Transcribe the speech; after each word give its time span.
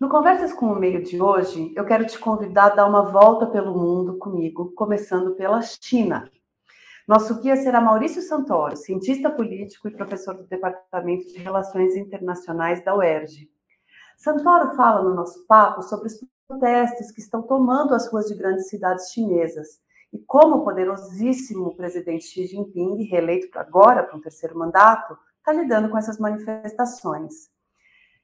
No 0.00 0.08
Conversas 0.08 0.52
com 0.52 0.66
o 0.66 0.78
Meio 0.78 1.02
de 1.02 1.20
hoje, 1.20 1.72
eu 1.74 1.84
quero 1.84 2.06
te 2.06 2.16
convidar 2.20 2.66
a 2.66 2.74
dar 2.76 2.86
uma 2.86 3.02
volta 3.02 3.48
pelo 3.48 3.76
mundo 3.76 4.16
comigo, 4.16 4.70
começando 4.76 5.34
pela 5.34 5.60
China. 5.60 6.30
Nosso 7.04 7.40
guia 7.40 7.56
será 7.56 7.80
Maurício 7.80 8.22
Santoro, 8.22 8.76
cientista 8.76 9.28
político 9.28 9.88
e 9.88 9.96
professor 9.96 10.34
do 10.34 10.46
Departamento 10.46 11.26
de 11.26 11.38
Relações 11.38 11.96
Internacionais 11.96 12.84
da 12.84 12.94
UERJ. 12.94 13.50
Santoro 14.16 14.76
fala 14.76 15.02
no 15.02 15.16
nosso 15.16 15.44
papo 15.48 15.82
sobre 15.82 16.06
os 16.06 16.24
protestos 16.46 17.10
que 17.10 17.20
estão 17.20 17.42
tomando 17.42 17.92
as 17.92 18.08
ruas 18.08 18.26
de 18.26 18.36
grandes 18.36 18.68
cidades 18.68 19.10
chinesas 19.10 19.80
e 20.12 20.18
como 20.20 20.58
o 20.58 20.64
poderosíssimo 20.64 21.74
presidente 21.74 22.24
Xi 22.24 22.46
Jinping, 22.46 23.02
reeleito 23.02 23.58
agora 23.58 24.04
para 24.04 24.16
um 24.16 24.20
terceiro 24.20 24.56
mandato, 24.56 25.18
está 25.38 25.52
lidando 25.52 25.88
com 25.88 25.98
essas 25.98 26.20
manifestações. 26.20 27.50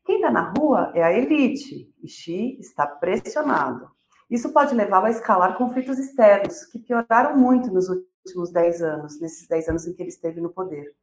Quem 0.05 0.17
está 0.17 0.31
na 0.31 0.53
rua 0.53 0.93
é 0.95 1.03
a 1.03 1.13
elite, 1.13 1.91
e 2.03 2.09
Xi 2.09 2.59
está 2.61 2.87
pressionado. 2.87 3.91
Isso 4.31 4.53
pode 4.53 4.75
levá-lo 4.75 5.07
a 5.07 5.11
escalar 5.11 5.57
conflitos 5.57 5.99
externos, 5.99 6.67
que 6.67 6.79
pioraram 6.79 7.39
muito 7.39 7.73
nos 7.73 7.89
últimos 7.89 8.51
10 8.53 8.83
anos, 8.83 9.21
nesses 9.21 9.49
10 9.49 9.69
anos 9.69 9.87
em 9.87 9.95
que 9.95 10.03
ele 10.03 10.11
esteve 10.11 10.41
no 10.41 10.51
poder. 10.51 10.95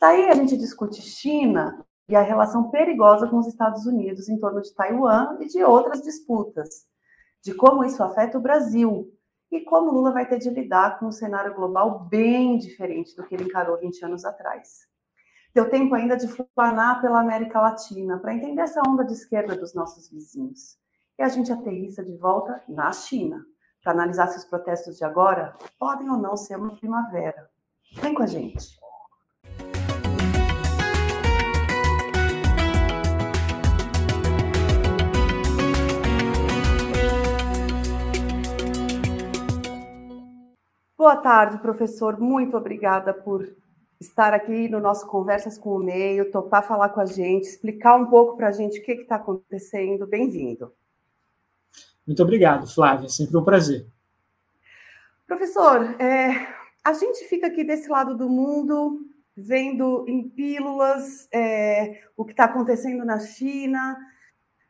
Daí 0.00 0.28
a 0.28 0.34
gente 0.34 0.56
discute 0.56 1.00
China 1.02 1.84
e 2.08 2.16
a 2.16 2.22
relação 2.22 2.70
perigosa 2.70 3.28
com 3.28 3.38
os 3.38 3.46
Estados 3.46 3.86
Unidos 3.86 4.28
em 4.28 4.38
torno 4.38 4.60
de 4.60 4.74
Taiwan 4.74 5.38
e 5.40 5.46
de 5.46 5.62
outras 5.62 6.02
disputas, 6.02 6.84
de 7.42 7.54
como 7.54 7.84
isso 7.84 8.02
afeta 8.02 8.38
o 8.38 8.42
Brasil 8.42 9.12
e 9.50 9.60
como 9.60 9.92
Lula 9.92 10.12
vai 10.12 10.28
ter 10.28 10.38
de 10.38 10.50
lidar 10.50 10.98
com 10.98 11.06
um 11.06 11.12
cenário 11.12 11.54
global 11.54 12.00
bem 12.08 12.58
diferente 12.58 13.14
do 13.14 13.24
que 13.24 13.34
ele 13.34 13.44
encarou 13.44 13.78
20 13.78 14.04
anos 14.04 14.24
atrás. 14.24 14.86
Deu 15.56 15.70
tempo 15.70 15.94
ainda 15.94 16.18
de 16.18 16.28
flanar 16.28 17.00
pela 17.00 17.18
América 17.18 17.58
Latina 17.58 18.18
para 18.18 18.34
entender 18.34 18.60
essa 18.60 18.82
onda 18.86 19.02
de 19.02 19.14
esquerda 19.14 19.56
dos 19.56 19.72
nossos 19.72 20.10
vizinhos. 20.10 20.76
E 21.18 21.22
a 21.22 21.30
gente 21.30 21.50
aterrissa 21.50 22.04
de 22.04 22.14
volta 22.14 22.62
na 22.68 22.92
China, 22.92 23.42
para 23.82 23.92
analisar 23.92 24.26
se 24.26 24.36
os 24.36 24.44
protestos 24.44 24.98
de 24.98 25.04
agora 25.06 25.56
podem 25.78 26.10
ou 26.10 26.18
não 26.18 26.36
ser 26.36 26.56
uma 26.56 26.76
primavera. 26.76 27.48
Vem 28.02 28.12
com 28.12 28.22
a 28.22 28.26
gente. 28.26 28.78
Boa 40.98 41.16
tarde, 41.16 41.56
professor. 41.60 42.20
Muito 42.20 42.58
obrigada 42.58 43.14
por 43.14 43.56
estar 44.00 44.34
aqui 44.34 44.68
no 44.68 44.80
nosso 44.80 45.06
Conversas 45.06 45.58
com 45.58 45.76
o 45.76 45.78
Meio, 45.78 46.30
topar 46.30 46.66
falar 46.66 46.90
com 46.90 47.00
a 47.00 47.06
gente, 47.06 47.44
explicar 47.44 47.96
um 47.96 48.06
pouco 48.06 48.36
para 48.36 48.48
a 48.48 48.52
gente 48.52 48.78
o 48.78 48.82
que 48.82 48.92
está 48.92 49.16
acontecendo. 49.16 50.06
Bem-vindo. 50.06 50.72
Muito 52.06 52.22
obrigado, 52.22 52.66
Flávia. 52.66 53.08
Sempre 53.08 53.36
um 53.36 53.44
prazer. 53.44 53.86
Professor, 55.26 56.00
é, 56.00 56.46
a 56.84 56.92
gente 56.92 57.24
fica 57.24 57.48
aqui 57.48 57.64
desse 57.64 57.88
lado 57.88 58.16
do 58.16 58.28
mundo, 58.28 59.00
vendo 59.36 60.04
em 60.06 60.28
pílulas 60.28 61.28
é, 61.32 62.02
o 62.16 62.24
que 62.24 62.32
está 62.32 62.44
acontecendo 62.44 63.04
na 63.04 63.18
China, 63.18 63.98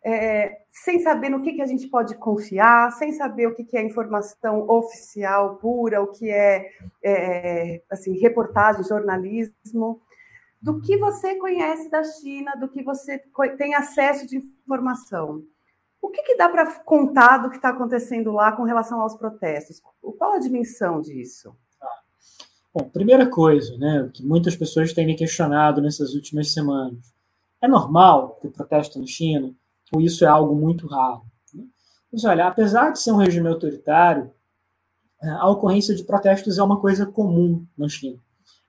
é, 0.09 0.63
sem 0.71 1.01
saber 1.01 1.29
no 1.31 1.43
que, 1.43 1.55
que 1.55 1.63
a 1.63 1.67
gente 1.67 1.89
pode 1.89 2.15
confiar, 2.15 2.93
sem 2.93 3.11
saber 3.11 3.49
o 3.49 3.55
que, 3.57 3.65
que 3.65 3.77
é 3.77 3.85
informação 3.85 4.65
oficial 4.69 5.57
pura, 5.57 6.01
o 6.01 6.07
que 6.07 6.31
é, 6.31 6.71
é 7.03 7.83
assim, 7.91 8.17
reportagem, 8.17 8.85
jornalismo. 8.85 10.01
Do 10.63 10.81
que 10.81 10.97
você 10.97 11.35
conhece 11.35 11.91
da 11.91 12.05
China, 12.05 12.55
do 12.55 12.69
que 12.69 12.85
você 12.85 13.21
tem 13.59 13.75
acesso 13.75 14.29
de 14.29 14.37
informação. 14.37 15.43
O 16.01 16.09
que, 16.09 16.23
que 16.23 16.37
dá 16.37 16.49
para 16.49 16.71
contar 16.85 17.39
do 17.39 17.51
que 17.51 17.57
está 17.57 17.71
acontecendo 17.71 18.31
lá 18.31 18.53
com 18.53 18.63
relação 18.63 19.01
aos 19.01 19.17
protestos? 19.17 19.83
Qual 20.01 20.35
a 20.35 20.39
dimensão 20.39 21.01
disso? 21.01 21.53
Bom, 22.73 22.89
primeira 22.91 23.29
coisa, 23.29 23.77
né, 23.77 24.09
que 24.15 24.25
muitas 24.25 24.55
pessoas 24.55 24.93
têm 24.93 25.05
me 25.05 25.17
questionado 25.17 25.83
nessas 25.83 26.15
últimas 26.15 26.53
semanas. 26.53 27.13
É 27.61 27.67
normal 27.67 28.39
ter 28.41 28.51
protesto 28.51 29.01
na 29.01 29.07
China? 29.07 29.53
Ou 29.93 30.01
isso 30.01 30.25
é 30.25 30.29
algo 30.29 30.55
muito 30.55 30.87
raro. 30.87 31.23
Né? 31.55 31.65
Mas 32.13 32.25
olha, 32.25 32.47
apesar 32.47 32.91
de 32.91 33.01
ser 33.01 33.13
um 33.13 33.17
regime 33.17 33.49
autoritário, 33.49 34.31
é, 35.23 35.29
a 35.29 35.49
ocorrência 35.49 35.95
de 35.95 36.05
protestos 36.05 36.59
é 36.59 36.63
uma 36.63 36.81
coisa 36.81 37.07
comum 37.07 37.67
na 37.77 37.89
China. 37.89 38.19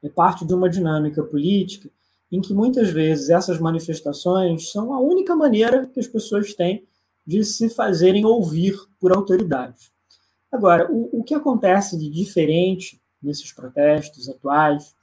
É 0.04 0.10
parte 0.10 0.46
de 0.46 0.54
uma 0.54 0.70
dinâmica 0.70 1.24
política 1.24 1.90
em 2.32 2.42
que 2.42 2.54
muitas 2.54 2.90
vezes 2.90 3.30
essas 3.30 3.60
manifestações 3.60 4.72
são 4.72 4.94
a 4.94 5.00
única 5.00 5.36
maneira 5.36 5.88
que 5.88 6.00
as 6.00 6.08
pessoas 6.08 6.54
têm 6.54 6.86
de 7.26 7.44
se 7.44 7.70
fazerem 7.70 8.26
ouvir 8.26 8.76
por 9.00 9.12
autoridades. 9.12 9.92
Agora, 10.52 10.90
o, 10.92 11.20
o 11.20 11.24
que 11.24 11.34
acontece 11.34 11.98
de 11.98 12.10
diferente 12.10 13.02
nesses 13.22 13.52
protestos 13.52 14.30
atuais 14.30 14.96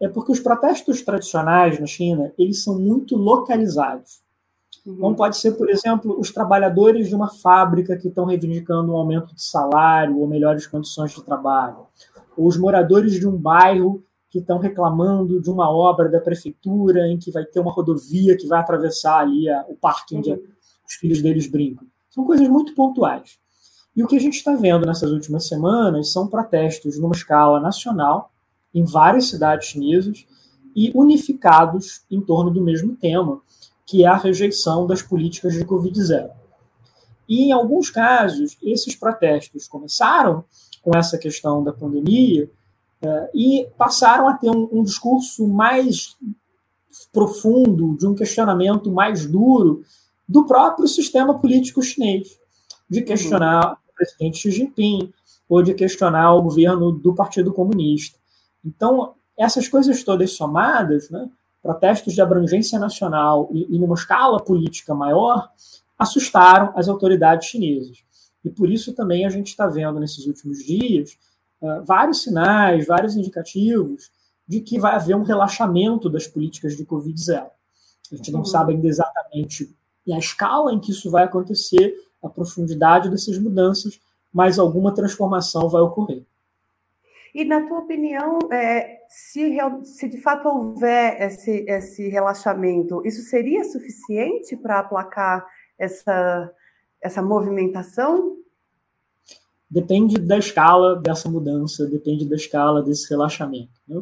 é 0.00 0.08
porque 0.08 0.32
os 0.32 0.40
protestos 0.40 1.02
tradicionais 1.02 1.78
na 1.78 1.86
China 1.86 2.32
eles 2.38 2.62
são 2.62 2.78
muito 2.78 3.16
localizados. 3.16 4.22
Uhum. 4.86 5.14
Pode 5.14 5.36
ser, 5.36 5.52
por 5.52 5.68
exemplo, 5.68 6.18
os 6.18 6.30
trabalhadores 6.30 7.08
de 7.08 7.14
uma 7.14 7.28
fábrica 7.28 7.96
que 7.96 8.08
estão 8.08 8.24
reivindicando 8.24 8.92
um 8.92 8.96
aumento 8.96 9.34
de 9.34 9.42
salário 9.42 10.18
ou 10.18 10.26
melhores 10.26 10.66
condições 10.66 11.12
de 11.12 11.22
trabalho, 11.22 11.86
ou 12.36 12.46
os 12.46 12.56
moradores 12.56 13.12
de 13.12 13.28
um 13.28 13.36
bairro 13.36 14.02
que 14.30 14.38
estão 14.38 14.58
reclamando 14.58 15.40
de 15.40 15.50
uma 15.50 15.70
obra 15.70 16.08
da 16.08 16.20
prefeitura 16.20 17.08
em 17.08 17.18
que 17.18 17.30
vai 17.30 17.44
ter 17.44 17.60
uma 17.60 17.72
rodovia 17.72 18.36
que 18.36 18.46
vai 18.46 18.60
atravessar 18.60 19.18
ali 19.18 19.48
a, 19.48 19.66
o 19.68 19.74
parque 19.74 20.16
onde 20.16 20.30
uhum. 20.30 20.42
os 20.86 20.94
filhos 20.94 21.20
deles 21.20 21.46
brincam. 21.46 21.86
São 22.08 22.24
coisas 22.24 22.48
muito 22.48 22.74
pontuais. 22.74 23.38
E 23.94 24.02
o 24.02 24.06
que 24.06 24.16
a 24.16 24.20
gente 24.20 24.34
está 24.34 24.54
vendo 24.54 24.86
nessas 24.86 25.10
últimas 25.10 25.46
semanas 25.46 26.12
são 26.12 26.28
protestos 26.28 26.98
numa 26.98 27.14
escala 27.14 27.60
nacional, 27.60 28.32
em 28.72 28.84
várias 28.84 29.26
cidades 29.26 29.68
chinesas, 29.68 30.24
e 30.74 30.92
unificados 30.94 32.04
em 32.08 32.20
torno 32.20 32.50
do 32.50 32.62
mesmo 32.62 32.94
tema, 32.94 33.40
que 33.90 34.04
é 34.04 34.06
a 34.06 34.16
rejeição 34.16 34.86
das 34.86 35.02
políticas 35.02 35.52
de 35.52 35.64
Covid-0. 35.64 36.30
E, 37.28 37.46
em 37.46 37.52
alguns 37.52 37.90
casos, 37.90 38.56
esses 38.62 38.94
protestos 38.94 39.66
começaram 39.66 40.44
com 40.80 40.96
essa 40.96 41.18
questão 41.18 41.64
da 41.64 41.72
pandemia 41.72 42.48
é, 43.02 43.30
e 43.34 43.68
passaram 43.76 44.28
a 44.28 44.34
ter 44.34 44.48
um, 44.48 44.68
um, 44.70 44.84
discurso 44.84 45.44
mais 45.48 46.16
profundo, 47.12 47.96
de 47.98 48.06
um 48.06 48.14
questionamento 48.14 48.92
mais 48.92 49.26
duro 49.26 49.82
do 50.28 50.46
próprio 50.46 50.86
sistema 50.86 51.36
político 51.40 51.82
chinês, 51.82 52.38
de 52.88 53.02
questionar 53.02 53.76
o 53.88 53.94
presidente 53.94 54.38
Xi 54.38 54.52
Jinping 54.52 55.12
ou 55.48 55.64
de 55.64 55.74
questionar 55.74 56.32
o 56.36 56.42
governo 56.42 56.92
do 56.92 57.12
Partido 57.12 57.52
Comunista. 57.52 58.16
Então, 58.64 59.14
essas 59.36 59.66
coisas 59.66 60.04
todas 60.04 60.30
somadas, 60.30 61.10
né, 61.10 61.28
protestos 61.62 62.14
de 62.14 62.22
abrangência 62.22 62.78
nacional 62.78 63.48
e, 63.52 63.74
e 63.74 63.78
numa 63.78 63.94
escala 63.94 64.42
política 64.42 64.94
maior, 64.94 65.50
assustaram 65.98 66.72
as 66.74 66.88
autoridades 66.88 67.48
chinesas. 67.48 68.02
E 68.44 68.50
por 68.50 68.70
isso 68.70 68.94
também 68.94 69.26
a 69.26 69.30
gente 69.30 69.48
está 69.48 69.66
vendo 69.66 70.00
nesses 70.00 70.26
últimos 70.26 70.64
dias 70.64 71.18
uh, 71.60 71.84
vários 71.84 72.22
sinais, 72.22 72.86
vários 72.86 73.16
indicativos 73.16 74.10
de 74.48 74.60
que 74.60 74.78
vai 74.78 74.94
haver 74.94 75.14
um 75.14 75.22
relaxamento 75.22 76.08
das 76.08 76.26
políticas 76.26 76.76
de 76.76 76.84
Covid-0. 76.84 77.50
A 78.10 78.16
gente 78.16 78.32
não 78.32 78.40
uhum. 78.40 78.44
sabe 78.44 78.72
ainda 78.72 78.88
exatamente 78.88 79.74
a 80.12 80.18
escala 80.18 80.72
em 80.72 80.80
que 80.80 80.90
isso 80.90 81.10
vai 81.10 81.24
acontecer, 81.24 81.94
a 82.22 82.28
profundidade 82.28 83.08
dessas 83.08 83.38
mudanças, 83.38 84.00
mas 84.32 84.58
alguma 84.58 84.92
transformação 84.92 85.68
vai 85.68 85.80
ocorrer. 85.80 86.24
E, 87.34 87.44
na 87.44 87.66
tua 87.66 87.78
opinião, 87.78 88.38
é, 88.50 88.99
se, 89.10 89.58
se 89.82 90.08
de 90.08 90.18
fato 90.22 90.48
houver 90.48 91.20
esse, 91.20 91.64
esse 91.68 92.08
relaxamento, 92.08 93.04
isso 93.04 93.22
seria 93.22 93.64
suficiente 93.64 94.56
para 94.56 94.78
aplacar 94.78 95.44
essa, 95.76 96.48
essa 97.02 97.20
movimentação? 97.20 98.36
Depende 99.68 100.16
da 100.16 100.38
escala 100.38 100.94
dessa 100.94 101.28
mudança, 101.28 101.86
depende 101.88 102.28
da 102.28 102.36
escala 102.36 102.82
desse 102.82 103.10
relaxamento. 103.10 103.72
Né? 103.88 104.00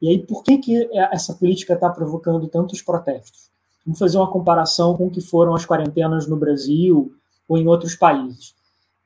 E 0.00 0.08
aí, 0.08 0.26
por 0.26 0.42
que, 0.42 0.56
que 0.56 0.88
essa 1.12 1.34
política 1.34 1.74
está 1.74 1.90
provocando 1.90 2.48
tantos 2.48 2.80
protestos? 2.80 3.50
Vamos 3.84 3.98
fazer 3.98 4.16
uma 4.16 4.30
comparação 4.30 4.96
com 4.96 5.06
o 5.06 5.10
que 5.10 5.20
foram 5.20 5.54
as 5.54 5.66
quarentenas 5.66 6.26
no 6.26 6.36
Brasil 6.36 7.12
ou 7.46 7.58
em 7.58 7.66
outros 7.68 7.94
países. 7.94 8.54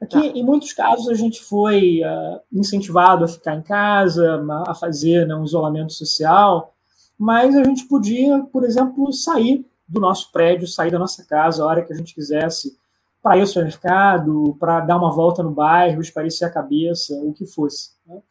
Aqui, 0.01 0.33
tá. 0.33 0.39
em 0.39 0.43
muitos 0.43 0.73
casos, 0.73 1.09
a 1.09 1.15
gente 1.15 1.43
foi 1.43 2.01
uh, 2.03 2.41
incentivado 2.51 3.25
a 3.25 3.29
ficar 3.29 3.55
em 3.55 3.63
casa, 3.63 4.43
a 4.67 4.75
fazer 4.75 5.27
né, 5.27 5.35
um 5.35 5.45
isolamento 5.45 5.93
social, 5.93 6.75
mas 7.19 7.55
a 7.55 7.63
gente 7.63 7.85
podia, 7.85 8.43
por 8.45 8.65
exemplo, 8.65 9.13
sair 9.13 9.67
do 9.87 10.01
nosso 10.01 10.33
prédio, 10.33 10.67
sair 10.67 10.91
da 10.91 10.99
nossa 10.99 11.25
casa 11.25 11.63
a 11.63 11.67
hora 11.67 11.85
que 11.85 11.93
a 11.93 11.97
gente 11.97 12.15
quisesse, 12.15 12.79
para 13.23 13.37
ir 13.37 13.43
ao 13.43 13.47
supermercado, 13.47 14.57
para 14.59 14.81
dar 14.81 14.97
uma 14.97 15.13
volta 15.13 15.43
no 15.43 15.51
bairro, 15.51 16.01
esparecer 16.01 16.49
a 16.49 16.51
cabeça, 16.51 17.15
o 17.23 17.35
que 17.35 17.45
fosse. 17.45 17.91
Né? 18.07 18.23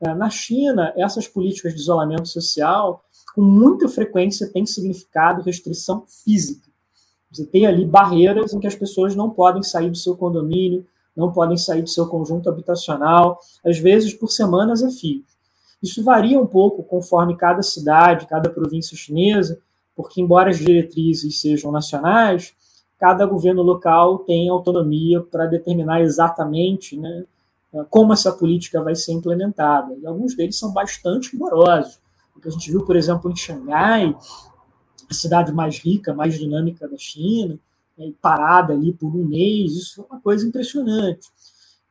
Uh, 0.00 0.14
na 0.16 0.28
China, 0.28 0.92
essas 0.96 1.28
políticas 1.28 1.74
de 1.74 1.80
isolamento 1.80 2.26
social, 2.26 3.04
com 3.36 3.42
muita 3.42 3.88
frequência, 3.88 4.50
têm 4.50 4.66
significado 4.66 5.42
restrição 5.42 6.04
física 6.06 6.68
Você 7.30 7.44
tem 7.44 7.66
ali 7.66 7.84
barreiras 7.84 8.52
em 8.52 8.58
que 8.58 8.66
as 8.66 8.74
pessoas 8.74 9.14
não 9.14 9.30
podem 9.30 9.62
sair 9.62 9.90
do 9.90 9.96
seu 9.96 10.16
condomínio, 10.16 10.84
não 11.16 11.32
podem 11.32 11.56
sair 11.56 11.82
do 11.82 11.88
seu 11.88 12.06
conjunto 12.06 12.48
habitacional, 12.48 13.38
às 13.64 13.78
vezes 13.78 14.14
por 14.14 14.30
semanas 14.30 14.82
a 14.82 14.90
fio. 14.90 15.22
Isso 15.82 16.02
varia 16.02 16.40
um 16.40 16.46
pouco 16.46 16.82
conforme 16.82 17.36
cada 17.36 17.62
cidade, 17.62 18.26
cada 18.26 18.48
província 18.48 18.96
chinesa, 18.96 19.58
porque, 19.94 20.20
embora 20.20 20.50
as 20.50 20.58
diretrizes 20.58 21.40
sejam 21.40 21.70
nacionais, 21.70 22.54
cada 22.98 23.26
governo 23.26 23.62
local 23.62 24.20
tem 24.20 24.48
autonomia 24.48 25.20
para 25.20 25.46
determinar 25.46 26.00
exatamente 26.00 26.98
né, 26.98 27.24
como 27.90 28.12
essa 28.12 28.32
política 28.32 28.82
vai 28.82 28.94
ser 28.94 29.12
implementada. 29.12 29.94
E 30.00 30.06
alguns 30.06 30.34
deles 30.34 30.58
são 30.58 30.72
bastante 30.72 31.32
rigorosos. 31.32 32.00
O 32.34 32.40
que 32.40 32.48
a 32.48 32.50
gente 32.50 32.70
viu, 32.70 32.84
por 32.84 32.96
exemplo, 32.96 33.30
em 33.30 33.36
Xangai, 33.36 34.16
a 35.08 35.14
cidade 35.14 35.52
mais 35.52 35.78
rica, 35.78 36.14
mais 36.14 36.38
dinâmica 36.38 36.88
da 36.88 36.96
China, 36.96 37.58
né, 37.96 38.12
parada 38.20 38.72
ali 38.72 38.92
por 38.92 39.14
um 39.14 39.24
mês, 39.24 39.72
isso 39.72 39.96
foi 39.96 40.06
uma 40.10 40.20
coisa 40.20 40.46
impressionante. 40.46 41.28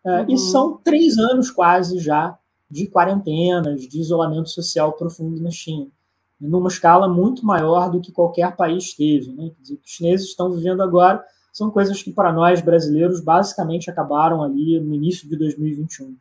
É, 0.06 0.22
uhum. 0.22 0.26
E 0.30 0.38
são 0.38 0.78
três 0.78 1.18
anos 1.18 1.50
quase 1.50 2.00
já 2.00 2.38
de 2.70 2.88
quarentenas, 2.88 3.82
de 3.82 4.00
isolamento 4.00 4.50
social 4.50 4.94
profundo 4.94 5.42
na 5.42 5.52
China, 5.52 5.88
numa 6.40 6.68
escala 6.68 7.08
muito 7.08 7.46
maior 7.46 7.90
do 7.90 8.02
que 8.02 8.12
qualquer 8.12 8.56
país 8.56 8.94
teve. 8.94 9.32
Né? 9.32 9.52
Dizer, 9.62 9.76
os 9.76 9.90
chineses 9.90 10.28
estão 10.28 10.52
vivendo 10.52 10.82
agora 10.82 11.24
são 11.54 11.70
coisas 11.70 12.02
que 12.02 12.12
para 12.12 12.34
nós 12.34 12.62
brasileiros 12.62 13.22
basicamente 13.22 13.90
acabaram 13.90 14.42
ali 14.42 14.80
no 14.80 14.96
início 14.96 15.30
de 15.30 15.38
2021. 15.38 16.18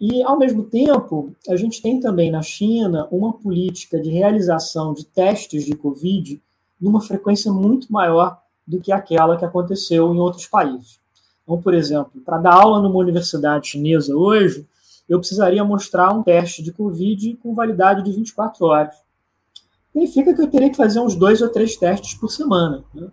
E, 0.00 0.22
ao 0.22 0.38
mesmo 0.38 0.62
tempo, 0.62 1.34
a 1.48 1.56
gente 1.56 1.82
tem 1.82 1.98
também 1.98 2.30
na 2.30 2.40
China 2.40 3.08
uma 3.10 3.32
política 3.32 4.00
de 4.00 4.10
realização 4.10 4.94
de 4.94 5.04
testes 5.04 5.64
de 5.64 5.74
Covid 5.74 6.40
numa 6.80 7.00
frequência 7.00 7.52
muito 7.52 7.92
maior 7.92 8.40
do 8.66 8.80
que 8.80 8.92
aquela 8.92 9.36
que 9.36 9.44
aconteceu 9.44 10.14
em 10.14 10.18
outros 10.18 10.46
países. 10.46 11.00
Então, 11.42 11.60
por 11.60 11.72
exemplo, 11.72 12.20
para 12.24 12.38
dar 12.38 12.54
aula 12.54 12.82
numa 12.82 12.98
universidade 12.98 13.68
chinesa 13.68 14.14
hoje, 14.14 14.66
eu 15.08 15.18
precisaria 15.18 15.64
mostrar 15.64 16.12
um 16.12 16.22
teste 16.22 16.62
de 16.62 16.72
Covid 16.72 17.38
com 17.42 17.54
validade 17.54 18.02
de 18.02 18.12
24 18.12 18.66
horas. 18.66 18.94
Significa 19.90 20.34
que 20.34 20.42
eu 20.42 20.50
teria 20.50 20.68
que 20.68 20.76
fazer 20.76 21.00
uns 21.00 21.14
dois 21.14 21.40
ou 21.40 21.48
três 21.48 21.76
testes 21.76 22.14
por 22.14 22.30
semana. 22.30 22.84
Né? 22.94 23.08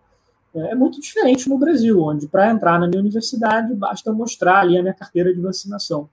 É 0.55 0.75
muito 0.75 0.99
diferente 0.99 1.47
no 1.49 1.57
Brasil, 1.57 2.01
onde 2.01 2.27
para 2.27 2.51
entrar 2.51 2.79
na 2.79 2.87
minha 2.87 2.99
universidade 2.99 3.73
basta 3.73 4.11
mostrar 4.11 4.59
ali 4.59 4.77
a 4.77 4.81
minha 4.81 4.93
carteira 4.93 5.33
de 5.33 5.39
vacinação. 5.39 6.09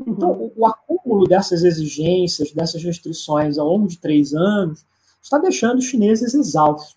Então, 0.00 0.30
o, 0.30 0.52
o 0.56 0.66
acúmulo 0.66 1.26
dessas 1.26 1.62
exigências, 1.62 2.52
dessas 2.52 2.82
restrições 2.82 3.58
ao 3.58 3.68
longo 3.68 3.86
de 3.86 3.98
três 3.98 4.34
anos, 4.34 4.84
está 5.22 5.38
deixando 5.38 5.78
os 5.78 5.84
chineses 5.84 6.34
exaustos. 6.34 6.96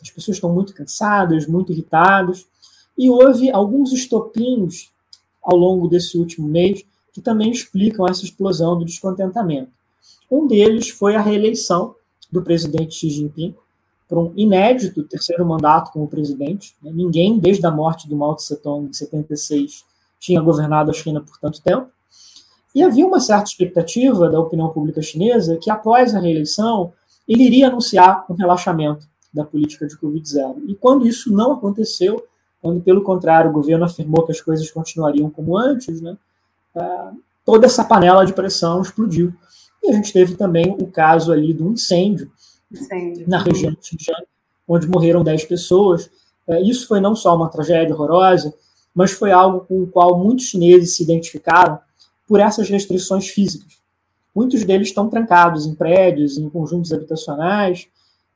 As 0.00 0.10
pessoas 0.10 0.36
estão 0.36 0.52
muito 0.52 0.74
cansadas, 0.74 1.46
muito 1.46 1.72
irritadas, 1.72 2.46
e 2.96 3.08
houve 3.10 3.50
alguns 3.50 3.92
estopins 3.92 4.90
ao 5.42 5.56
longo 5.56 5.88
desse 5.88 6.16
último 6.18 6.48
mês 6.48 6.84
que 7.12 7.20
também 7.20 7.50
explicam 7.50 8.06
essa 8.06 8.24
explosão 8.24 8.78
do 8.78 8.84
descontentamento. 8.84 9.70
Um 10.30 10.46
deles 10.46 10.88
foi 10.88 11.14
a 11.14 11.20
reeleição 11.20 11.94
do 12.30 12.42
presidente 12.42 12.94
Xi 12.94 13.10
Jinping 13.10 13.54
por 14.08 14.18
um 14.18 14.32
inédito 14.36 15.02
terceiro 15.04 15.46
mandato 15.46 15.92
como 15.92 16.08
presidente. 16.08 16.74
Né? 16.82 16.90
Ninguém, 16.92 17.38
desde 17.38 17.64
a 17.66 17.70
morte 17.70 18.08
do 18.08 18.16
Mao 18.16 18.34
Tse-tung 18.34 18.88
em 18.88 18.92
76, 18.92 19.84
tinha 20.18 20.40
governado 20.40 20.90
a 20.90 20.94
China 20.94 21.20
por 21.20 21.38
tanto 21.38 21.62
tempo. 21.62 21.88
E 22.74 22.82
havia 22.82 23.06
uma 23.06 23.20
certa 23.20 23.50
expectativa 23.50 24.28
da 24.28 24.40
opinião 24.40 24.70
pública 24.70 25.00
chinesa 25.00 25.56
que, 25.56 25.70
após 25.70 26.14
a 26.14 26.18
reeleição, 26.18 26.92
ele 27.28 27.44
iria 27.44 27.68
anunciar 27.68 28.24
um 28.28 28.34
relaxamento 28.34 29.06
da 29.32 29.44
política 29.44 29.86
de 29.86 29.96
Covid-0. 29.96 30.62
E 30.68 30.74
quando 30.74 31.06
isso 31.06 31.32
não 31.32 31.52
aconteceu, 31.52 32.24
quando, 32.62 32.80
pelo 32.80 33.02
contrário, 33.02 33.50
o 33.50 33.52
governo 33.52 33.84
afirmou 33.84 34.24
que 34.24 34.32
as 34.32 34.40
coisas 34.40 34.70
continuariam 34.70 35.28
como 35.28 35.58
antes, 35.58 36.00
né, 36.00 36.16
ah, 36.76 37.12
toda 37.44 37.66
essa 37.66 37.84
panela 37.84 38.24
de 38.24 38.32
pressão 38.32 38.80
explodiu. 38.80 39.32
E 39.82 39.90
a 39.90 39.92
gente 39.92 40.12
teve 40.12 40.34
também 40.34 40.74
o 40.80 40.86
caso 40.86 41.30
ali 41.30 41.52
do 41.52 41.70
incêndio, 41.70 42.30
incêndio. 42.72 43.28
na 43.28 43.38
região 43.38 43.72
de 43.72 43.86
Xinjiang, 43.86 44.24
onde 44.66 44.88
morreram 44.88 45.22
10 45.22 45.44
pessoas. 45.44 46.10
É, 46.46 46.62
isso 46.62 46.88
foi 46.88 47.00
não 47.00 47.14
só 47.14 47.36
uma 47.36 47.50
tragédia 47.50 47.94
horrorosa, 47.94 48.54
mas 48.94 49.12
foi 49.12 49.30
algo 49.30 49.60
com 49.66 49.82
o 49.82 49.86
qual 49.86 50.18
muitos 50.18 50.46
chineses 50.46 50.96
se 50.96 51.02
identificaram 51.02 51.78
por 52.26 52.40
essas 52.40 52.68
restrições 52.68 53.28
físicas. 53.28 53.74
Muitos 54.34 54.64
deles 54.64 54.88
estão 54.88 55.08
trancados 55.08 55.66
em 55.66 55.74
prédios, 55.74 56.36
em 56.36 56.48
conjuntos 56.48 56.92
habitacionais, 56.92 57.86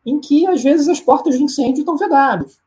em 0.06 0.20
que 0.20 0.46
às 0.46 0.62
vezes 0.62 0.88
as 0.88 1.00
portas 1.00 1.36
de 1.36 1.42
incêndio 1.42 1.80
estão 1.80 1.96
vedadas. 1.96 2.58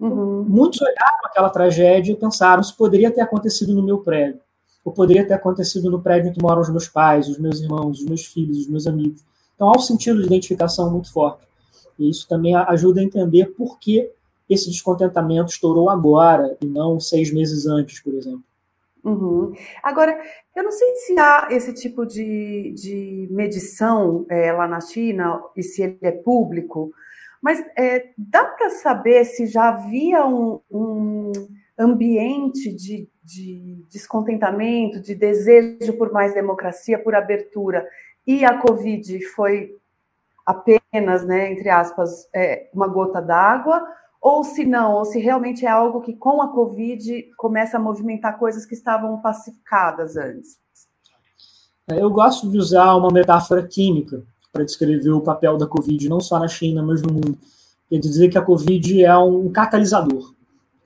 Uhum. 0.00 0.44
Muitos 0.48 0.80
olharam 0.80 1.24
aquela 1.24 1.48
tragédia 1.48 2.12
e 2.12 2.16
pensaram: 2.16 2.62
se 2.62 2.76
poderia 2.76 3.10
ter 3.10 3.20
acontecido 3.20 3.72
no 3.72 3.82
meu 3.82 3.98
prédio, 3.98 4.40
ou 4.84 4.92
poderia 4.92 5.26
ter 5.26 5.34
acontecido 5.34 5.90
no 5.90 6.02
prédio 6.02 6.30
em 6.30 6.32
que 6.32 6.42
moram 6.42 6.60
os 6.60 6.68
meus 6.68 6.88
pais, 6.88 7.28
os 7.28 7.38
meus 7.38 7.60
irmãos, 7.60 8.00
os 8.00 8.04
meus 8.04 8.26
filhos, 8.26 8.58
os 8.58 8.68
meus 8.68 8.86
amigos. 8.86 9.22
Então 9.54 9.68
há 9.68 9.76
um 9.76 9.80
sentido 9.80 10.20
de 10.20 10.26
identificação 10.26 10.90
muito 10.90 11.12
forte. 11.12 11.46
E 11.98 12.10
isso 12.10 12.26
também 12.28 12.56
ajuda 12.56 13.00
a 13.00 13.04
entender 13.04 13.46
por 13.56 13.78
que 13.78 14.10
esse 14.50 14.68
descontentamento 14.68 15.52
estourou 15.52 15.88
agora 15.88 16.56
e 16.60 16.66
não 16.66 16.98
seis 16.98 17.32
meses 17.32 17.64
antes, 17.66 18.00
por 18.00 18.12
exemplo. 18.14 18.42
Uhum. 19.04 19.52
Agora, 19.82 20.16
eu 20.54 20.62
não 20.62 20.70
sei 20.70 20.94
se 20.96 21.18
há 21.18 21.48
esse 21.50 21.74
tipo 21.74 22.06
de, 22.06 22.72
de 22.76 23.28
medição 23.30 24.24
é, 24.30 24.52
lá 24.52 24.68
na 24.68 24.80
China 24.80 25.42
e 25.56 25.62
se 25.62 25.82
ele 25.82 25.98
é 26.02 26.12
público, 26.12 26.92
mas 27.42 27.60
é, 27.76 28.10
dá 28.16 28.44
para 28.44 28.70
saber 28.70 29.24
se 29.24 29.46
já 29.46 29.70
havia 29.70 30.24
um, 30.24 30.60
um 30.70 31.32
ambiente 31.76 32.72
de, 32.72 33.08
de, 33.24 33.84
descontentamento, 33.90 35.00
de 35.00 35.16
desejo 35.16 35.98
por 35.98 36.12
mais 36.12 36.32
democracia, 36.32 36.96
por 36.96 37.16
abertura, 37.16 37.84
e 38.24 38.44
a 38.44 38.58
Covid 38.58 39.20
foi 39.30 39.76
apenas, 40.46 41.26
né, 41.26 41.50
entre 41.50 41.68
aspas, 41.68 42.28
é, 42.32 42.68
uma 42.72 42.86
gota 42.86 43.20
d'água, 43.20 43.84
ou 44.22 44.44
se 44.44 44.64
não, 44.64 44.92
ou 44.92 45.04
se 45.04 45.18
realmente 45.18 45.66
é 45.66 45.68
algo 45.68 46.00
que 46.00 46.14
com 46.14 46.40
a 46.40 46.46
Covid 46.46 47.24
começa 47.36 47.76
a 47.76 47.80
movimentar 47.80 48.38
coisas 48.38 48.64
que 48.64 48.74
estavam 48.74 49.20
pacificadas 49.20 50.16
antes. 50.16 50.58
É, 51.88 52.00
eu 52.00 52.08
gosto 52.08 52.48
de 52.48 52.56
usar 52.56 52.94
uma 52.94 53.10
metáfora 53.10 53.66
química 53.66 54.22
para 54.52 54.64
descrever 54.64 55.10
o 55.10 55.20
papel 55.20 55.58
da 55.58 55.66
Covid, 55.66 56.08
não 56.08 56.20
só 56.20 56.38
na 56.38 56.46
China, 56.46 56.84
mas 56.84 57.02
no 57.02 57.12
mundo. 57.12 57.36
Quer 57.88 57.98
dizer 57.98 58.28
que 58.28 58.38
a 58.38 58.42
Covid 58.42 59.04
é 59.04 59.16
um 59.18 59.50
catalisador. 59.50 60.32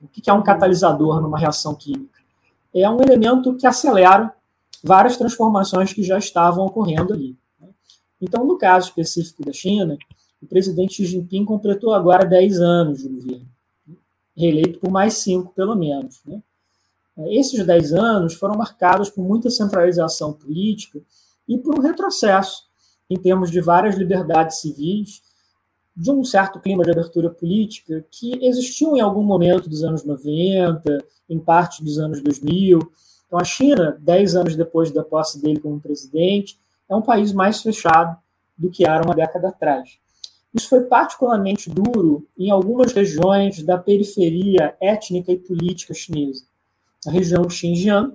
O 0.00 0.08
que 0.08 0.30
é 0.30 0.32
um 0.32 0.42
catalisador 0.42 1.20
numa 1.20 1.38
reação 1.38 1.74
química? 1.74 2.18
É 2.74 2.88
um 2.88 3.02
elemento 3.02 3.54
que 3.56 3.66
acelera 3.66 4.32
várias 4.82 5.16
transformações 5.18 5.92
que 5.92 6.02
já 6.02 6.16
estavam 6.16 6.64
ocorrendo 6.64 7.12
ali. 7.12 7.36
Né? 7.60 7.68
Então, 8.20 8.46
no 8.46 8.56
caso 8.56 8.88
específico 8.88 9.44
da 9.44 9.52
China, 9.52 9.98
o 10.42 10.46
presidente 10.46 10.94
Xi 10.94 11.06
Jinping 11.06 11.44
completou 11.44 11.94
agora 11.94 12.24
10 12.24 12.60
anos 12.60 13.02
de 13.02 13.08
governo, 13.08 13.48
reeleito 14.36 14.78
por 14.78 14.90
mais 14.90 15.14
cinco, 15.14 15.52
pelo 15.54 15.74
menos. 15.74 16.20
Né? 16.26 16.42
Esses 17.28 17.64
10 17.64 17.94
anos 17.94 18.34
foram 18.34 18.56
marcados 18.56 19.08
por 19.08 19.22
muita 19.22 19.50
centralização 19.50 20.32
política 20.32 21.00
e 21.48 21.56
por 21.56 21.78
um 21.78 21.82
retrocesso 21.82 22.66
em 23.08 23.16
termos 23.16 23.50
de 23.50 23.60
várias 23.60 23.96
liberdades 23.96 24.60
civis, 24.60 25.22
de 25.96 26.10
um 26.10 26.22
certo 26.24 26.60
clima 26.60 26.84
de 26.84 26.90
abertura 26.90 27.30
política 27.30 28.04
que 28.10 28.44
existiu 28.44 28.96
em 28.96 29.00
algum 29.00 29.22
momento 29.22 29.68
dos 29.68 29.82
anos 29.82 30.04
90, 30.04 30.98
em 31.30 31.38
parte 31.38 31.82
dos 31.82 31.98
anos 31.98 32.20
2000. 32.20 32.80
Então, 33.26 33.38
a 33.38 33.44
China, 33.44 33.96
10 34.00 34.36
anos 34.36 34.56
depois 34.56 34.90
da 34.90 35.02
posse 35.02 35.40
dele 35.40 35.58
como 35.58 35.80
presidente, 35.80 36.58
é 36.88 36.94
um 36.94 37.00
país 37.00 37.32
mais 37.32 37.62
fechado 37.62 38.16
do 38.58 38.70
que 38.70 38.86
era 38.86 39.02
uma 39.02 39.14
década 39.14 39.48
atrás. 39.48 39.98
Isso 40.56 40.70
foi 40.70 40.84
particularmente 40.84 41.68
duro 41.68 42.26
em 42.38 42.50
algumas 42.50 42.92
regiões 42.92 43.62
da 43.62 43.76
periferia 43.76 44.74
étnica 44.80 45.30
e 45.30 45.36
política 45.36 45.92
chinesa. 45.92 46.44
A 47.06 47.10
região 47.10 47.42
de 47.42 47.52
Xinjiang, 47.52 48.14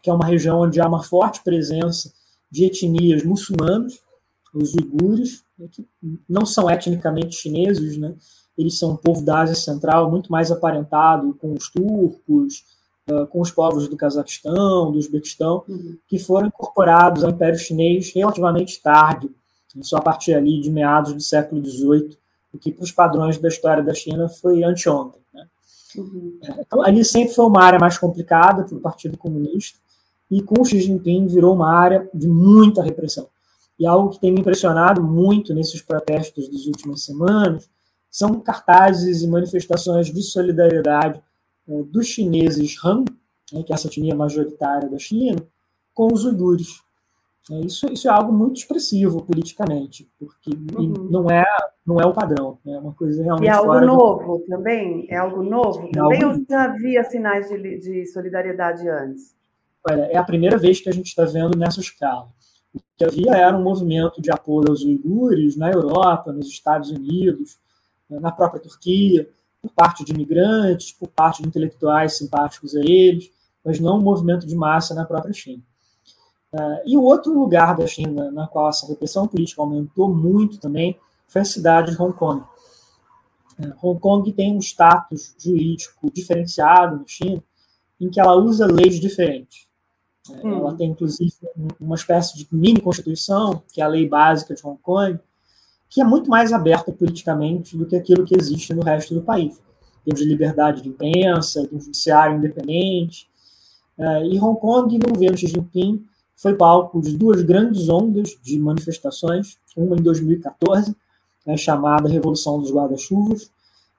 que 0.00 0.08
é 0.08 0.12
uma 0.12 0.24
região 0.24 0.60
onde 0.60 0.80
há 0.80 0.86
uma 0.86 1.02
forte 1.02 1.42
presença 1.42 2.12
de 2.48 2.64
etnias 2.64 3.24
muçulmanas, 3.24 4.00
os 4.54 4.72
uigures, 4.74 5.42
né, 5.58 5.66
que 5.70 5.84
não 6.28 6.46
são 6.46 6.70
etnicamente 6.70 7.34
chineses, 7.36 7.98
né? 7.98 8.14
eles 8.56 8.78
são 8.78 8.92
um 8.92 8.96
povo 8.96 9.24
da 9.24 9.40
Ásia 9.40 9.56
Central 9.56 10.08
muito 10.10 10.30
mais 10.30 10.52
aparentado 10.52 11.34
com 11.34 11.52
os 11.52 11.68
turcos, 11.70 12.64
com 13.30 13.40
os 13.40 13.50
povos 13.50 13.88
do 13.88 13.96
Cazaquistão, 13.96 14.92
do 14.92 14.98
Uzbequistão, 14.98 15.64
uhum. 15.68 15.96
que 16.06 16.18
foram 16.18 16.48
incorporados 16.48 17.24
ao 17.24 17.30
Império 17.30 17.58
Chinês 17.58 18.12
relativamente 18.14 18.80
tarde, 18.80 19.30
só 19.82 19.98
a 19.98 20.02
partir 20.02 20.34
ali 20.34 20.60
de 20.60 20.70
meados 20.70 21.12
do 21.12 21.20
século 21.20 21.64
XVIII, 21.64 22.16
o 22.52 22.58
que 22.58 22.72
para 22.72 22.84
os 22.84 22.92
padrões 22.92 23.38
da 23.38 23.48
história 23.48 23.82
da 23.82 23.94
China 23.94 24.28
foi 24.28 24.62
anteontem. 24.64 25.20
Né? 25.32 25.46
Uhum. 25.96 26.38
É, 26.42 26.60
então, 26.60 26.82
ali 26.82 27.04
sempre 27.04 27.34
foi 27.34 27.46
uma 27.46 27.62
área 27.62 27.78
mais 27.78 27.98
complicada 27.98 28.64
para 28.64 28.76
o 28.76 28.80
Partido 28.80 29.16
Comunista, 29.16 29.78
e 30.30 30.42
com 30.42 30.64
Xi 30.64 30.80
Jinping 30.80 31.26
virou 31.26 31.54
uma 31.54 31.72
área 31.72 32.08
de 32.12 32.28
muita 32.28 32.82
repressão. 32.82 33.28
E 33.78 33.86
algo 33.86 34.10
que 34.10 34.20
tem 34.20 34.32
me 34.32 34.40
impressionado 34.40 35.02
muito 35.02 35.54
nesses 35.54 35.80
protestos 35.80 36.48
das 36.48 36.66
últimas 36.66 37.02
semanas 37.04 37.70
são 38.10 38.40
cartazes 38.40 39.22
e 39.22 39.28
manifestações 39.28 40.08
de 40.08 40.22
solidariedade 40.22 41.22
é, 41.68 41.82
dos 41.82 42.06
chineses 42.06 42.76
Han, 42.84 43.04
né, 43.52 43.62
que 43.62 43.72
é 43.72 43.74
essa 43.74 43.86
etnia 43.86 44.14
majoritária 44.14 44.88
da 44.88 44.98
China, 44.98 45.40
com 45.94 46.12
os 46.12 46.24
uigures. 46.24 46.82
É, 47.50 47.60
isso, 47.60 47.90
isso 47.90 48.08
é 48.08 48.10
algo 48.10 48.32
muito 48.32 48.58
expressivo 48.58 49.22
politicamente, 49.22 50.10
porque 50.18 50.50
uhum. 50.76 51.08
não, 51.10 51.30
é, 51.30 51.44
não 51.86 51.98
é 51.98 52.04
o 52.04 52.12
padrão, 52.12 52.58
é 52.66 52.78
uma 52.78 52.92
coisa 52.92 53.22
realmente. 53.22 53.46
E 53.46 53.48
é 53.48 53.52
algo 53.52 53.80
novo 53.80 54.38
do... 54.38 54.44
também? 54.46 55.06
É 55.08 55.16
algo 55.16 55.42
novo 55.42 55.88
é 55.88 55.90
também? 55.92 56.22
Algo... 56.22 56.38
Ou 56.38 56.46
já 56.48 56.64
havia 56.64 57.04
sinais 57.04 57.48
de, 57.48 57.78
de 57.78 58.06
solidariedade 58.06 58.86
antes? 58.88 59.34
Olha, 59.88 60.02
é 60.02 60.16
a 60.16 60.24
primeira 60.24 60.58
vez 60.58 60.80
que 60.80 60.90
a 60.90 60.92
gente 60.92 61.06
está 61.06 61.24
vendo 61.24 61.56
nessa 61.56 61.80
escala. 61.80 62.28
O 62.74 62.80
que 62.96 63.04
havia 63.04 63.32
era 63.32 63.56
um 63.56 63.62
movimento 63.62 64.20
de 64.20 64.30
apoio 64.30 64.68
aos 64.68 64.84
uigures 64.84 65.56
na 65.56 65.70
Europa, 65.70 66.32
nos 66.32 66.48
Estados 66.48 66.90
Unidos, 66.90 67.58
na 68.10 68.30
própria 68.30 68.60
Turquia, 68.60 69.28
por 69.62 69.70
parte 69.72 70.04
de 70.04 70.12
imigrantes, 70.12 70.92
por 70.92 71.08
parte 71.08 71.42
de 71.42 71.48
intelectuais 71.48 72.18
simpáticos 72.18 72.76
a 72.76 72.80
eles, 72.80 73.30
mas 73.64 73.80
não 73.80 73.98
um 73.98 74.02
movimento 74.02 74.46
de 74.46 74.54
massa 74.54 74.94
na 74.94 75.04
própria 75.04 75.32
China. 75.32 75.62
Uh, 76.52 76.80
e 76.86 76.96
o 76.96 77.02
outro 77.02 77.38
lugar 77.38 77.76
da 77.76 77.86
China 77.86 78.30
na 78.30 78.46
qual 78.46 78.70
essa 78.70 78.86
repressão 78.86 79.28
política 79.28 79.60
aumentou 79.60 80.08
muito 80.08 80.58
também 80.58 80.98
foi 81.26 81.42
a 81.42 81.44
cidade 81.44 81.90
de 81.90 82.02
Hong 82.02 82.14
Kong. 82.14 82.42
Uh, 83.58 83.74
Hong 83.82 84.00
Kong 84.00 84.32
tem 84.32 84.56
um 84.56 84.58
status 84.58 85.34
jurídico 85.38 86.10
diferenciado 86.10 86.96
na 86.96 87.06
China, 87.06 87.42
em 88.00 88.08
que 88.08 88.18
ela 88.18 88.34
usa 88.34 88.66
leis 88.66 88.98
diferentes. 88.98 89.68
Uh, 90.26 90.46
hum. 90.46 90.58
Ela 90.60 90.74
tem, 90.74 90.90
inclusive, 90.90 91.34
uma 91.78 91.96
espécie 91.96 92.34
de 92.38 92.48
mini-constituição, 92.50 93.62
que 93.70 93.82
é 93.82 93.84
a 93.84 93.88
lei 93.88 94.08
básica 94.08 94.54
de 94.54 94.66
Hong 94.66 94.80
Kong, 94.80 95.20
que 95.90 96.00
é 96.00 96.04
muito 96.04 96.30
mais 96.30 96.52
aberta 96.52 96.90
politicamente 96.92 97.76
do 97.76 97.84
que 97.84 97.96
aquilo 97.96 98.24
que 98.24 98.34
existe 98.34 98.72
no 98.72 98.82
resto 98.82 99.14
do 99.14 99.22
país. 99.22 99.60
Temos 100.02 100.20
liberdade 100.22 100.80
de 100.80 100.88
imprensa, 100.88 101.66
de 101.66 101.74
um 101.74 101.80
judiciário 101.80 102.36
independente. 102.38 103.28
e 104.30 104.38
Hong 104.38 104.58
Kong, 104.60 104.98
no 104.98 105.12
governo 105.12 105.36
Xi 105.36 105.46
Jinping, 105.46 106.07
foi 106.38 106.54
palco 106.54 107.00
de 107.00 107.16
duas 107.16 107.42
grandes 107.42 107.88
ondas 107.88 108.38
de 108.40 108.58
manifestações, 108.60 109.58
uma 109.76 109.96
em 109.96 110.02
2014, 110.02 110.94
né, 111.44 111.56
chamada 111.56 112.08
Revolução 112.08 112.60
dos 112.60 112.70
Guarda-Chuvas, 112.70 113.50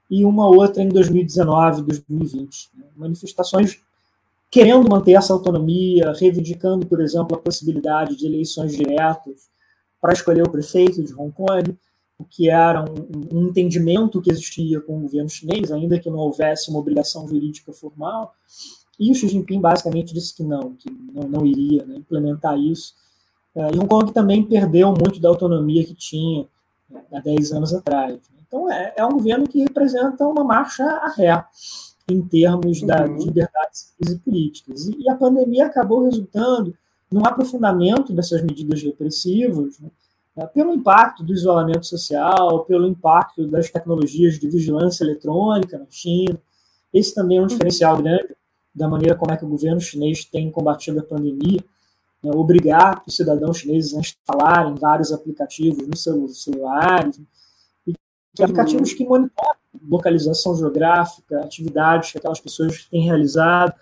e 0.10 0.24
uma 0.24 0.48
outra 0.48 0.82
em 0.82 0.88
2019 0.88 1.82
e 1.82 1.84
2020. 1.84 2.70
Né, 2.78 2.86
manifestações 2.96 3.82
querendo 4.50 4.90
manter 4.90 5.14
essa 5.14 5.34
autonomia, 5.34 6.14
reivindicando, 6.14 6.88
por 6.88 7.02
exemplo, 7.02 7.36
a 7.36 7.42
possibilidade 7.42 8.16
de 8.16 8.26
eleições 8.26 8.76
diretas 8.76 9.50
para 10.02 10.14
escolher 10.14 10.44
o 10.44 10.50
prefeito 10.50 11.04
de 11.04 11.14
Hong 11.14 11.34
Kong, 11.34 11.78
o 12.18 12.24
que 12.24 12.50
era 12.50 12.84
um, 12.84 13.38
um 13.38 13.48
entendimento 13.50 14.22
que 14.22 14.32
existia 14.32 14.80
com 14.80 14.98
o 14.98 15.02
governo 15.02 15.30
chinês, 15.30 15.74
ainda 15.74 16.00
que 16.00 16.10
não 16.10 16.20
houvesse 16.20 16.70
uma 16.70 16.80
obrigação 16.80 17.28
jurídica 17.28 17.74
formal, 17.74 18.34
e 19.00 19.12
o 19.12 19.16
Xi 19.16 19.30
Jinping 19.30 19.62
basicamente 19.62 20.14
disse 20.14 20.36
que 20.36 20.44
não, 20.44 20.74
que 20.74 20.92
não, 21.14 21.24
não 21.24 21.46
iria 21.46 21.86
né, 21.86 21.96
implementar 21.96 22.60
isso. 22.60 22.94
É, 23.56 23.74
e 23.74 23.80
Hong 23.80 23.88
Kong 23.88 24.12
também 24.12 24.44
perdeu 24.44 24.90
muito 24.94 25.22
da 25.22 25.30
autonomia 25.30 25.86
que 25.86 25.94
tinha 25.94 26.46
né, 26.90 27.02
há 27.14 27.20
10 27.22 27.54
anos 27.54 27.74
atrás. 27.74 28.20
Então, 28.46 28.70
é, 28.70 28.94
é, 28.98 29.06
um 29.06 29.12
governo 29.12 29.48
que 29.48 29.62
representa 29.62 30.28
uma 30.28 30.44
marcha 30.44 30.84
a 30.84 31.10
ré 31.12 31.46
em 32.10 32.22
termos 32.22 32.82
da, 32.82 33.06
uhum. 33.06 33.16
de 33.18 33.26
liberdades 33.26 33.94
civis 33.98 34.16
e 34.16 34.20
políticas. 34.20 34.88
E, 34.88 35.04
e, 35.04 35.10
a 35.10 35.16
pandemia 35.16 35.68
acabou 35.68 36.04
resultando 36.04 36.76
num 37.10 37.26
aprofundamento 37.26 38.12
dessas 38.12 38.42
medidas 38.42 38.84
repressivas, 38.84 39.80
né, 39.80 39.90
é, 40.36 40.46
pelo 40.46 40.74
impacto 40.74 41.24
do 41.24 41.34
isolamento 41.34 41.86
social, 41.86 42.66
pelo 42.66 42.86
impacto 42.86 43.48
das 43.48 43.70
tecnologias 43.70 44.38
de 44.38 44.50
vigilância 44.50 45.06
eletrônica 45.06 45.78
na 45.78 45.86
China. 45.90 46.38
Esse 46.94 47.16
também 47.16 47.38
é 47.38 47.42
um 47.42 47.48
diferencial 47.48 47.96
grande 48.02 48.36
da 48.80 48.88
maneira 48.88 49.14
como 49.16 49.34
é 49.34 49.38
que 49.38 49.44
o 49.44 49.50
governo 49.50 49.82
chinês 49.82 50.24
tem 50.24 50.50
combatido 50.50 51.02
a 51.02 51.04
pandemia, 51.04 51.62
né, 52.24 52.32
obrigar 52.34 53.04
os 53.06 53.16
cidadãos 53.16 53.58
chineses 53.58 53.94
a 53.94 54.00
instalarem 54.00 54.74
vários 54.76 55.12
aplicativos 55.12 55.86
nos 55.86 56.02
seus 56.02 56.44
celulares, 56.44 57.20
e 57.86 57.94
que 58.34 58.42
aplicativos 58.42 58.94
que 58.94 59.06
monitoram 59.06 59.60
localização 59.88 60.56
geográfica, 60.56 61.42
atividades 61.42 62.12
que 62.12 62.18
aquelas 62.18 62.40
pessoas 62.40 62.86
têm 62.86 63.04
realizado, 63.04 63.74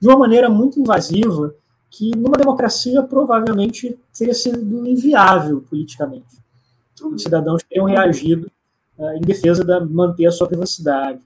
de 0.00 0.08
uma 0.08 0.18
maneira 0.18 0.48
muito 0.48 0.80
invasiva, 0.80 1.54
que 1.90 2.10
numa 2.16 2.36
democracia 2.36 3.02
provavelmente 3.02 3.98
teria 4.16 4.34
sido 4.34 4.86
inviável 4.86 5.62
politicamente. 5.68 6.36
Os 7.02 7.22
cidadãos 7.22 7.62
teriam 7.62 7.86
reagido 7.86 8.50
uh, 8.98 9.10
em 9.12 9.20
defesa 9.20 9.62
de 9.62 9.92
manter 9.92 10.26
a 10.26 10.32
sua 10.32 10.48
privacidade. 10.48 11.20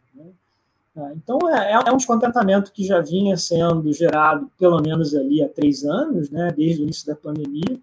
Tá? 0.94 1.12
Então, 1.14 1.38
é, 1.49 1.73
é, 1.73 1.92
um 1.92 1.97
descontentamento 1.97 2.73
que 2.73 2.85
já 2.85 3.00
vinha 3.00 3.37
sendo 3.37 3.92
gerado, 3.92 4.50
pelo 4.59 4.80
menos 4.80 5.14
ali 5.14 5.42
há 5.42 5.49
três 5.49 5.85
anos, 5.85 6.30
né, 6.30 6.52
desde 6.56 6.82
o 6.82 6.85
início 6.85 7.06
da 7.06 7.14
pandemia. 7.14 7.80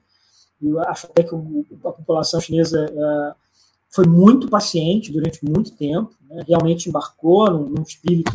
Eu 0.61 0.79
acho 0.81 1.07
até 1.07 1.23
que 1.23 1.33
a 1.33 1.91
população 1.91 2.41
chinesa 2.41 2.85
é, 2.85 3.33
foi 3.89 4.05
muito 4.05 4.49
paciente 4.49 5.11
durante 5.11 5.43
muito 5.45 5.75
tempo, 5.75 6.13
né, 6.29 6.43
realmente 6.47 6.89
embarcou 6.89 7.49
num, 7.49 7.69
num 7.69 7.83
espírito 7.83 8.31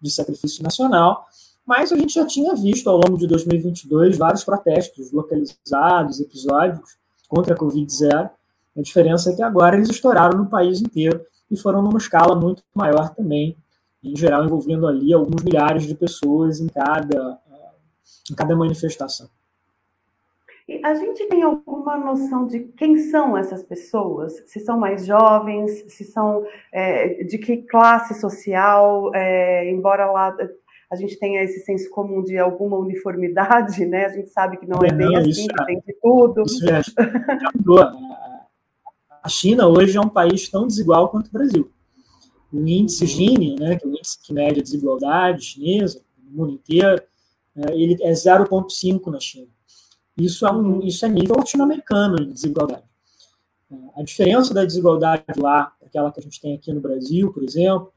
de 0.00 0.10
sacrifício 0.10 0.62
nacional, 0.62 1.26
mas 1.66 1.92
a 1.92 1.96
gente 1.96 2.14
já 2.14 2.26
tinha 2.26 2.54
visto 2.54 2.88
ao 2.88 2.96
longo 2.96 3.16
de 3.16 3.26
2022 3.26 4.18
vários 4.18 4.44
protestos 4.44 5.12
localizados, 5.12 6.20
episódicos 6.20 6.96
contra 7.26 7.54
a 7.54 7.56
Covid-0. 7.56 8.30
A 8.76 8.82
diferença 8.82 9.30
é 9.30 9.34
que 9.34 9.42
agora 9.42 9.76
eles 9.76 9.88
estouraram 9.88 10.38
no 10.38 10.46
país 10.46 10.80
inteiro 10.80 11.24
e 11.50 11.56
foram 11.56 11.80
numa 11.80 11.98
escala 11.98 12.34
muito 12.34 12.62
maior 12.74 13.14
também, 13.14 13.56
em 14.04 14.16
geral 14.16 14.44
envolvendo 14.44 14.86
ali 14.86 15.12
alguns 15.12 15.42
milhares 15.42 15.84
de 15.86 15.94
pessoas 15.94 16.60
em 16.60 16.68
cada, 16.68 17.38
em 18.30 18.34
cada 18.34 18.54
manifestação. 18.54 19.28
E 20.66 20.80
a 20.84 20.94
gente 20.94 21.26
tem 21.26 21.42
alguma 21.42 21.96
noção 21.96 22.46
de 22.46 22.60
quem 22.60 22.96
são 22.96 23.36
essas 23.36 23.62
pessoas? 23.62 24.42
Se 24.46 24.60
são 24.60 24.78
mais 24.78 25.04
jovens, 25.04 25.84
se 25.92 26.04
são 26.04 26.42
é, 26.72 27.22
de 27.24 27.36
que 27.36 27.58
classe 27.58 28.18
social, 28.18 29.14
é, 29.14 29.70
embora 29.70 30.10
lá 30.10 30.34
a 30.90 30.96
gente 30.96 31.18
tenha 31.18 31.42
esse 31.42 31.60
senso 31.60 31.90
comum 31.90 32.22
de 32.22 32.38
alguma 32.38 32.78
uniformidade, 32.78 33.84
né? 33.84 34.06
A 34.06 34.10
gente 34.10 34.28
sabe 34.30 34.56
que 34.56 34.66
não 34.66 34.78
é, 34.82 34.88
é 34.88 34.92
bem 34.92 35.10
não, 35.10 35.20
assim, 35.20 35.48
que 35.48 35.64
tem 35.66 35.82
de 35.86 35.94
tudo. 36.00 36.42
Isso 36.42 36.66
já, 36.66 36.80
já 36.80 37.50
mudou. 37.54 37.84
A 39.22 39.28
China 39.28 39.66
hoje 39.66 39.98
é 39.98 40.00
um 40.00 40.08
país 40.08 40.48
tão 40.48 40.66
desigual 40.66 41.10
quanto 41.10 41.26
o 41.26 41.32
Brasil 41.32 41.70
o 42.54 42.68
índice 42.68 43.06
Gini, 43.06 43.56
né, 43.58 43.76
que 43.76 43.84
é 43.84 43.88
o 43.88 43.92
índice 43.92 44.18
que 44.22 44.32
mede 44.32 44.60
a 44.60 44.62
desigualdade 44.62 45.44
chinesa 45.44 46.00
no 46.22 46.38
mundo 46.38 46.52
inteiro, 46.52 47.02
é, 47.56 47.72
ele 47.74 47.96
é 48.02 48.12
0,5 48.12 49.10
na 49.10 49.18
China. 49.18 49.48
Isso 50.16 50.46
é, 50.46 50.52
um, 50.52 50.80
isso 50.82 51.04
é 51.04 51.08
nível 51.08 51.36
latino-americano 51.36 52.16
de 52.16 52.32
desigualdade. 52.32 52.84
A 53.96 54.02
diferença 54.02 54.54
da 54.54 54.64
desigualdade 54.64 55.24
lá, 55.36 55.72
aquela 55.84 56.12
que 56.12 56.20
a 56.20 56.22
gente 56.22 56.40
tem 56.40 56.54
aqui 56.54 56.72
no 56.72 56.80
Brasil, 56.80 57.32
por 57.32 57.42
exemplo, 57.42 57.92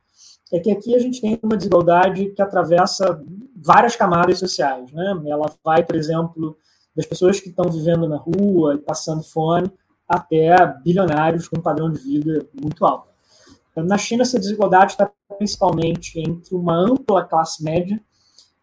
é 0.51 0.59
que 0.59 0.71
aqui 0.71 0.95
a 0.95 0.99
gente 0.99 1.21
tem 1.21 1.37
uma 1.43 1.57
desigualdade 1.57 2.31
que 2.31 2.41
atravessa 2.41 3.23
várias 3.55 3.95
camadas 3.95 4.39
sociais. 4.39 4.91
Né? 4.91 5.21
Ela 5.27 5.53
vai, 5.63 5.83
por 5.83 5.95
exemplo, 5.95 6.57
das 6.95 7.05
pessoas 7.05 7.39
que 7.39 7.49
estão 7.49 7.69
vivendo 7.69 8.07
na 8.07 8.17
rua 8.17 8.75
e 8.75 8.79
passando 8.79 9.21
fome 9.21 9.71
até 10.07 10.55
bilionários 10.83 11.47
com 11.47 11.59
um 11.59 11.61
padrão 11.61 11.91
de 11.91 11.99
vida 11.99 12.47
muito 12.59 12.83
alto. 12.85 13.09
Na 13.83 13.97
China, 13.97 14.23
essa 14.23 14.39
desigualdade 14.39 14.93
está 14.93 15.11
principalmente 15.37 16.19
entre 16.19 16.55
uma 16.55 16.75
ampla 16.75 17.23
classe 17.23 17.63
média, 17.63 18.01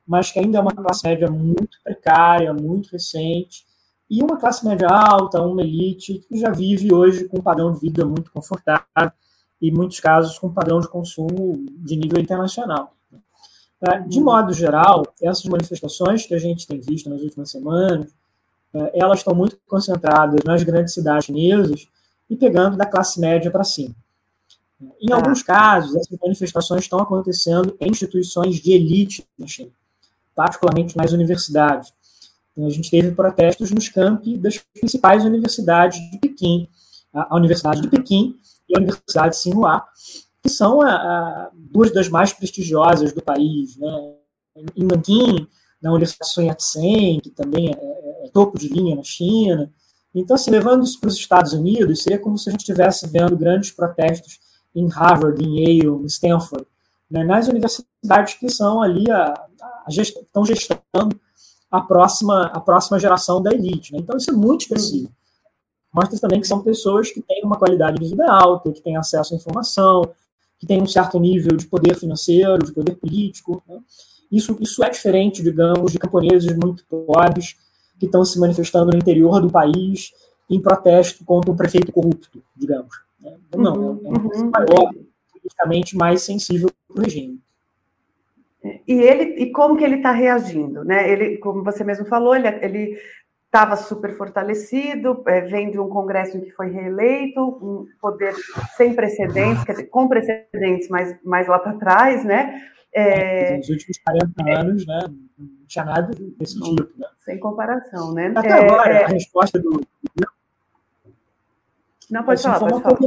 mas 0.06 0.30
que 0.30 0.38
ainda 0.38 0.58
é 0.58 0.60
uma 0.60 0.72
classe 0.72 1.06
média 1.06 1.30
muito 1.30 1.78
precária, 1.82 2.52
muito 2.52 2.90
recente, 2.90 3.64
e 4.10 4.22
uma 4.22 4.36
classe 4.36 4.66
média 4.66 4.88
alta, 4.88 5.40
uma 5.40 5.62
elite, 5.62 6.24
que 6.28 6.38
já 6.38 6.50
vive 6.50 6.92
hoje 6.92 7.26
com 7.28 7.38
um 7.38 7.42
padrão 7.42 7.72
de 7.72 7.80
vida 7.80 8.04
muito 8.04 8.30
confortável 8.30 9.12
e, 9.60 9.68
em 9.68 9.72
muitos 9.72 9.98
casos, 10.00 10.38
com 10.38 10.48
um 10.48 10.52
padrão 10.52 10.78
de 10.80 10.88
consumo 10.88 11.64
de 11.78 11.96
nível 11.96 12.20
internacional. 12.20 12.92
É, 13.80 14.00
de 14.00 14.20
modo 14.20 14.52
geral, 14.52 15.04
essas 15.22 15.44
manifestações 15.44 16.26
que 16.26 16.34
a 16.34 16.38
gente 16.38 16.66
tem 16.66 16.80
visto 16.80 17.08
nas 17.08 17.22
últimas 17.22 17.50
semanas, 17.50 18.12
é, 18.74 19.00
elas 19.00 19.20
estão 19.20 19.34
muito 19.34 19.58
concentradas 19.66 20.40
nas 20.44 20.62
grandes 20.62 20.94
cidades 20.94 21.26
chinesas 21.26 21.88
e 22.28 22.36
pegando 22.36 22.76
da 22.76 22.86
classe 22.86 23.20
média 23.20 23.50
para 23.50 23.64
cima. 23.64 23.94
Em 25.00 25.08
tá. 25.08 25.16
alguns 25.16 25.42
casos, 25.42 25.94
essas 25.94 26.18
manifestações 26.20 26.82
estão 26.82 26.98
acontecendo 26.98 27.76
em 27.80 27.90
instituições 27.90 28.56
de 28.56 28.72
elite 28.72 29.26
na 29.38 29.46
China, 29.46 29.70
particularmente 30.34 30.96
nas 30.96 31.12
universidades. 31.12 31.92
Então, 32.52 32.66
a 32.66 32.70
gente 32.70 32.90
teve 32.90 33.10
protestos 33.12 33.70
nos 33.70 33.88
campi 33.88 34.36
das 34.38 34.58
principais 34.58 35.24
universidades 35.24 35.98
de 36.10 36.18
Pequim, 36.18 36.68
a 37.12 37.36
Universidade 37.36 37.80
de 37.80 37.88
Pequim 37.88 38.36
e 38.68 38.76
a 38.76 38.80
Universidade 38.80 39.30
de 39.30 39.36
Tsinghua, 39.36 39.84
que 40.42 40.48
são 40.48 40.80
a, 40.80 40.94
a, 40.94 41.50
duas 41.54 41.92
das 41.92 42.08
mais 42.08 42.32
prestigiosas 42.32 43.12
do 43.12 43.22
país. 43.22 43.76
Né? 43.76 44.14
Em 44.76 44.84
Nanquim, 44.84 45.48
na 45.82 45.90
Universidade 45.90 46.30
Sun 46.30 46.42
Yat-sen, 46.42 47.20
que 47.20 47.30
também 47.30 47.68
é, 47.68 47.72
é, 47.72 48.26
é 48.26 48.30
topo 48.30 48.58
de 48.58 48.68
linha 48.68 48.96
na 48.96 49.02
China. 49.02 49.72
Então, 50.14 50.36
assim, 50.36 50.50
levando 50.50 50.84
isso 50.84 51.00
para 51.00 51.08
os 51.08 51.16
Estados 51.16 51.52
Unidos, 51.52 52.02
seria 52.02 52.18
como 52.18 52.38
se 52.38 52.48
a 52.48 52.52
gente 52.52 52.60
estivesse 52.60 53.06
vendo 53.08 53.36
grandes 53.36 53.72
protestos 53.72 54.38
em 54.74 54.88
Harvard, 54.88 55.42
em 55.42 55.60
Yale, 55.60 56.02
em 56.02 56.06
Stanford, 56.06 56.66
né, 57.10 57.22
nas 57.22 57.48
universidades 57.48 58.34
que 58.34 58.48
são 58.48 58.82
ali 58.82 59.10
a, 59.10 59.34
a 59.86 59.90
gest, 59.90 60.16
estão 60.16 60.44
gestando 60.44 61.20
a 61.70 61.80
próxima, 61.80 62.46
a 62.46 62.60
próxima 62.60 62.98
geração 62.98 63.42
da 63.42 63.52
elite. 63.52 63.92
Né? 63.92 63.98
Então, 64.00 64.16
isso 64.16 64.30
é 64.30 64.34
muito 64.34 64.62
expressivo. 64.62 65.10
Mostra 65.92 66.18
também 66.18 66.40
que 66.40 66.46
são 66.46 66.60
pessoas 66.60 67.10
que 67.10 67.22
têm 67.22 67.42
uma 67.44 67.56
qualidade 67.56 67.98
de 68.00 68.08
vida 68.08 68.28
alta, 68.28 68.72
que 68.72 68.80
têm 68.80 68.96
acesso 68.96 69.34
à 69.34 69.36
informação, 69.36 70.02
que 70.58 70.66
têm 70.66 70.82
um 70.82 70.86
certo 70.86 71.20
nível 71.20 71.56
de 71.56 71.66
poder 71.66 71.94
financeiro, 71.94 72.64
de 72.64 72.72
poder 72.72 72.96
político. 72.96 73.62
Né? 73.68 73.78
Isso, 74.30 74.56
isso 74.60 74.82
é 74.82 74.90
diferente, 74.90 75.42
digamos, 75.42 75.92
de 75.92 75.98
camponeses 75.98 76.56
muito 76.56 76.84
pobres 76.86 77.56
que 77.98 78.06
estão 78.06 78.24
se 78.24 78.38
manifestando 78.40 78.90
no 78.90 78.98
interior 78.98 79.40
do 79.40 79.50
país 79.50 80.12
em 80.50 80.60
protesto 80.60 81.24
contra 81.24 81.50
um 81.50 81.56
prefeito 81.56 81.92
corrupto, 81.92 82.42
digamos. 82.56 82.94
Né? 83.24 83.36
Não, 83.56 83.74
uhum, 83.74 84.00
é 84.04 84.08
um 84.08 84.42
uhum. 84.42 84.50
maior, 84.50 84.94
politicamente 85.32 85.96
mais 85.96 86.22
sensível 86.22 86.70
para 86.88 87.00
o 87.00 87.02
regime. 87.02 87.40
E 88.86 88.94
ele 88.94 89.42
e 89.42 89.52
como 89.52 89.76
que 89.76 89.84
ele 89.84 89.96
está 89.96 90.10
reagindo, 90.10 90.84
né? 90.84 91.10
Ele, 91.10 91.36
como 91.38 91.62
você 91.62 91.84
mesmo 91.84 92.06
falou, 92.06 92.34
ele 92.34 92.48
ele 92.48 92.98
estava 93.46 93.76
super 93.76 94.16
fortalecido, 94.16 95.22
é, 95.28 95.42
vem 95.42 95.70
de 95.70 95.78
um 95.78 95.88
congresso 95.88 96.36
em 96.36 96.40
que 96.40 96.50
foi 96.50 96.70
reeleito, 96.70 97.40
um 97.40 97.86
poder 98.00 98.34
sem 98.76 98.94
precedentes, 98.94 99.62
quer 99.62 99.72
dizer, 99.72 99.86
com 99.86 100.08
precedentes, 100.08 100.88
mas 100.88 101.16
mais 101.22 101.46
lá 101.46 101.60
para 101.60 101.74
trás, 101.74 102.24
né? 102.24 102.60
É, 102.92 103.56
Nos 103.56 103.68
últimos 103.68 103.98
40 103.98 104.32
é, 104.44 104.54
anos, 104.54 104.86
né? 104.86 105.00
Não 105.38 105.48
tinha 105.68 105.84
nada 105.84 106.10
desse 106.38 106.60
tipo, 106.60 106.98
né? 106.98 107.06
Sem 107.20 107.38
comparação, 107.38 108.12
né? 108.12 108.32
Até 108.34 108.48
é, 108.48 108.52
agora, 108.52 108.92
é. 108.92 109.04
a 109.04 109.08
resposta 109.08 109.58
do. 109.58 109.80
Não, 112.14 112.22
pode 112.22 112.40
falar, 112.40 112.60
pode 112.60 112.80
falar. 112.80 112.98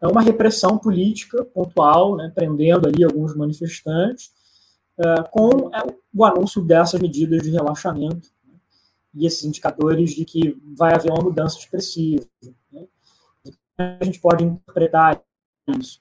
É 0.00 0.06
uma 0.06 0.22
repressão 0.22 0.78
política 0.78 1.44
pontual, 1.44 2.16
né, 2.16 2.30
prendendo 2.32 2.86
ali 2.86 3.02
alguns 3.02 3.34
manifestantes, 3.34 4.30
uh, 4.96 5.28
com 5.32 5.74
é, 5.74 5.82
o 6.14 6.24
anúncio 6.24 6.62
dessas 6.62 7.00
medidas 7.00 7.42
de 7.42 7.50
relaxamento 7.50 8.28
né, 8.46 8.54
e 9.12 9.26
esses 9.26 9.42
indicadores 9.42 10.12
de 10.12 10.24
que 10.24 10.56
vai 10.78 10.94
haver 10.94 11.10
uma 11.10 11.24
mudança 11.24 11.58
expressiva. 11.58 12.24
Né. 12.70 12.86
A 13.76 14.04
gente 14.04 14.20
pode 14.20 14.44
interpretar 14.44 15.20
isso. 15.76 16.00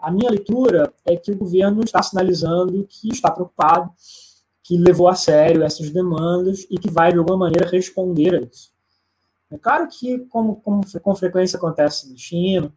A 0.00 0.10
minha 0.10 0.30
leitura 0.30 0.90
é 1.04 1.16
que 1.16 1.30
o 1.32 1.36
governo 1.36 1.82
está 1.84 2.02
sinalizando 2.02 2.86
que 2.88 3.08
está 3.08 3.30
preocupado, 3.30 3.90
que 4.64 4.78
levou 4.78 5.06
a 5.06 5.14
sério 5.14 5.62
essas 5.62 5.90
demandas 5.90 6.66
e 6.70 6.78
que 6.78 6.90
vai, 6.90 7.12
de 7.12 7.18
alguma 7.18 7.36
maneira, 7.36 7.68
responder 7.68 8.36
a 8.36 8.40
isso. 8.40 8.74
É 9.50 9.56
claro 9.56 9.86
que, 9.88 10.18
como, 10.26 10.56
como 10.56 10.80
com 11.00 11.14
frequência 11.14 11.56
acontece 11.56 12.10
na 12.10 12.16
China, 12.16 12.72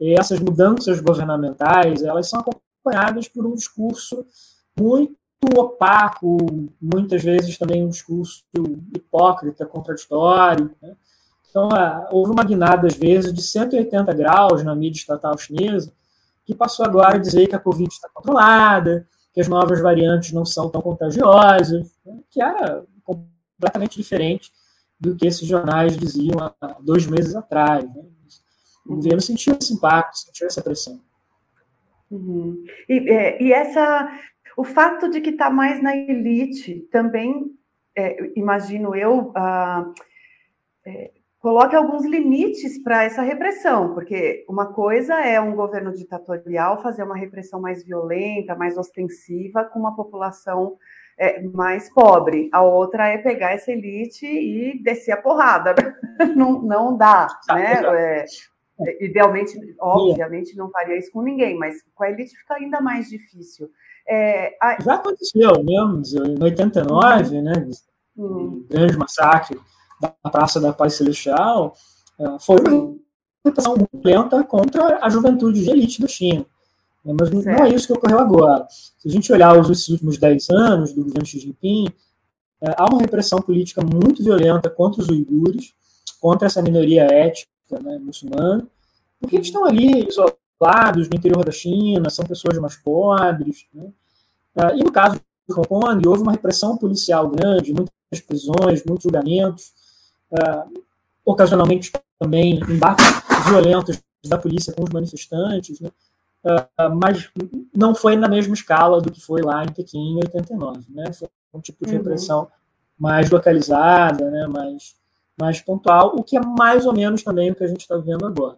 essas 0.00 0.38
mudanças 0.40 1.00
governamentais 1.00 2.02
elas 2.02 2.28
são 2.28 2.40
acompanhadas 2.40 3.28
por 3.28 3.46
um 3.46 3.54
discurso 3.54 4.26
muito 4.78 5.16
opaco, 5.56 6.36
muitas 6.80 7.22
vezes 7.22 7.56
também 7.56 7.84
um 7.84 7.88
discurso 7.88 8.44
hipócrita, 8.94 9.64
contraditório. 9.64 10.70
Né? 10.82 10.94
Então, 11.48 11.68
é, 11.70 12.08
houve 12.10 12.32
uma 12.32 12.44
guinada, 12.44 12.86
às 12.86 12.94
vezes, 12.94 13.32
de 13.32 13.40
180 13.40 14.12
graus 14.12 14.62
na 14.62 14.74
mídia 14.74 14.98
estatal 14.98 15.36
chinesa, 15.38 15.92
que 16.44 16.54
passou 16.54 16.84
agora 16.84 17.16
a 17.16 17.20
dizer 17.20 17.46
que 17.46 17.56
a 17.56 17.60
Covid 17.60 17.90
está 17.90 18.08
controlada, 18.12 19.06
que 19.32 19.40
as 19.40 19.48
novas 19.48 19.80
variantes 19.80 20.32
não 20.32 20.44
são 20.44 20.68
tão 20.68 20.82
contagiosas, 20.82 21.90
né? 22.04 22.18
que 22.30 22.40
era 22.40 22.84
completamente 23.02 23.96
diferente 23.96 24.52
do 24.98 25.14
que 25.14 25.26
esses 25.26 25.46
jornais 25.46 25.96
diziam 25.96 26.38
há 26.60 26.76
dois 26.80 27.06
meses 27.06 27.34
atrás. 27.34 27.84
Né? 27.84 28.02
O 28.86 28.96
governo 28.96 29.20
sentiu 29.20 29.56
esse 29.60 29.74
impacto, 29.74 30.16
sentiu 30.16 30.46
essa 30.46 30.62
pressão. 30.62 31.00
Uhum. 32.10 32.64
E, 32.88 33.10
é, 33.10 33.42
e, 33.42 33.52
essa, 33.52 34.08
o 34.56 34.64
fato 34.64 35.10
de 35.10 35.20
que 35.20 35.30
está 35.30 35.50
mais 35.50 35.82
na 35.82 35.96
elite 35.96 36.86
também, 36.90 37.50
é, 37.96 38.16
imagino 38.36 38.94
eu, 38.94 39.32
ah, 39.34 39.92
é, 40.86 41.10
coloca 41.40 41.76
alguns 41.76 42.04
limites 42.04 42.82
para 42.82 43.04
essa 43.04 43.22
repressão, 43.22 43.92
porque 43.94 44.44
uma 44.48 44.72
coisa 44.72 45.14
é 45.20 45.40
um 45.40 45.54
governo 45.54 45.92
ditatorial 45.92 46.82
fazer 46.82 47.02
uma 47.02 47.16
repressão 47.16 47.60
mais 47.60 47.84
violenta, 47.84 48.54
mais 48.54 48.76
ostensiva 48.76 49.64
com 49.64 49.78
uma 49.78 49.94
população 49.94 50.76
é, 51.18 51.42
mais 51.42 51.92
pobre. 51.92 52.48
A 52.52 52.62
outra 52.62 53.08
é 53.08 53.18
pegar 53.18 53.52
essa 53.52 53.72
elite 53.72 54.26
e 54.26 54.82
descer 54.82 55.12
a 55.12 55.16
porrada. 55.16 55.74
não, 56.36 56.62
não 56.62 56.96
dá, 56.96 57.26
né? 57.48 57.82
É, 57.84 58.24
Idealmente, 59.00 59.58
obviamente, 59.80 60.54
não 60.54 60.70
faria 60.70 60.98
isso 60.98 61.10
com 61.10 61.22
ninguém, 61.22 61.56
mas 61.58 61.76
com 61.94 62.04
a 62.04 62.10
elite 62.10 62.36
fica 62.36 62.56
ainda 62.56 62.78
mais 62.78 63.08
difícil. 63.08 63.70
É, 64.06 64.54
a... 64.60 64.80
Já 64.82 64.94
aconteceu 64.96 65.64
mesmo, 65.64 66.02
em 66.26 66.42
89, 66.42 67.40
né? 67.40 67.52
Uhum. 68.14 68.66
grande 68.68 68.96
massacre 68.96 69.58
da 70.00 70.30
Praça 70.30 70.58
da 70.58 70.72
Paz 70.72 70.94
Celestial, 70.94 71.74
é, 72.18 72.38
foi 72.38 72.56
uma 72.60 72.96
repressão 73.44 73.76
lenta 74.04 74.44
contra 74.44 75.04
a 75.04 75.08
juventude 75.08 75.64
de 75.64 75.70
elite 75.70 76.00
da 76.00 76.08
China. 76.08 76.44
É, 77.06 77.12
mas 77.12 77.28
certo. 77.28 77.44
não 77.44 77.64
é 77.64 77.68
isso 77.70 77.86
que 77.86 77.92
ocorreu 77.92 78.18
agora. 78.18 78.66
Se 78.68 79.08
a 79.08 79.10
gente 79.10 79.32
olhar 79.32 79.58
os 79.58 79.88
últimos 79.88 80.18
10 80.18 80.50
anos 80.50 80.92
do 80.92 81.04
governo 81.04 81.24
Xi 81.24 81.38
Jinping, 81.38 81.86
é, 82.60 82.74
há 82.76 82.86
uma 82.86 83.00
repressão 83.00 83.40
política 83.40 83.80
muito 83.82 84.24
violenta 84.24 84.68
contra 84.68 85.00
os 85.00 85.08
uigures, 85.08 85.72
contra 86.20 86.46
essa 86.46 86.60
minoria 86.60 87.04
étnica 87.04 87.48
né, 87.80 87.98
muçulmana, 87.98 88.66
porque 89.20 89.36
eles 89.36 89.46
estão 89.46 89.64
ali 89.64 90.06
isolados 90.08 91.08
no 91.08 91.16
interior 91.16 91.44
da 91.44 91.52
China, 91.52 92.10
são 92.10 92.26
pessoas 92.26 92.58
mais 92.58 92.76
pobres. 92.76 93.66
Né? 93.72 93.88
Ah, 94.56 94.74
e 94.74 94.82
no 94.82 94.90
caso 94.90 95.14
de 95.16 95.54
Hong 95.54 95.68
Kong, 95.68 96.08
houve 96.08 96.22
uma 96.22 96.32
repressão 96.32 96.76
policial 96.76 97.28
grande, 97.28 97.72
muitas 97.72 98.20
prisões, 98.26 98.82
muitos 98.84 99.04
julgamentos, 99.04 99.72
ocasionalmente 101.24 101.92
também 102.18 102.58
embates 102.68 103.04
violentos 103.46 104.00
da 104.24 104.38
polícia 104.38 104.72
com 104.72 104.82
os 104.82 104.90
manifestantes, 104.90 105.78
né? 105.80 105.90
Uh, 106.46 106.94
mas 106.94 107.30
não 107.74 107.94
foi 107.94 108.16
na 108.16 108.28
mesma 108.28 108.54
escala 108.54 109.00
do 109.00 109.10
que 109.10 109.20
foi 109.20 109.42
lá 109.42 109.64
em 109.64 109.72
Pequim 109.72 110.14
em 110.14 110.16
89. 110.16 110.80
Né? 110.88 111.12
Foi 111.12 111.28
um 111.52 111.60
tipo 111.60 111.84
de 111.84 111.92
uhum. 111.92 111.98
repressão 111.98 112.40
uhum. 112.40 112.48
mais 112.98 113.30
localizada, 113.30 114.30
né? 114.30 114.46
mais 114.46 114.96
mais 115.38 115.60
pontual, 115.60 116.16
o 116.16 116.24
que 116.24 116.36
é 116.36 116.40
mais 116.40 116.86
ou 116.86 116.94
menos 116.94 117.22
também 117.22 117.50
o 117.50 117.54
que 117.54 117.62
a 117.62 117.68
gente 117.68 117.82
está 117.82 117.96
vendo 117.98 118.26
agora. 118.26 118.56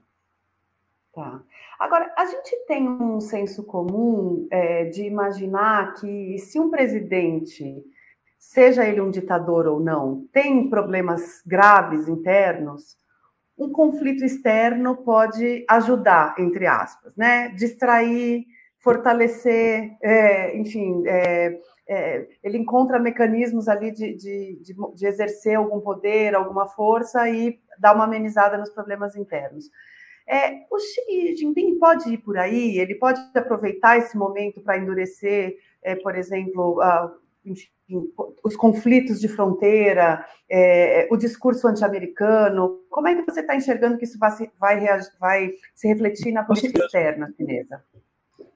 Tá. 1.12 1.42
Agora, 1.78 2.12
a 2.16 2.24
gente 2.26 2.56
tem 2.66 2.88
um 2.88 3.20
senso 3.20 3.64
comum 3.64 4.46
é, 4.50 4.84
de 4.84 5.04
imaginar 5.04 5.94
que 5.94 6.38
se 6.38 6.58
um 6.58 6.70
presidente, 6.70 7.84
seja 8.38 8.84
ele 8.84 9.00
um 9.00 9.10
ditador 9.10 9.66
ou 9.66 9.80
não, 9.80 10.26
tem 10.32 10.68
problemas 10.68 11.42
graves 11.46 12.08
internos, 12.08 12.96
um 13.58 13.72
conflito 13.72 14.24
externo 14.24 14.96
pode 14.96 15.64
ajudar, 15.68 16.34
entre 16.38 16.66
aspas, 16.66 17.16
né? 17.16 17.48
Distrair, 17.50 18.44
fortalecer, 18.78 19.96
é, 20.00 20.56
enfim, 20.56 21.02
é, 21.06 21.58
é, 21.88 22.28
ele 22.44 22.58
encontra 22.58 22.98
mecanismos 22.98 23.68
ali 23.68 23.90
de, 23.90 24.14
de, 24.14 24.60
de, 24.62 24.74
de, 24.94 25.06
exercer 25.06 25.56
algum 25.56 25.80
poder, 25.80 26.34
alguma 26.34 26.68
força 26.68 27.28
e 27.28 27.58
dar 27.78 27.94
uma 27.94 28.04
amenizada 28.04 28.56
nos 28.56 28.70
problemas 28.70 29.16
internos. 29.16 29.70
É, 30.28 30.66
o 30.70 30.78
Xi 30.78 31.36
Jinping 31.36 31.78
pode 31.78 32.12
ir 32.12 32.18
por 32.18 32.36
aí, 32.36 32.78
ele 32.78 32.94
pode 32.94 33.18
aproveitar 33.34 33.96
esse 33.96 34.16
momento 34.16 34.60
para 34.60 34.76
endurecer, 34.76 35.56
é, 35.82 35.96
por 35.96 36.14
exemplo, 36.14 36.78
uh, 36.82 37.10
enfim, 37.44 37.68
os 38.44 38.56
conflitos 38.56 39.20
de 39.20 39.28
fronteira, 39.28 40.24
é, 40.50 41.08
o 41.10 41.16
discurso 41.16 41.66
anti-americano. 41.66 42.80
Como 42.90 43.08
é 43.08 43.14
que 43.14 43.30
você 43.30 43.40
está 43.40 43.56
enxergando 43.56 43.96
que 43.96 44.04
isso 44.04 44.18
vai, 44.18 44.30
vai, 44.58 44.86
vai 45.18 45.50
se 45.74 45.88
refletir 45.88 46.32
na 46.32 46.44
política 46.44 46.84
externa 46.84 47.32
chinesa? 47.36 47.82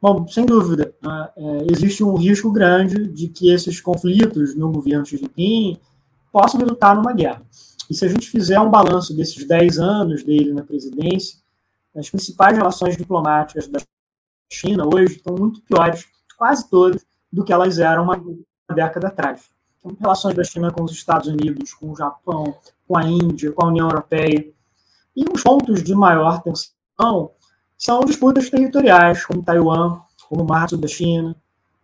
Bom, 0.00 0.26
sem 0.26 0.44
dúvida, 0.44 0.94
é, 1.36 1.66
existe 1.70 2.02
um 2.02 2.14
risco 2.16 2.50
grande 2.50 3.06
de 3.08 3.28
que 3.28 3.52
esses 3.52 3.80
conflitos 3.80 4.56
no 4.56 4.70
governo 4.72 5.06
Xi 5.06 5.16
Jinping 5.16 5.78
possam 6.32 6.60
resultar 6.60 6.94
numa 6.94 7.12
guerra. 7.12 7.42
E 7.88 7.94
se 7.94 8.04
a 8.04 8.08
gente 8.08 8.28
fizer 8.28 8.58
um 8.58 8.70
balanço 8.70 9.16
desses 9.16 9.46
10 9.46 9.78
anos 9.78 10.24
dele 10.24 10.52
na 10.52 10.62
presidência, 10.62 11.38
as 11.94 12.08
principais 12.10 12.56
relações 12.56 12.96
diplomáticas 12.96 13.68
da 13.68 13.78
China 14.50 14.84
hoje 14.86 15.16
estão 15.16 15.34
muito 15.36 15.62
piores, 15.62 16.04
quase 16.36 16.68
todas, 16.68 17.04
do 17.32 17.44
que 17.44 17.52
elas 17.52 17.78
eram 17.78 18.04
uma 18.04 18.16
década 18.72 19.08
atrás. 19.08 19.50
Então, 19.78 19.96
relações 20.00 20.34
da 20.34 20.44
China 20.44 20.70
com 20.70 20.82
os 20.84 20.92
Estados 20.92 21.28
Unidos, 21.28 21.74
com 21.74 21.90
o 21.90 21.96
Japão, 21.96 22.56
com 22.86 22.96
a 22.96 23.04
Índia, 23.04 23.52
com 23.52 23.64
a 23.64 23.68
União 23.68 23.88
Europeia. 23.88 24.52
E 25.14 25.24
os 25.32 25.42
pontos 25.42 25.82
de 25.82 25.94
maior 25.94 26.42
tensão 26.42 27.30
são 27.76 28.00
disputas 28.00 28.48
territoriais, 28.48 29.26
como 29.26 29.42
Taiwan, 29.42 30.00
como 30.28 30.42
o 30.42 30.46
Mar 30.46 30.68
da 30.68 30.88
China. 30.88 31.36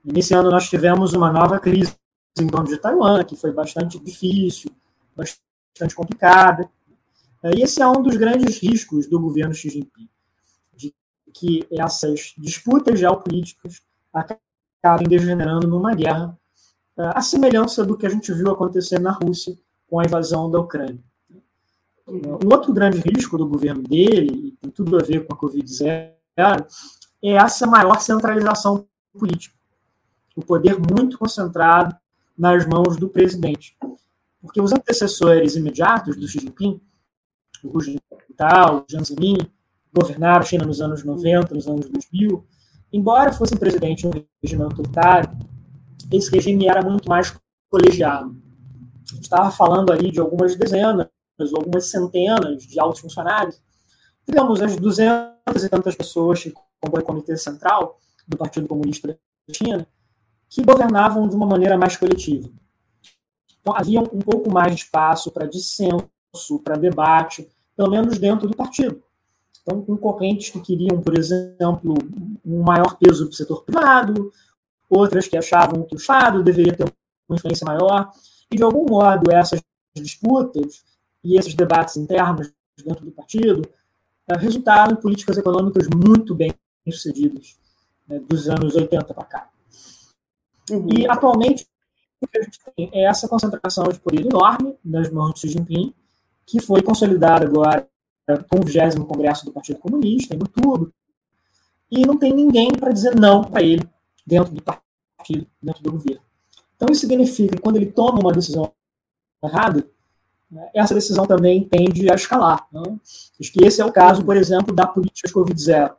Nesse 0.04 0.32
ano 0.32 0.50
nós 0.50 0.68
tivemos 0.68 1.12
uma 1.12 1.32
nova 1.32 1.58
crise 1.58 1.94
em 2.38 2.46
torno 2.46 2.68
de 2.68 2.78
Taiwan, 2.78 3.24
que 3.24 3.36
foi 3.36 3.52
bastante 3.52 3.98
difícil, 3.98 4.70
bastante 5.16 5.94
complicada. 5.94 6.70
E 7.42 7.62
esse 7.62 7.82
é 7.82 7.86
um 7.86 8.00
dos 8.00 8.16
grandes 8.16 8.58
riscos 8.58 9.08
do 9.08 9.20
governo 9.20 9.52
Xi 9.52 9.70
Jinping, 9.70 10.08
de 10.76 10.94
que 11.34 11.66
essas 11.70 12.34
disputas 12.38 12.98
geopolíticas 12.98 13.82
acabem 14.12 15.08
degenerando 15.08 15.66
numa 15.66 15.94
guerra, 15.94 16.38
a 16.98 17.20
semelhança 17.20 17.84
do 17.84 17.96
que 17.96 18.06
a 18.06 18.10
gente 18.10 18.32
viu 18.32 18.50
acontecer 18.50 18.98
na 18.98 19.12
Rússia 19.12 19.56
com 19.88 20.00
a 20.00 20.04
invasão 20.04 20.50
da 20.50 20.58
Ucrânia. 20.58 20.98
Um 22.06 22.52
outro 22.52 22.72
grande 22.72 22.98
risco 23.00 23.36
do 23.36 23.46
governo 23.46 23.82
dele, 23.82 24.56
tem 24.60 24.70
tudo 24.70 24.96
a 24.96 25.02
ver 25.02 25.26
com 25.26 25.34
a 25.34 25.38
Covid-0, 25.38 26.12
é 27.22 27.32
essa 27.32 27.66
maior 27.66 28.00
centralização 28.00 28.86
política. 29.12 29.54
O 30.34 30.42
poder 30.42 30.76
muito 30.78 31.18
concentrado 31.18 31.94
nas 32.36 32.66
mãos 32.66 32.96
do 32.96 33.08
presidente. 33.08 33.76
Porque 34.40 34.60
os 34.60 34.72
antecessores 34.72 35.56
imediatos 35.56 36.16
do 36.16 36.26
Xi 36.26 36.38
Jinping, 36.38 36.80
o 37.64 37.76
Hu 37.76 37.80
Jintao, 37.80 38.78
o 38.78 38.84
Jiang 38.88 39.04
Zemin, 39.04 39.36
governaram 39.92 40.40
a 40.40 40.44
China 40.44 40.64
nos 40.64 40.80
anos 40.80 41.02
90, 41.02 41.54
nos 41.54 41.66
anos 41.66 41.88
2000, 41.88 42.46
embora 42.92 43.32
fossem 43.32 43.58
presidente 43.58 44.08
de 44.08 44.18
um 44.18 44.24
regime 44.42 44.62
autoritário, 44.62 45.36
esse 46.10 46.30
regime 46.30 46.66
era 46.66 46.82
muito 46.82 47.08
mais 47.08 47.34
colegiado. 47.70 48.36
Estava 49.20 49.50
falando 49.50 49.92
ali 49.92 50.10
de 50.10 50.20
algumas 50.20 50.54
dezenas, 50.56 51.08
algumas 51.54 51.90
centenas 51.90 52.62
de 52.62 52.80
altos 52.80 53.00
funcionários, 53.00 53.60
digamos, 54.26 54.60
as 54.60 54.76
duzentas 54.76 55.64
e 55.64 55.68
tantas 55.68 55.94
pessoas 55.94 56.42
que 56.42 56.54
compõem 56.80 57.02
o 57.02 57.04
Comitê 57.04 57.36
Central 57.36 57.98
do 58.26 58.36
Partido 58.36 58.68
Comunista 58.68 59.08
da 59.08 59.54
China, 59.54 59.86
que 60.48 60.62
governavam 60.62 61.28
de 61.28 61.34
uma 61.34 61.46
maneira 61.46 61.78
mais 61.78 61.96
coletiva. 61.96 62.48
Então, 63.60 63.74
havia 63.74 64.00
um 64.00 64.20
pouco 64.20 64.50
mais 64.50 64.74
de 64.74 64.82
espaço 64.82 65.30
para 65.30 65.46
dissenso, 65.46 66.08
para 66.62 66.76
debate, 66.76 67.48
pelo 67.76 67.90
menos 67.90 68.18
dentro 68.18 68.48
do 68.48 68.56
partido. 68.56 69.02
Então, 69.62 69.82
concorrentes 69.82 70.50
que 70.50 70.60
queriam, 70.60 71.00
por 71.00 71.16
exemplo, 71.18 71.94
um 72.44 72.62
maior 72.62 72.96
peso 72.96 73.26
para 73.26 73.32
o 73.32 73.36
setor 73.36 73.64
privado, 73.64 74.32
outras 74.88 75.28
que 75.28 75.36
achavam 75.36 75.84
que 75.84 75.94
o 75.94 75.98
Estado 75.98 76.42
deveria 76.42 76.74
ter 76.74 76.84
uma 77.28 77.36
influência 77.36 77.64
maior, 77.64 78.10
e, 78.50 78.56
de 78.56 78.62
algum 78.62 78.86
modo, 78.86 79.30
essas 79.30 79.60
disputas 79.94 80.82
e 81.22 81.36
esses 81.38 81.54
debates 81.54 81.96
internos 81.96 82.52
dentro 82.82 83.04
do 83.04 83.10
partido 83.10 83.68
eh, 84.28 84.36
resultaram 84.36 84.92
em 84.92 85.00
políticas 85.00 85.36
econômicas 85.36 85.86
muito 85.88 86.34
bem 86.34 86.54
sucedidas 86.88 87.58
né, 88.06 88.18
dos 88.20 88.48
anos 88.48 88.74
80 88.74 89.12
para 89.12 89.24
cá. 89.24 89.50
Uhum. 90.70 90.88
E, 90.96 91.06
atualmente, 91.06 91.66
o 92.20 92.26
que 92.26 92.38
a 92.38 92.42
gente 92.42 92.58
tem 92.74 92.90
é 92.92 93.04
essa 93.04 93.28
concentração 93.28 93.88
de 93.88 93.98
poder 94.00 94.26
enorme 94.26 94.76
nas 94.84 95.10
mãos 95.10 95.34
de 95.34 95.40
Xi 95.40 95.48
Jinping, 95.50 95.94
que 96.46 96.60
foi 96.60 96.82
consolidada 96.82 97.44
agora 97.44 97.86
com 98.50 98.60
o 98.60 98.64
20 98.64 99.06
Congresso 99.06 99.44
do 99.44 99.52
Partido 99.52 99.78
Comunista, 99.78 100.34
em 100.34 100.38
outubro, 100.38 100.92
e 101.90 102.06
não 102.06 102.18
tem 102.18 102.32
ninguém 102.32 102.72
para 102.72 102.92
dizer 102.92 103.14
não 103.14 103.44
para 103.44 103.62
ele 103.62 103.88
dentro 104.28 104.54
do 104.54 104.62
partido, 104.62 105.46
dentro 105.62 105.82
do 105.82 105.92
governo. 105.92 106.20
Então, 106.76 106.88
isso 106.90 107.00
significa 107.00 107.56
que 107.56 107.62
quando 107.62 107.76
ele 107.76 107.90
toma 107.90 108.20
uma 108.20 108.32
decisão 108.32 108.70
errada, 109.42 109.88
né, 110.50 110.68
essa 110.74 110.94
decisão 110.94 111.26
também 111.26 111.66
tende 111.66 112.10
a 112.10 112.14
escalar. 112.14 112.68
Né? 112.70 112.82
Acho 113.40 113.52
que 113.52 113.64
esse 113.64 113.80
é 113.80 113.84
o 113.84 113.92
caso, 113.92 114.24
por 114.24 114.36
exemplo, 114.36 114.74
da 114.74 114.86
política 114.86 115.32
Covid-0. 115.32 115.96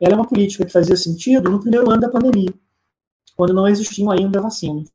Ela 0.00 0.12
é 0.12 0.16
uma 0.16 0.26
política 0.26 0.64
que 0.66 0.72
fazia 0.72 0.96
sentido 0.96 1.50
no 1.50 1.60
primeiro 1.60 1.88
ano 1.88 2.00
da 2.00 2.08
pandemia, 2.08 2.52
quando 3.36 3.54
não 3.54 3.68
existiam 3.68 4.10
ainda 4.10 4.40
vacinas. 4.40 4.90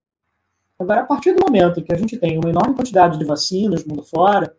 Agora, 0.78 1.02
a 1.02 1.06
partir 1.06 1.34
do 1.34 1.46
momento 1.46 1.80
em 1.80 1.84
que 1.84 1.94
a 1.94 1.98
gente 1.98 2.18
tem 2.18 2.38
uma 2.38 2.50
enorme 2.50 2.76
quantidade 2.76 3.18
de 3.18 3.24
vacinas 3.24 3.86
mundo 3.86 4.04
fora, 4.04 4.56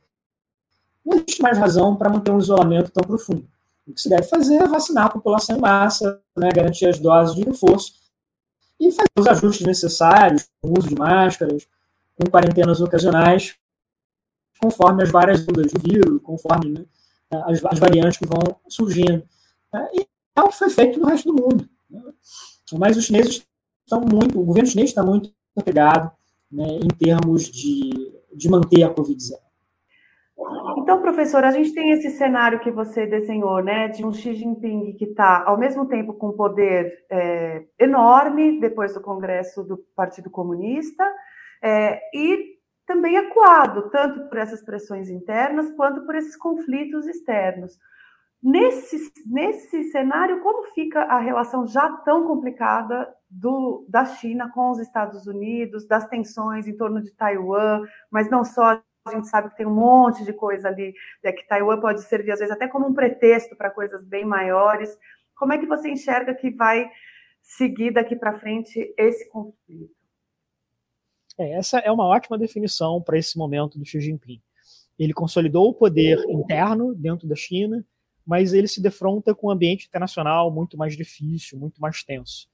não 1.04 1.18
existe 1.18 1.42
mais 1.42 1.58
razão 1.58 1.94
para 1.94 2.08
manter 2.08 2.30
um 2.30 2.38
isolamento 2.38 2.90
tão 2.90 3.04
profundo. 3.04 3.46
O 3.86 3.92
que 3.92 4.00
se 4.00 4.08
deve 4.08 4.24
fazer 4.24 4.56
é 4.56 4.66
vacinar 4.66 5.06
a 5.06 5.10
população 5.10 5.56
em 5.56 5.60
massa, 5.60 6.20
né, 6.36 6.48
garantir 6.54 6.86
as 6.86 6.98
doses 6.98 7.36
de 7.36 7.44
reforço 7.44 7.92
e 8.80 8.90
fazer 8.90 9.08
os 9.16 9.26
ajustes 9.26 9.66
necessários, 9.66 10.48
o 10.62 10.78
uso 10.78 10.88
de 10.88 10.94
máscaras, 10.96 11.66
com 12.16 12.30
quarentenas 12.30 12.80
ocasionais, 12.80 13.56
conforme 14.60 15.02
as 15.02 15.10
várias 15.10 15.46
ondas 15.48 15.72
do 15.72 15.80
vírus, 15.80 16.20
conforme 16.22 16.70
né, 16.72 16.84
as, 17.44 17.64
as, 17.64 17.78
variantes 17.78 18.18
que 18.18 18.26
vão 18.26 18.40
surgindo. 18.68 19.22
E 19.92 20.06
é 20.34 20.40
o 20.40 20.48
que 20.48 20.56
foi 20.56 20.70
feito 20.70 20.98
no 20.98 21.06
resto 21.06 21.32
do 21.32 21.42
mundo. 21.42 21.68
Né. 21.88 22.02
Mas 22.78 22.96
os 22.96 23.04
chineses 23.04 23.46
estão 23.84 24.00
muito, 24.00 24.40
o 24.40 24.44
governo 24.44 24.68
chinês 24.68 24.90
está 24.90 25.02
muito 25.02 25.32
apegado 25.56 26.10
né, 26.50 26.66
em 26.66 26.88
termos 26.88 27.44
de, 27.44 28.12
de 28.34 28.48
manter 28.48 28.82
a 28.82 28.92
Covid-0. 28.92 29.45
Então, 30.86 31.02
professor, 31.02 31.42
a 31.42 31.50
gente 31.50 31.74
tem 31.74 31.90
esse 31.90 32.10
cenário 32.10 32.60
que 32.60 32.70
você 32.70 33.08
desenhou, 33.08 33.60
né, 33.60 33.88
de 33.88 34.06
um 34.06 34.12
Xi 34.12 34.36
Jinping 34.36 34.92
que 34.96 35.06
está, 35.06 35.42
ao 35.44 35.58
mesmo 35.58 35.88
tempo, 35.88 36.14
com 36.14 36.30
poder 36.30 37.04
é, 37.10 37.64
enorme 37.76 38.60
depois 38.60 38.94
do 38.94 39.00
Congresso 39.00 39.64
do 39.64 39.78
Partido 39.96 40.30
Comunista 40.30 41.04
é, 41.60 42.00
e 42.14 42.54
também 42.86 43.16
acuado, 43.16 43.90
tanto 43.90 44.28
por 44.28 44.38
essas 44.38 44.62
pressões 44.62 45.10
internas 45.10 45.72
quanto 45.72 46.06
por 46.06 46.14
esses 46.14 46.36
conflitos 46.36 47.04
externos. 47.08 47.76
Nesse, 48.40 49.12
nesse 49.26 49.90
cenário, 49.90 50.40
como 50.40 50.72
fica 50.72 51.02
a 51.02 51.18
relação 51.18 51.66
já 51.66 51.90
tão 52.04 52.28
complicada 52.28 53.12
do, 53.28 53.84
da 53.88 54.04
China 54.04 54.52
com 54.54 54.70
os 54.70 54.78
Estados 54.78 55.26
Unidos, 55.26 55.84
das 55.84 56.06
tensões 56.06 56.68
em 56.68 56.76
torno 56.76 57.02
de 57.02 57.12
Taiwan, 57.12 57.82
mas 58.08 58.30
não 58.30 58.44
só, 58.44 58.80
a 59.08 59.14
gente 59.14 59.28
sabe 59.28 59.50
que 59.50 59.56
tem 59.56 59.66
um 59.66 59.74
monte 59.74 60.24
de 60.24 60.32
coisa 60.32 60.68
ali, 60.68 60.94
né, 61.22 61.32
que 61.32 61.46
Taiwan 61.46 61.80
pode 61.80 62.02
servir, 62.02 62.32
às 62.32 62.38
vezes, 62.38 62.54
até 62.54 62.68
como 62.68 62.86
um 62.86 62.94
pretexto 62.94 63.56
para 63.56 63.70
coisas 63.70 64.04
bem 64.04 64.24
maiores. 64.24 64.96
Como 65.36 65.52
é 65.52 65.58
que 65.58 65.66
você 65.66 65.90
enxerga 65.90 66.34
que 66.34 66.50
vai 66.50 66.88
seguir 67.42 67.92
daqui 67.92 68.16
para 68.16 68.38
frente 68.38 68.92
esse 68.98 69.28
conflito? 69.28 69.94
É, 71.38 71.52
essa 71.52 71.78
é 71.78 71.90
uma 71.90 72.06
ótima 72.06 72.38
definição 72.38 73.00
para 73.02 73.18
esse 73.18 73.36
momento 73.36 73.78
do 73.78 73.84
Xi 73.84 74.00
Jinping. 74.00 74.40
Ele 74.98 75.12
consolidou 75.12 75.68
o 75.68 75.74
poder 75.74 76.18
interno 76.28 76.94
dentro 76.94 77.28
da 77.28 77.36
China, 77.36 77.84
mas 78.26 78.54
ele 78.54 78.66
se 78.66 78.82
defronta 78.82 79.34
com 79.34 79.48
um 79.48 79.50
ambiente 79.50 79.86
internacional 79.86 80.50
muito 80.50 80.76
mais 80.76 80.96
difícil, 80.96 81.58
muito 81.58 81.80
mais 81.80 82.02
tenso. 82.02 82.48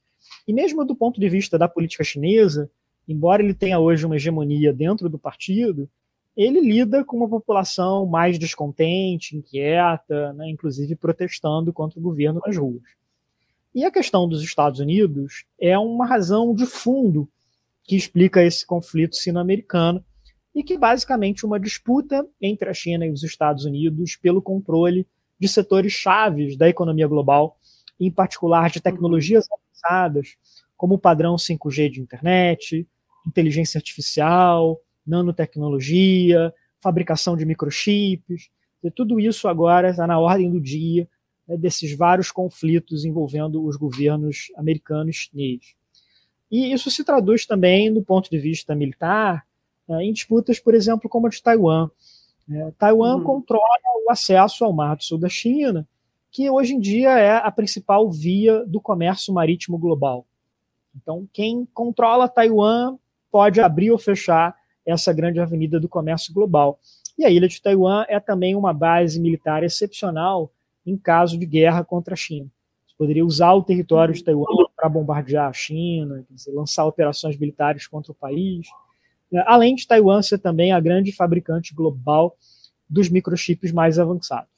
E 0.46 0.52
mesmo 0.52 0.84
do 0.84 0.94
ponto 0.94 1.20
de 1.20 1.28
vista 1.28 1.58
da 1.58 1.68
política 1.68 2.04
chinesa, 2.04 2.70
embora 3.06 3.42
ele 3.42 3.54
tenha 3.54 3.78
hoje 3.78 4.04
uma 4.04 4.16
hegemonia 4.16 4.72
dentro 4.72 5.08
do 5.08 5.18
partido, 5.18 5.88
ele 6.36 6.60
lida 6.60 7.04
com 7.04 7.16
uma 7.16 7.28
população 7.28 8.06
mais 8.06 8.38
descontente, 8.38 9.36
inquieta, 9.36 10.32
né, 10.32 10.48
inclusive 10.48 10.96
protestando 10.96 11.72
contra 11.72 11.98
o 11.98 12.02
governo 12.02 12.40
nas 12.44 12.56
ruas. 12.56 12.82
E 13.74 13.84
a 13.84 13.90
questão 13.90 14.28
dos 14.28 14.42
Estados 14.42 14.80
Unidos 14.80 15.44
é 15.60 15.78
uma 15.78 16.06
razão 16.06 16.54
de 16.54 16.66
fundo 16.66 17.28
que 17.84 17.96
explica 17.96 18.42
esse 18.42 18.66
conflito 18.66 19.16
sino-americano 19.16 20.04
e 20.54 20.62
que 20.62 20.76
basicamente 20.76 21.46
uma 21.46 21.58
disputa 21.58 22.26
entre 22.40 22.68
a 22.68 22.74
China 22.74 23.06
e 23.06 23.10
os 23.10 23.22
Estados 23.22 23.64
Unidos 23.64 24.16
pelo 24.16 24.42
controle 24.42 25.06
de 25.38 25.48
setores 25.48 25.92
chaves 25.92 26.56
da 26.56 26.68
economia 26.68 27.06
global, 27.06 27.58
em 27.98 28.10
particular 28.10 28.70
de 28.70 28.80
tecnologias 28.80 29.46
avançadas, 29.50 30.36
como 30.76 30.94
o 30.94 30.98
padrão 30.98 31.36
5G 31.36 31.90
de 31.90 32.00
internet, 32.00 32.86
inteligência 33.26 33.78
artificial, 33.78 34.78
nanotecnologia, 35.06 36.52
fabricação 36.80 37.36
de 37.36 37.44
microchips. 37.44 38.50
E 38.82 38.90
tudo 38.90 39.20
isso 39.20 39.46
agora 39.48 39.90
está 39.90 40.06
na 40.06 40.18
ordem 40.18 40.50
do 40.50 40.60
dia 40.60 41.08
né, 41.46 41.56
desses 41.56 41.96
vários 41.96 42.30
conflitos 42.30 43.04
envolvendo 43.04 43.64
os 43.64 43.76
governos 43.76 44.52
americanos 44.56 45.16
e 45.16 45.18
chineses. 45.18 45.74
E 46.50 46.72
isso 46.72 46.90
se 46.90 47.04
traduz 47.04 47.46
também, 47.46 47.92
do 47.92 48.02
ponto 48.02 48.28
de 48.28 48.38
vista 48.38 48.74
militar, 48.74 49.46
né, 49.88 50.04
em 50.04 50.12
disputas, 50.12 50.60
por 50.60 50.74
exemplo, 50.74 51.08
como 51.08 51.26
a 51.26 51.30
de 51.30 51.42
Taiwan. 51.42 51.90
É, 52.50 52.72
Taiwan 52.78 53.16
uhum. 53.16 53.24
controla 53.24 53.62
o 54.06 54.10
acesso 54.10 54.64
ao 54.64 54.72
Mar 54.72 54.96
do 54.96 55.04
Sul 55.04 55.18
da 55.18 55.28
China, 55.28 55.88
que 56.30 56.48
hoje 56.50 56.74
em 56.74 56.80
dia 56.80 57.18
é 57.18 57.36
a 57.36 57.50
principal 57.50 58.10
via 58.10 58.64
do 58.66 58.80
comércio 58.80 59.32
marítimo 59.32 59.78
global. 59.78 60.26
Então, 60.94 61.28
quem 61.32 61.66
controla 61.72 62.28
Taiwan 62.28 62.96
pode 63.30 63.60
abrir 63.60 63.90
ou 63.90 63.98
fechar 63.98 64.54
essa 64.86 65.12
grande 65.12 65.40
avenida 65.40 65.78
do 65.78 65.88
comércio 65.88 66.32
global. 66.32 66.78
E 67.18 67.24
a 67.24 67.30
ilha 67.30 67.48
de 67.48 67.60
Taiwan 67.60 68.04
é 68.08 68.18
também 68.18 68.54
uma 68.54 68.72
base 68.72 69.20
militar 69.20 69.62
excepcional 69.62 70.52
em 70.84 70.96
caso 70.96 71.38
de 71.38 71.46
guerra 71.46 71.84
contra 71.84 72.14
a 72.14 72.16
China. 72.16 72.48
Você 72.86 72.94
poderia 72.96 73.24
usar 73.24 73.52
o 73.52 73.62
território 73.62 74.14
de 74.14 74.22
Taiwan 74.22 74.44
para 74.76 74.88
bombardear 74.88 75.48
a 75.48 75.52
China, 75.52 76.24
dizer, 76.30 76.52
lançar 76.52 76.84
operações 76.84 77.36
militares 77.36 77.86
contra 77.86 78.12
o 78.12 78.14
país. 78.14 78.66
Além 79.46 79.74
de 79.74 79.86
Taiwan 79.86 80.20
ser 80.22 80.38
também 80.38 80.72
a 80.72 80.80
grande 80.80 81.12
fabricante 81.12 81.74
global 81.74 82.36
dos 82.88 83.08
microchips 83.08 83.72
mais 83.72 83.98
avançados. 83.98 84.50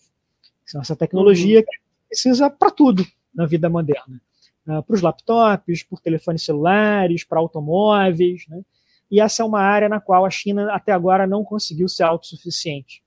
Essa 0.74 0.96
tecnologia 0.96 1.60
uhum. 1.60 1.64
que 1.64 1.78
precisa 2.08 2.50
para 2.50 2.70
tudo 2.70 3.06
na 3.34 3.46
vida 3.46 3.68
moderna. 3.68 4.20
Uh, 4.66 4.82
para 4.82 4.94
os 4.94 5.02
laptops, 5.02 5.82
por 5.82 6.00
telefones 6.00 6.42
celulares, 6.42 7.22
para 7.22 7.38
automóveis. 7.38 8.46
Né? 8.48 8.62
E 9.10 9.20
essa 9.20 9.42
é 9.42 9.46
uma 9.46 9.60
área 9.60 9.88
na 9.88 10.00
qual 10.00 10.24
a 10.24 10.30
China 10.30 10.72
até 10.72 10.92
agora 10.92 11.26
não 11.26 11.44
conseguiu 11.44 11.88
ser 11.88 12.02
autossuficiente. 12.04 13.02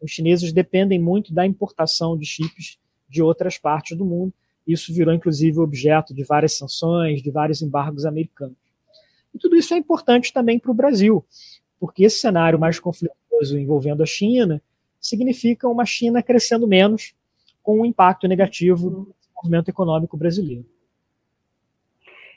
Os 0.00 0.10
chineses 0.10 0.52
dependem 0.52 1.00
muito 1.00 1.32
da 1.32 1.46
importação 1.46 2.16
de 2.16 2.26
chips 2.26 2.78
de 3.08 3.22
outras 3.22 3.56
partes 3.56 3.96
do 3.96 4.04
mundo. 4.04 4.32
Isso 4.66 4.92
virou, 4.92 5.14
inclusive, 5.14 5.58
objeto 5.58 6.14
de 6.14 6.24
várias 6.24 6.56
sanções, 6.56 7.22
de 7.22 7.30
vários 7.30 7.62
embargos 7.62 8.04
americanos. 8.04 8.56
E 9.34 9.38
tudo 9.38 9.56
isso 9.56 9.74
é 9.74 9.76
importante 9.76 10.32
também 10.32 10.58
para 10.58 10.70
o 10.70 10.74
Brasil, 10.74 11.24
porque 11.78 12.04
esse 12.04 12.18
cenário 12.18 12.58
mais 12.58 12.78
conflituoso 12.78 13.58
envolvendo 13.58 14.02
a 14.02 14.06
China 14.06 14.62
significa 15.00 15.68
uma 15.68 15.84
China 15.84 16.22
crescendo 16.22 16.66
menos, 16.66 17.14
com 17.62 17.80
um 17.80 17.84
impacto 17.84 18.28
negativo 18.28 18.90
no 18.90 19.14
desenvolvimento 19.18 19.68
econômico 19.68 20.16
brasileiro. 20.16 20.66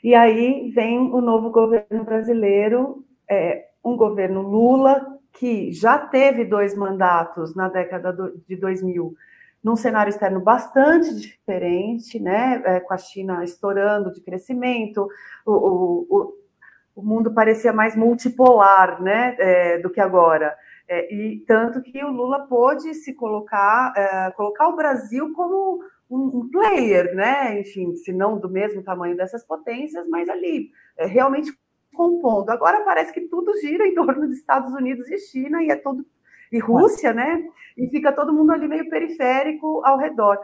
E 0.08 0.14
aí 0.14 0.70
vem 0.70 0.98
o 0.98 1.20
novo 1.20 1.50
governo 1.50 2.02
brasileiro, 2.02 3.04
é, 3.28 3.66
um 3.84 3.94
governo 3.94 4.40
Lula, 4.40 5.06
que 5.34 5.70
já 5.70 5.98
teve 5.98 6.46
dois 6.46 6.74
mandatos 6.74 7.54
na 7.54 7.68
década 7.68 8.16
de 8.48 8.56
2000, 8.56 9.14
num 9.62 9.76
cenário 9.76 10.08
externo 10.08 10.40
bastante 10.40 11.14
diferente, 11.14 12.18
né, 12.18 12.62
é, 12.64 12.80
com 12.80 12.94
a 12.94 12.96
China 12.96 13.44
estourando 13.44 14.10
de 14.10 14.22
crescimento, 14.22 15.06
o, 15.44 15.52
o, 15.52 16.34
o 16.96 17.02
mundo 17.02 17.34
parecia 17.34 17.74
mais 17.74 17.94
multipolar 17.94 19.02
né, 19.02 19.36
é, 19.38 19.78
do 19.78 19.90
que 19.90 20.00
agora. 20.00 20.56
É, 20.88 21.14
e 21.14 21.40
tanto 21.46 21.82
que 21.82 22.02
o 22.02 22.10
Lula 22.10 22.46
pôde 22.46 22.94
se 22.94 23.12
colocar, 23.12 23.92
é, 23.94 24.30
colocar 24.30 24.68
o 24.68 24.76
Brasil 24.76 25.34
como 25.34 25.80
um, 26.10 26.48
player, 26.50 27.14
né? 27.14 27.60
Enfim, 27.60 27.94
se 27.96 28.12
não 28.12 28.38
do 28.38 28.48
mesmo 28.48 28.82
tamanho 28.82 29.16
dessas 29.16 29.44
potências, 29.44 30.08
mas 30.08 30.28
ali 30.28 30.70
é, 30.96 31.06
realmente 31.06 31.52
compondo. 31.94 32.50
Agora 32.50 32.84
parece 32.84 33.12
que 33.12 33.22
tudo 33.22 33.52
gira 33.60 33.86
em 33.86 33.94
torno 33.94 34.26
dos 34.26 34.36
Estados 34.36 34.72
Unidos 34.72 35.08
e 35.10 35.18
China 35.18 35.62
e 35.62 35.70
é 35.70 35.76
todo 35.76 36.04
e 36.50 36.58
Rússia, 36.58 37.12
né? 37.12 37.46
E 37.76 37.88
fica 37.88 38.12
todo 38.12 38.32
mundo 38.32 38.52
ali 38.52 38.66
meio 38.66 38.88
periférico 38.88 39.82
ao 39.84 39.98
redor. 39.98 40.38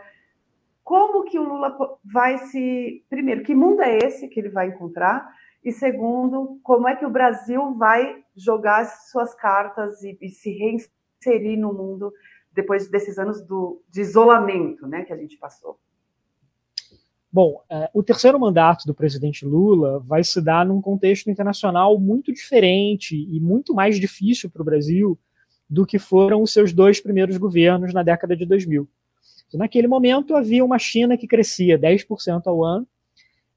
Como 0.82 1.24
que 1.24 1.38
o 1.38 1.42
Lula 1.42 1.76
vai 2.04 2.38
se. 2.38 3.02
Primeiro, 3.08 3.42
que 3.42 3.54
mundo 3.54 3.80
é 3.80 3.96
esse 3.98 4.28
que 4.28 4.38
ele 4.38 4.50
vai 4.50 4.68
encontrar? 4.68 5.26
E 5.64 5.72
segundo, 5.72 6.60
como 6.62 6.86
é 6.86 6.94
que 6.94 7.06
o 7.06 7.10
Brasil 7.10 7.74
vai 7.74 8.22
jogar 8.36 8.84
suas 8.84 9.34
cartas 9.34 10.02
e, 10.02 10.18
e 10.20 10.28
se 10.28 10.50
reinserir 10.50 11.58
no 11.58 11.72
mundo 11.72 12.12
depois 12.54 12.88
desses 12.88 13.18
anos 13.18 13.40
do, 13.42 13.82
de 13.90 14.00
isolamento 14.00 14.86
né, 14.86 15.04
que 15.04 15.12
a 15.12 15.16
gente 15.16 15.36
passou? 15.36 15.78
Bom, 17.30 17.60
é, 17.68 17.90
o 17.92 18.02
terceiro 18.02 18.38
mandato 18.38 18.86
do 18.86 18.94
presidente 18.94 19.44
Lula 19.44 19.98
vai 19.98 20.22
se 20.22 20.40
dar 20.40 20.64
num 20.64 20.80
contexto 20.80 21.28
internacional 21.28 21.98
muito 21.98 22.32
diferente 22.32 23.16
e 23.16 23.40
muito 23.40 23.74
mais 23.74 23.98
difícil 23.98 24.48
para 24.48 24.62
o 24.62 24.64
Brasil 24.64 25.18
do 25.68 25.84
que 25.84 25.98
foram 25.98 26.42
os 26.42 26.52
seus 26.52 26.72
dois 26.72 27.00
primeiros 27.00 27.36
governos 27.36 27.92
na 27.92 28.04
década 28.04 28.36
de 28.36 28.46
2000. 28.46 28.88
Naquele 29.54 29.86
momento 29.86 30.34
havia 30.34 30.64
uma 30.64 30.78
China 30.78 31.16
que 31.16 31.26
crescia 31.26 31.78
10% 31.78 32.42
ao 32.46 32.64
ano, 32.64 32.86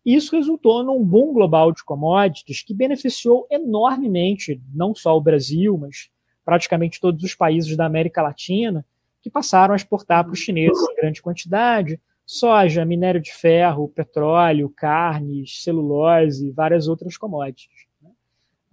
e 0.06 0.16
isso 0.16 0.36
resultou 0.36 0.84
num 0.84 1.04
boom 1.04 1.34
global 1.34 1.72
de 1.72 1.84
commodities 1.84 2.64
que 2.64 2.74
beneficiou 2.74 3.46
enormemente 3.52 4.62
não 4.74 4.96
só 4.96 5.18
o 5.18 5.22
Brasil, 5.22 5.78
mas 5.78 6.10
praticamente 6.48 7.02
todos 7.02 7.22
os 7.26 7.36
países 7.36 7.76
da 7.76 7.86
América 7.86 8.22
Latina, 8.22 8.86
que 9.22 9.30
passaram 9.30 9.74
a 9.74 9.76
exportar 9.76 10.24
para 10.24 10.32
os 10.32 10.40
chineses 10.40 10.82
em 10.82 10.96
grande 10.96 11.22
quantidade 11.22 12.00
soja, 12.26 12.86
minério 12.86 13.20
de 13.20 13.34
ferro, 13.34 13.90
petróleo, 13.90 14.70
carnes, 14.70 15.62
celulose 15.62 16.52
várias 16.52 16.88
outras 16.88 17.18
commodities. 17.18 17.86
Né? 18.02 18.10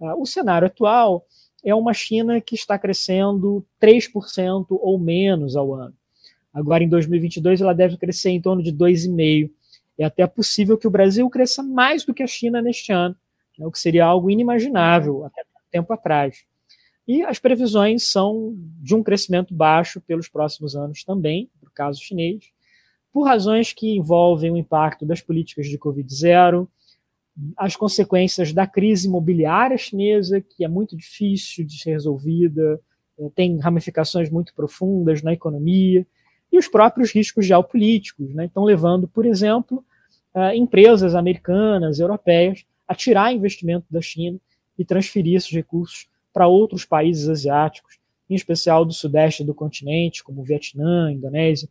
Ah, 0.01 0.15
o 0.15 0.25
cenário 0.25 0.67
atual 0.67 1.25
é 1.63 1.75
uma 1.75 1.93
China 1.93 2.39
que 2.39 2.55
está 2.55 2.79
crescendo 2.79 3.65
3% 3.81 4.67
ou 4.69 4.97
menos 4.97 5.57
ao 5.57 5.73
ano. 5.73 5.93
Agora, 6.53 6.81
em 6.81 6.87
2022, 6.87 7.59
ela 7.59 7.73
deve 7.73 7.97
crescer 7.97 8.29
em 8.29 8.41
torno 8.41 8.63
de 8.63 8.71
2,5%. 8.71 9.51
É 9.97 10.05
até 10.05 10.25
possível 10.25 10.77
que 10.77 10.87
o 10.87 10.91
Brasil 10.91 11.29
cresça 11.29 11.61
mais 11.61 12.05
do 12.05 12.13
que 12.13 12.23
a 12.23 12.27
China 12.27 12.61
neste 12.61 12.93
ano, 12.93 13.17
né, 13.59 13.65
o 13.65 13.71
que 13.71 13.79
seria 13.79 14.05
algo 14.05 14.31
inimaginável 14.31 15.25
até 15.25 15.43
tempo 15.69 15.91
atrás. 15.91 16.45
E 17.07 17.21
as 17.23 17.37
previsões 17.37 18.09
são 18.09 18.55
de 18.81 18.95
um 18.95 19.03
crescimento 19.03 19.53
baixo 19.53 20.01
pelos 20.01 20.27
próximos 20.27 20.75
anos 20.75 21.03
também, 21.03 21.49
no 21.61 21.69
caso 21.71 22.01
chinês, 22.01 22.45
por 23.11 23.23
razões 23.23 23.71
que 23.71 23.95
envolvem 23.95 24.51
o 24.51 24.57
impacto 24.57 25.05
das 25.05 25.21
políticas 25.21 25.67
de 25.67 25.77
Covid-0, 25.77 26.67
as 27.55 27.75
consequências 27.75 28.51
da 28.51 28.65
crise 28.65 29.07
imobiliária 29.07 29.77
chinesa, 29.77 30.41
que 30.41 30.65
é 30.65 30.67
muito 30.67 30.97
difícil 30.97 31.65
de 31.65 31.79
ser 31.79 31.91
resolvida, 31.91 32.79
eh, 33.19 33.29
tem 33.35 33.59
ramificações 33.59 34.29
muito 34.29 34.53
profundas 34.55 35.21
na 35.21 35.33
economia, 35.33 36.07
e 36.51 36.57
os 36.57 36.67
próprios 36.67 37.11
riscos 37.11 37.45
geopolíticos, 37.45 38.33
né? 38.33 38.45
Estão 38.45 38.63
levando, 38.63 39.07
por 39.07 39.25
exemplo, 39.25 39.83
empresas 40.53 41.15
americanas, 41.15 41.99
europeias, 41.99 42.65
a 42.87 42.93
tirar 42.93 43.33
investimento 43.33 43.85
da 43.89 44.01
China 44.01 44.37
e 44.77 44.83
transferir 44.83 45.35
esses 45.35 45.51
recursos 45.51 46.07
para 46.35 46.47
outros 46.47 46.83
países 46.83 47.29
asiáticos, 47.29 47.97
em 48.29 48.35
especial 48.35 48.83
do 48.83 48.91
sudeste 48.91 49.41
do 49.41 49.53
continente, 49.53 50.21
como 50.21 50.43
Vietnã, 50.43 51.09
Indonésia. 51.09 51.69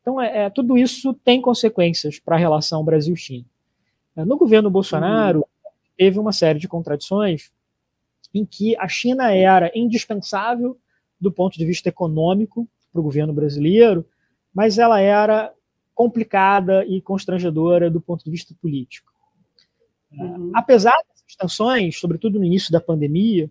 Então, 0.00 0.20
é, 0.20 0.44
é 0.44 0.50
tudo 0.50 0.78
isso 0.78 1.12
tem 1.12 1.42
consequências 1.42 2.20
para 2.20 2.36
a 2.36 2.38
relação 2.38 2.84
Brasil-China. 2.84 3.44
É, 4.14 4.24
no 4.24 4.36
governo 4.36 4.70
Bolsonaro, 4.70 5.44
teve 5.96 6.20
uma 6.20 6.32
série 6.32 6.60
de 6.60 6.68
contradições 6.68 7.50
em 8.32 8.44
que 8.44 8.76
a 8.76 8.86
China 8.86 9.34
era 9.34 9.72
indispensável 9.74 10.78
do 11.20 11.32
ponto 11.32 11.58
de 11.58 11.66
vista 11.66 11.88
econômico 11.88 12.68
para 12.92 13.00
o 13.00 13.02
governo 13.02 13.32
brasileiro, 13.32 14.06
mas 14.54 14.78
ela 14.78 15.00
era 15.00 15.52
complicada 15.92 16.86
e 16.86 17.00
constrangedora 17.00 17.90
do 17.90 18.00
ponto 18.00 18.24
de 18.24 18.30
vista 18.30 18.54
político. 18.62 19.12
Uhum. 20.12 20.52
Apesar 20.54 20.96
dessas 21.08 21.34
tensões, 21.36 21.98
sobretudo 21.98 22.38
no 22.38 22.44
início 22.44 22.70
da 22.70 22.80
pandemia, 22.80 23.50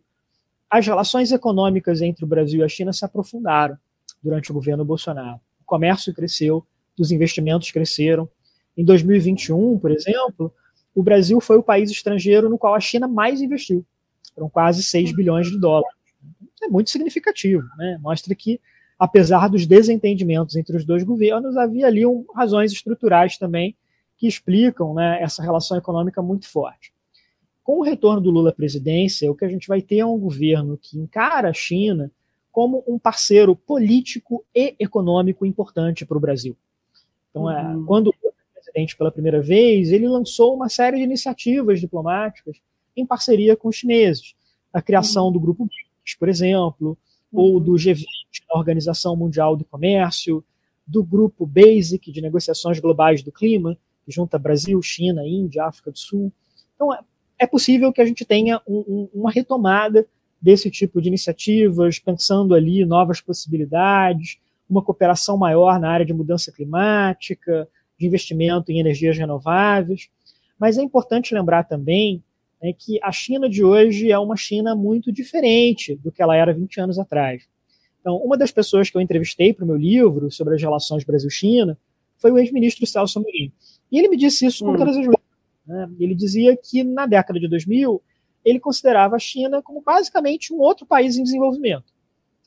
as 0.70 0.86
relações 0.86 1.32
econômicas 1.32 2.02
entre 2.02 2.24
o 2.24 2.28
Brasil 2.28 2.62
e 2.62 2.64
a 2.64 2.68
China 2.68 2.92
se 2.92 3.06
aprofundaram 3.06 3.78
durante 4.22 4.52
o 4.52 4.54
governo 4.54 4.84
Bolsonaro. 4.84 5.40
O 5.62 5.66
comércio 5.66 6.14
cresceu, 6.14 6.66
os 7.00 7.12
investimentos 7.12 7.72
cresceram. 7.72 8.30
Em 8.76 8.84
2021, 8.84 9.78
por 9.80 9.92
exemplo, 9.92 10.54
o 10.94 11.04
Brasil 11.04 11.40
foi 11.40 11.58
o 11.58 11.64
país 11.64 11.92
estrangeiro 11.92 12.50
no 12.50 12.58
qual 12.58 12.74
a 12.74 12.80
China 12.80 13.08
mais 13.08 13.42
investiu. 13.42 13.86
Foram 14.34 14.50
quase 14.50 14.84
6 14.84 15.16
bilhões 15.16 15.48
de 15.50 15.60
dólares. 15.60 15.96
É 16.64 16.68
muito 16.68 16.90
significativo, 16.90 17.64
né? 17.78 17.98
Mostra 18.02 18.34
que 18.34 18.60
apesar 18.98 19.50
dos 19.50 19.66
desentendimentos 19.68 20.56
entre 20.56 20.76
os 20.76 20.86
dois 20.86 21.04
governos, 21.04 21.58
havia 21.58 21.88
ali 21.88 22.06
um, 22.06 22.26
razões 22.34 22.72
estruturais 22.72 23.38
também 23.38 23.76
que 24.18 24.28
explicam 24.28 24.94
né, 24.94 25.22
essa 25.22 25.44
relação 25.44 25.78
econômica 25.78 26.22
muito 26.22 26.48
forte. 26.50 26.94
Com 27.66 27.80
o 27.80 27.84
retorno 27.84 28.22
do 28.22 28.30
Lula 28.30 28.52
à 28.52 28.54
presidência, 28.54 29.30
o 29.32 29.36
que 29.36 29.44
a 29.44 29.50
gente 29.50 29.68
vai 29.68 29.82
ter 29.82 29.98
é 29.98 30.06
um 30.06 30.20
governo 30.20 30.78
que 30.78 31.00
encara 31.00 31.50
a 31.50 31.54
China 31.54 32.12
como 32.52 32.84
um 32.88 33.00
parceiro 33.00 33.56
político 33.56 34.46
e 34.54 34.76
econômico 34.80 35.48
importante 35.48 36.06
para 36.06 36.16
o 36.16 36.20
Brasil. 36.20 36.56
Então, 37.32 37.50
é, 37.50 37.60
uhum. 37.64 37.84
é, 37.84 37.88
quando 37.88 38.08
o 38.10 38.14
Lula 38.22 38.36
foi 38.38 38.62
presidente 38.62 38.96
pela 38.96 39.12
primeira 39.12 39.42
vez, 39.42 39.92
ele 39.92 40.08
lançou 40.08 40.54
uma 40.56 40.70
série 40.70 40.98
de 40.98 41.04
iniciativas 41.06 41.80
diplomáticas 41.80 42.58
em 42.96 43.04
parceria 43.04 43.58
com 43.58 43.68
os 43.68 43.76
chineses. 43.76 44.36
A 44.72 44.80
criação 44.80 45.26
uhum. 45.26 45.32
do 45.32 45.40
Grupo 45.40 45.66
BRICS, 45.66 46.16
por 46.20 46.30
exemplo, 46.30 46.96
ou 47.34 47.60
do 47.60 47.74
G20, 47.74 48.06
da 48.48 48.60
Organização 48.60 49.16
Mundial 49.16 49.58
do 49.58 49.66
Comércio, 49.66 50.46
do 50.86 51.04
Grupo 51.04 51.48
BASIC, 51.48 52.12
de 52.12 52.22
negociações 52.22 52.80
globais 52.80 53.24
do 53.24 53.32
clima, 53.32 53.76
que 54.06 54.12
junta 54.12 54.38
Brasil, 54.38 54.80
China, 54.84 55.28
Índia, 55.28 55.66
África 55.66 55.90
do 55.90 55.98
Sul. 55.98 56.32
Então, 56.76 56.92
é, 57.38 57.46
possível 57.46 57.92
que 57.92 58.02
a 58.02 58.06
gente 58.06 58.26
tenha 58.26 58.62
um, 58.68 58.78
um, 58.78 59.10
uma 59.14 59.32
retomada 59.32 60.08
desse 60.42 60.70
tipo 60.70 61.02
de 61.02 61.08
iniciativas, 61.08 62.00
pensando 62.00 62.54
ali 62.54 62.86
novas 62.86 63.22
possibilidades, 63.22 64.38
uma 64.70 64.82
cooperação 64.82 65.38
maior 65.38 65.80
na 65.80 65.90
área 65.90 66.06
de 66.06 66.14
mudança 66.14 66.52
climática, 66.52 67.68
de 67.98 68.06
investimento 68.06 68.72
em 68.72 68.80
energias 68.80 69.18
renováveis. 69.18 70.10
Mas 70.60 70.78
é 70.78 70.82
importante 70.82 71.34
lembrar 71.34 71.64
também 71.64 72.24
é 72.62 72.74
que 72.74 73.00
a 73.04 73.12
China 73.12 73.50
de 73.50 73.64
hoje 73.64 74.12
é 74.12 74.18
uma 74.18 74.36
China 74.36 74.76
muito 74.76 75.12
diferente 75.12 75.96
do 75.98 76.12
que 76.12 76.22
ela 76.22 76.36
era 76.36 76.54
20 76.54 76.80
anos 76.80 76.98
atrás. 76.98 77.44
Então, 78.00 78.18
uma 78.18 78.38
das 78.38 78.52
pessoas 78.52 78.90
que 78.90 78.98
eu 78.98 79.02
entrevistei 79.02 79.54
para 79.54 79.66
o 79.66 79.68
meu 79.68 79.76
livro 79.76 80.32
sobre 80.32 80.56
as 80.56 80.62
relações 80.62 81.04
Brasil-China 81.04 81.78
foi 82.18 82.32
o 82.32 82.38
ex-ministro 82.38 82.86
Celso 82.86 83.20
Amorim. 83.20 83.52
E 83.92 84.00
ele 84.00 84.10
me 84.10 84.18
disse 84.18 84.46
isso 84.46 84.64
com 84.64 84.72
hum. 84.72 84.78
todas 84.78 84.96
as 84.96 85.06
letras. 85.06 85.25
Né? 85.66 85.90
Ele 86.00 86.16
dizia 86.16 86.56
que 86.56 86.84
na 86.84 87.06
década 87.06 87.40
de 87.40 87.48
2000 87.48 88.02
ele 88.44 88.60
considerava 88.60 89.16
a 89.16 89.20
China 89.20 89.62
como 89.62 89.82
basicamente 89.82 90.54
um 90.54 90.60
outro 90.60 90.86
país 90.86 91.18
em 91.18 91.24
desenvolvimento, 91.24 91.92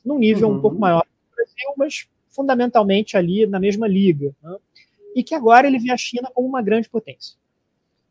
num 0.03 0.17
nível 0.17 0.49
uhum. 0.49 0.57
um 0.57 0.61
pouco 0.61 0.79
maior 0.79 1.03
do 1.03 1.35
Brasil, 1.35 1.73
mas 1.77 2.07
fundamentalmente 2.29 3.17
ali 3.17 3.45
na 3.45 3.59
mesma 3.59 3.87
liga. 3.87 4.33
Né? 4.41 4.55
E 5.15 5.23
que 5.23 5.35
agora 5.35 5.67
ele 5.67 5.79
vê 5.79 5.91
a 5.91 5.97
China 5.97 6.29
como 6.33 6.47
uma 6.47 6.61
grande 6.61 6.89
potência. 6.89 7.37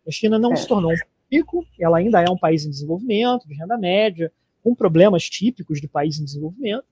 A 0.07 0.11
China 0.11 0.39
não 0.39 0.53
é. 0.53 0.57
se 0.57 0.67
tornou 0.67 0.93
um 0.93 0.97
rico, 1.31 1.65
ela 1.79 1.99
ainda 1.99 2.21
é 2.21 2.31
um 2.31 2.37
país 2.37 2.65
em 2.65 2.71
desenvolvimento, 2.71 3.47
de 3.47 3.55
renda 3.55 3.77
média, 3.79 4.33
com 4.63 4.75
problemas 4.75 5.29
típicos 5.29 5.81
de 5.81 5.89
país 5.89 6.19
em 6.19 6.25
desenvolvimento, 6.25 6.85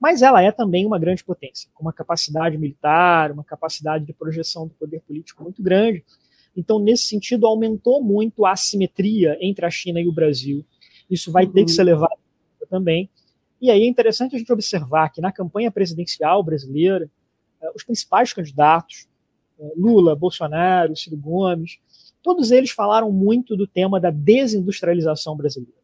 mas 0.00 0.22
ela 0.22 0.42
é 0.42 0.52
também 0.52 0.84
uma 0.84 0.98
grande 0.98 1.24
potência, 1.24 1.70
com 1.72 1.82
uma 1.82 1.92
capacidade 1.92 2.58
militar, 2.58 3.32
uma 3.32 3.44
capacidade 3.44 4.04
de 4.04 4.12
projeção 4.12 4.66
do 4.66 4.74
poder 4.74 5.00
político 5.00 5.42
muito 5.42 5.62
grande. 5.62 6.04
Então, 6.56 6.78
nesse 6.78 7.04
sentido, 7.04 7.46
aumentou 7.46 8.02
muito 8.02 8.46
a 8.46 8.52
assimetria 8.52 9.36
entre 9.40 9.66
a 9.66 9.70
China 9.70 10.00
e 10.00 10.08
o 10.08 10.12
Brasil. 10.12 10.64
Isso 11.10 11.30
vai 11.30 11.44
uhum. 11.44 11.52
ter 11.52 11.64
que 11.64 11.70
ser 11.70 11.84
levado 11.84 12.18
também. 12.70 13.08
E 13.60 13.70
aí 13.70 13.82
é 13.82 13.86
interessante 13.86 14.34
a 14.34 14.38
gente 14.38 14.52
observar 14.52 15.10
que 15.10 15.20
na 15.20 15.30
campanha 15.30 15.70
presidencial 15.70 16.42
brasileira, 16.42 17.10
eh, 17.60 17.70
os 17.74 17.84
principais 17.84 18.32
candidatos, 18.32 19.06
eh, 19.58 19.72
Lula, 19.76 20.16
Bolsonaro, 20.16 20.96
Ciro 20.96 21.16
Gomes, 21.16 21.78
todos 22.22 22.50
eles 22.50 22.70
falaram 22.70 23.10
muito 23.12 23.56
do 23.56 23.66
tema 23.66 24.00
da 24.00 24.10
desindustrialização 24.10 25.36
brasileira, 25.36 25.78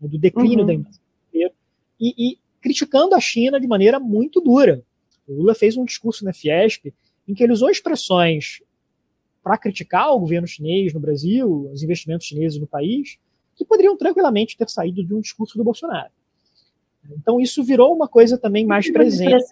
né, 0.00 0.08
do 0.08 0.18
declínio 0.18 0.60
uhum. 0.60 0.66
da 0.66 0.74
indústria 0.74 1.02
brasileira, 1.22 1.54
e, 2.00 2.14
e, 2.18 2.38
criticando 2.60 3.14
a 3.14 3.20
China 3.20 3.60
de 3.60 3.66
maneira 3.66 3.98
muito 3.98 4.40
dura. 4.40 4.82
O 5.26 5.32
Lula 5.32 5.54
fez 5.54 5.76
um 5.76 5.84
discurso 5.84 6.24
na 6.24 6.32
Fiesp 6.32 6.92
em 7.26 7.34
que 7.34 7.42
ele 7.42 7.52
usou 7.52 7.70
expressões 7.70 8.60
para 9.42 9.58
criticar 9.58 10.10
o 10.10 10.18
governo 10.18 10.46
chinês 10.46 10.92
no 10.92 11.00
Brasil, 11.00 11.70
os 11.72 11.82
investimentos 11.82 12.26
chineses 12.26 12.58
no 12.58 12.66
país, 12.66 13.18
que 13.56 13.64
poderiam 13.64 13.96
tranquilamente 13.96 14.56
ter 14.56 14.68
saído 14.68 15.04
de 15.04 15.14
um 15.14 15.20
discurso 15.20 15.56
do 15.56 15.64
Bolsonaro. 15.64 16.10
Então, 17.10 17.40
isso 17.40 17.64
virou 17.64 17.94
uma 17.94 18.06
coisa 18.06 18.36
também 18.36 18.66
mais 18.66 18.90
presente. 18.90 19.44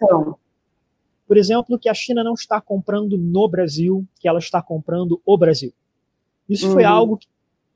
Por 1.27 1.35
exemplo, 1.35 1.77
que 1.77 1.89
a 1.89 1.93
China 1.93 2.23
não 2.23 2.33
está 2.33 2.61
comprando 2.61 3.17
no 3.17 3.49
Brasil, 3.49 4.05
que 4.19 4.27
ela 4.27 4.39
está 4.39 4.61
comprando 4.61 5.21
o 5.25 5.37
Brasil. 5.37 5.73
Isso 6.47 6.67
uhum. 6.67 6.73
foi 6.73 6.83
algo 6.85 7.17
que 7.17 7.27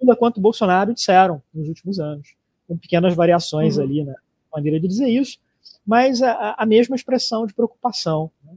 Lula 0.02 0.16
quanto 0.16 0.42
Bolsonaro 0.42 0.94
disseram 0.94 1.42
nos 1.54 1.68
últimos 1.68 2.00
anos, 2.00 2.36
com 2.68 2.78
pequenas 2.78 3.14
variações 3.14 3.78
uhum. 3.78 3.84
ali 3.84 4.04
na 4.04 4.16
maneira 4.54 4.80
de 4.80 4.88
dizer 4.88 5.10
isso, 5.10 5.38
mas 5.86 6.22
a, 6.24 6.56
a 6.58 6.66
mesma 6.66 6.96
expressão 6.96 7.46
de 7.46 7.54
preocupação. 7.54 8.32
Né? 8.44 8.54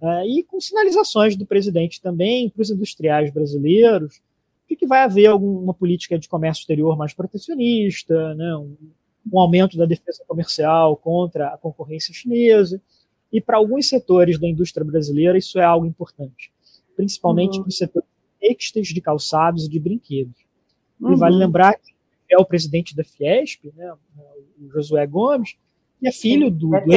Uh, 0.00 0.26
e 0.26 0.42
com 0.44 0.60
sinalizações 0.60 1.36
do 1.36 1.46
presidente 1.46 2.02
também 2.02 2.50
para 2.50 2.60
os 2.60 2.70
industriais 2.70 3.30
brasileiros 3.32 4.20
de 4.68 4.76
que 4.76 4.86
vai 4.86 5.02
haver 5.02 5.26
alguma 5.26 5.72
política 5.72 6.18
de 6.18 6.28
comércio 6.28 6.62
exterior 6.62 6.96
mais 6.96 7.14
protecionista, 7.14 8.34
né, 8.34 8.56
um, 8.56 8.76
um 9.32 9.40
aumento 9.40 9.76
da 9.76 9.86
defesa 9.86 10.22
comercial 10.26 10.96
contra 10.96 11.48
a 11.48 11.58
concorrência 11.58 12.12
chinesa. 12.12 12.80
E 13.32 13.40
para 13.40 13.56
alguns 13.56 13.88
setores 13.88 14.38
da 14.38 14.48
indústria 14.48 14.84
brasileira, 14.84 15.38
isso 15.38 15.58
é 15.58 15.64
algo 15.64 15.86
importante, 15.86 16.52
principalmente 16.96 17.56
uhum. 17.56 17.62
para 17.62 17.68
os 17.68 17.78
setores 17.78 18.08
têxteis, 18.40 18.88
de 18.88 19.00
calçados 19.00 19.66
e 19.66 19.68
de 19.68 19.80
brinquedos. 19.80 20.36
Uhum. 21.00 21.12
E 21.12 21.16
vale 21.16 21.36
lembrar 21.36 21.74
que 21.74 21.94
é 22.30 22.38
o 22.38 22.44
presidente 22.44 22.94
da 22.94 23.04
Fiesp, 23.04 23.72
né, 23.74 23.92
o 24.60 24.70
Josué 24.70 25.06
Gomes, 25.06 25.56
e 26.02 26.08
é 26.08 26.12
filho 26.12 26.50
do, 26.50 26.74
é 26.74 26.80
do 26.84 26.92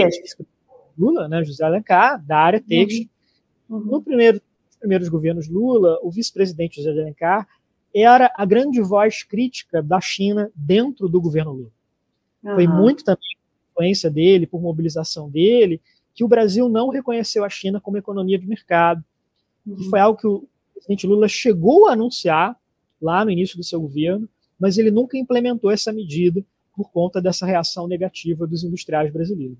Lula, 0.99 1.27
né, 1.27 1.43
José 1.43 1.63
Alencar, 1.63 2.23
da 2.25 2.37
área 2.37 2.61
têxtil. 2.61 3.09
Uhum. 3.69 3.77
uhum. 3.77 3.85
No 3.85 4.01
primeiro, 4.01 4.41
nos 4.67 4.77
primeiros 4.77 5.09
governos 5.09 5.47
Lula, 5.47 5.97
o 6.03 6.11
vice-presidente 6.11 6.81
José 6.81 7.01
Alencar 7.01 7.47
era 7.95 8.31
a 8.35 8.45
grande 8.45 8.81
voz 8.81 9.23
crítica 9.23 9.81
da 9.81 9.99
China 9.99 10.51
dentro 10.53 11.07
do 11.07 11.19
governo 11.19 11.53
Lula. 11.53 11.71
Uhum. 12.43 12.55
Foi 12.55 12.67
muito 12.67 13.03
também 13.03 13.39
influência 13.71 14.09
dele, 14.09 14.45
por 14.45 14.61
mobilização 14.61 15.29
dele, 15.29 15.81
que 16.13 16.23
o 16.23 16.27
Brasil 16.27 16.67
não 16.67 16.89
reconheceu 16.89 17.45
a 17.45 17.49
China 17.49 17.79
como 17.79 17.97
economia 17.97 18.37
de 18.37 18.45
mercado. 18.45 19.03
Uhum. 19.65 19.75
Que 19.77 19.83
foi 19.85 19.99
algo 19.99 20.19
que 20.19 20.27
o 20.27 20.47
presidente 20.73 21.07
Lula 21.07 21.27
chegou 21.27 21.87
a 21.87 21.93
anunciar 21.93 22.57
lá 23.01 23.23
no 23.23 23.31
início 23.31 23.57
do 23.57 23.63
seu 23.63 23.79
governo, 23.79 24.27
mas 24.59 24.77
ele 24.77 24.91
nunca 24.91 25.17
implementou 25.17 25.71
essa 25.71 25.93
medida 25.93 26.43
por 26.75 26.91
conta 26.91 27.21
dessa 27.21 27.45
reação 27.45 27.87
negativa 27.87 28.45
dos 28.45 28.63
industriais 28.63 29.11
brasileiros. 29.11 29.57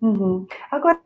Uhum. 0.00 0.46
Agora, 0.70 1.00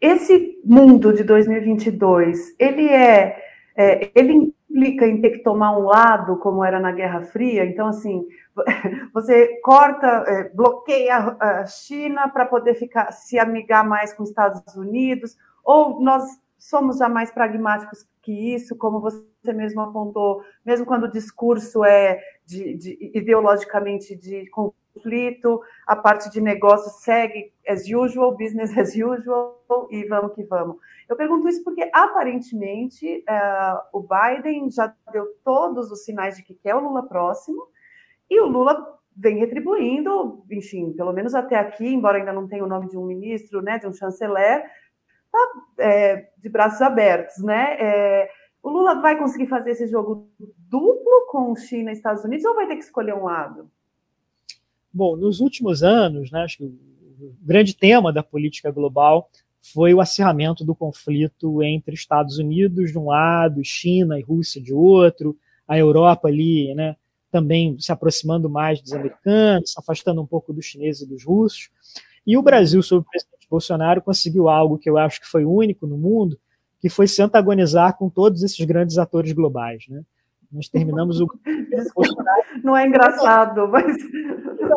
esse 0.00 0.60
mundo 0.64 1.12
de 1.12 1.24
2022, 1.24 2.54
ele 2.58 2.88
é, 2.88 3.36
é, 3.76 4.10
ele 4.14 4.54
implica 4.70 5.06
em 5.06 5.20
ter 5.20 5.30
que 5.30 5.38
tomar 5.38 5.76
um 5.76 5.84
lado, 5.84 6.36
como 6.38 6.64
era 6.64 6.80
na 6.80 6.92
Guerra 6.92 7.22
Fria. 7.22 7.64
Então, 7.64 7.88
assim, 7.88 8.26
você 9.14 9.60
corta, 9.62 10.06
é, 10.26 10.48
bloqueia 10.50 11.36
a 11.40 11.66
China 11.66 12.28
para 12.28 12.46
poder 12.46 12.74
ficar 12.74 13.12
se 13.12 13.38
amigar 13.38 13.86
mais 13.86 14.12
com 14.12 14.22
os 14.22 14.28
Estados 14.28 14.74
Unidos, 14.74 15.36
ou 15.64 16.00
nós 16.00 16.24
somos 16.58 16.98
já 16.98 17.08
mais 17.08 17.30
pragmáticos 17.30 18.06
que 18.22 18.54
isso, 18.54 18.76
como 18.76 19.00
você 19.00 19.52
mesmo 19.52 19.82
apontou, 19.82 20.42
mesmo 20.64 20.86
quando 20.86 21.04
o 21.04 21.10
discurso 21.10 21.84
é 21.84 22.18
de, 22.46 22.74
de, 22.74 23.10
ideologicamente 23.14 24.16
de 24.16 24.48
a 25.86 25.96
parte 25.96 26.30
de 26.30 26.40
negócio 26.40 26.90
segue 27.02 27.52
as 27.68 27.84
usual, 27.88 28.36
business 28.36 28.76
as 28.76 28.94
usual, 28.94 29.88
e 29.90 30.04
vamos 30.04 30.34
que 30.34 30.44
vamos. 30.44 30.76
Eu 31.08 31.16
pergunto 31.16 31.48
isso 31.48 31.62
porque, 31.64 31.90
aparentemente, 31.92 33.24
uh, 33.28 33.98
o 33.98 34.00
Biden 34.00 34.70
já 34.70 34.94
deu 35.12 35.26
todos 35.44 35.90
os 35.90 36.04
sinais 36.04 36.36
de 36.36 36.42
que 36.42 36.54
quer 36.54 36.74
o 36.74 36.80
Lula 36.80 37.06
próximo, 37.06 37.66
e 38.30 38.40
o 38.40 38.46
Lula 38.46 38.98
vem 39.16 39.38
retribuindo, 39.38 40.44
enfim, 40.50 40.92
pelo 40.92 41.12
menos 41.12 41.34
até 41.34 41.56
aqui, 41.56 41.86
embora 41.86 42.18
ainda 42.18 42.32
não 42.32 42.48
tenha 42.48 42.64
o 42.64 42.68
nome 42.68 42.88
de 42.88 42.98
um 42.98 43.04
ministro, 43.04 43.62
né, 43.62 43.78
de 43.78 43.86
um 43.86 43.92
chanceler, 43.92 44.64
tá, 45.30 45.38
é, 45.78 46.30
de 46.38 46.48
braços 46.48 46.80
abertos, 46.82 47.38
né? 47.42 47.76
É, 47.78 48.30
o 48.62 48.70
Lula 48.70 49.00
vai 49.00 49.16
conseguir 49.16 49.46
fazer 49.46 49.72
esse 49.72 49.86
jogo 49.86 50.28
duplo 50.56 51.26
com 51.28 51.54
China 51.54 51.90
e 51.90 51.92
Estados 51.92 52.24
Unidos 52.24 52.44
ou 52.46 52.54
vai 52.54 52.66
ter 52.66 52.76
que 52.76 52.84
escolher 52.84 53.14
um 53.14 53.24
lado? 53.24 53.70
Bom, 54.94 55.16
nos 55.16 55.40
últimos 55.40 55.82
anos, 55.82 56.30
né, 56.30 56.44
acho 56.44 56.58
que 56.58 56.64
o 56.64 57.34
grande 57.42 57.76
tema 57.76 58.12
da 58.12 58.22
política 58.22 58.70
global 58.70 59.28
foi 59.60 59.92
o 59.92 60.00
acirramento 60.00 60.64
do 60.64 60.72
conflito 60.72 61.60
entre 61.64 61.94
Estados 61.96 62.38
Unidos 62.38 62.92
de 62.92 62.98
um 62.98 63.06
lado, 63.06 63.64
China 63.64 64.16
e 64.16 64.22
Rússia 64.22 64.62
de 64.62 64.72
outro, 64.72 65.36
a 65.66 65.76
Europa 65.76 66.28
ali, 66.28 66.72
né, 66.76 66.94
também 67.28 67.76
se 67.80 67.90
aproximando 67.90 68.48
mais 68.48 68.80
dos 68.80 68.92
americanos, 68.92 69.72
se 69.72 69.80
afastando 69.80 70.22
um 70.22 70.26
pouco 70.26 70.52
dos 70.52 70.64
chineses 70.64 71.02
e 71.02 71.08
dos 71.08 71.24
russos. 71.24 71.70
E 72.24 72.36
o 72.38 72.42
Brasil, 72.42 72.80
sob 72.80 73.00
o 73.04 73.10
presidente 73.10 73.48
Bolsonaro, 73.50 74.00
conseguiu 74.00 74.48
algo 74.48 74.78
que 74.78 74.88
eu 74.88 74.96
acho 74.96 75.20
que 75.20 75.26
foi 75.26 75.44
único 75.44 75.88
no 75.88 75.98
mundo, 75.98 76.38
que 76.78 76.88
foi 76.88 77.08
se 77.08 77.20
antagonizar 77.20 77.98
com 77.98 78.08
todos 78.08 78.44
esses 78.44 78.64
grandes 78.64 78.96
atores 78.96 79.32
globais. 79.32 79.86
Né? 79.88 80.04
Nós 80.54 80.68
terminamos 80.68 81.20
o. 81.20 81.26
Não 82.62 82.76
é 82.76 82.86
engraçado, 82.86 83.66
mas, 83.68 83.96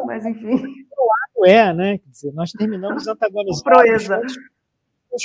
mas 0.06 0.26
enfim. 0.26 0.64
O 1.36 1.46
é, 1.46 1.72
né? 1.72 2.00
Quer 2.00 2.10
dizer, 2.10 2.34
nós 2.34 2.52
terminamos 2.52 3.08
antagonizados 3.08 4.36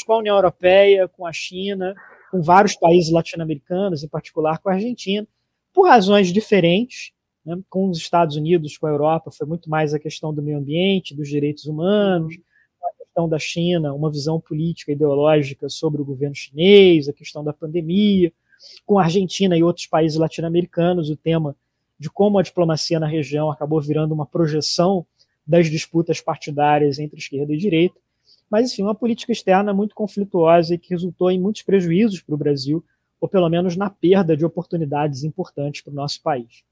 com 0.06 0.12
a 0.12 0.18
União 0.18 0.36
Europeia, 0.36 1.08
com 1.08 1.26
a 1.26 1.32
China, 1.32 1.94
com 2.30 2.42
vários 2.42 2.76
países 2.76 3.10
latino-americanos, 3.10 4.04
em 4.04 4.08
particular 4.08 4.58
com 4.58 4.68
a 4.68 4.74
Argentina, 4.74 5.26
por 5.72 5.88
razões 5.88 6.30
diferentes. 6.30 7.12
Né? 7.44 7.58
Com 7.70 7.88
os 7.88 7.96
Estados 7.98 8.36
Unidos, 8.36 8.76
com 8.76 8.86
a 8.86 8.90
Europa, 8.90 9.30
foi 9.30 9.46
muito 9.46 9.70
mais 9.70 9.94
a 9.94 9.98
questão 9.98 10.34
do 10.34 10.42
meio 10.42 10.58
ambiente, 10.58 11.14
dos 11.14 11.28
direitos 11.28 11.64
humanos, 11.64 12.34
a 12.82 13.04
questão 13.04 13.26
da 13.26 13.38
China, 13.38 13.94
uma 13.94 14.10
visão 14.10 14.38
política 14.38 14.92
ideológica 14.92 15.68
sobre 15.70 16.02
o 16.02 16.04
governo 16.04 16.34
chinês, 16.34 17.08
a 17.08 17.12
questão 17.12 17.42
da 17.42 17.54
pandemia. 17.54 18.32
Com 18.84 18.98
a 18.98 19.04
Argentina 19.04 19.56
e 19.56 19.62
outros 19.62 19.86
países 19.86 20.18
latino-americanos, 20.18 21.10
o 21.10 21.16
tema 21.16 21.56
de 21.98 22.10
como 22.10 22.38
a 22.38 22.42
diplomacia 22.42 22.98
na 22.98 23.06
região 23.06 23.50
acabou 23.50 23.80
virando 23.80 24.12
uma 24.12 24.26
projeção 24.26 25.06
das 25.46 25.70
disputas 25.70 26.20
partidárias 26.20 26.98
entre 26.98 27.18
esquerda 27.18 27.52
e 27.52 27.56
direita. 27.56 27.98
Mas, 28.50 28.72
enfim, 28.72 28.82
uma 28.82 28.94
política 28.94 29.32
externa 29.32 29.72
muito 29.72 29.94
conflituosa 29.94 30.74
e 30.74 30.78
que 30.78 30.90
resultou 30.90 31.30
em 31.30 31.40
muitos 31.40 31.62
prejuízos 31.62 32.20
para 32.20 32.34
o 32.34 32.38
Brasil, 32.38 32.84
ou 33.20 33.28
pelo 33.28 33.48
menos 33.48 33.76
na 33.76 33.88
perda 33.88 34.36
de 34.36 34.44
oportunidades 34.44 35.24
importantes 35.24 35.80
para 35.80 35.92
o 35.92 35.94
nosso 35.96 36.20
país. 36.22 36.64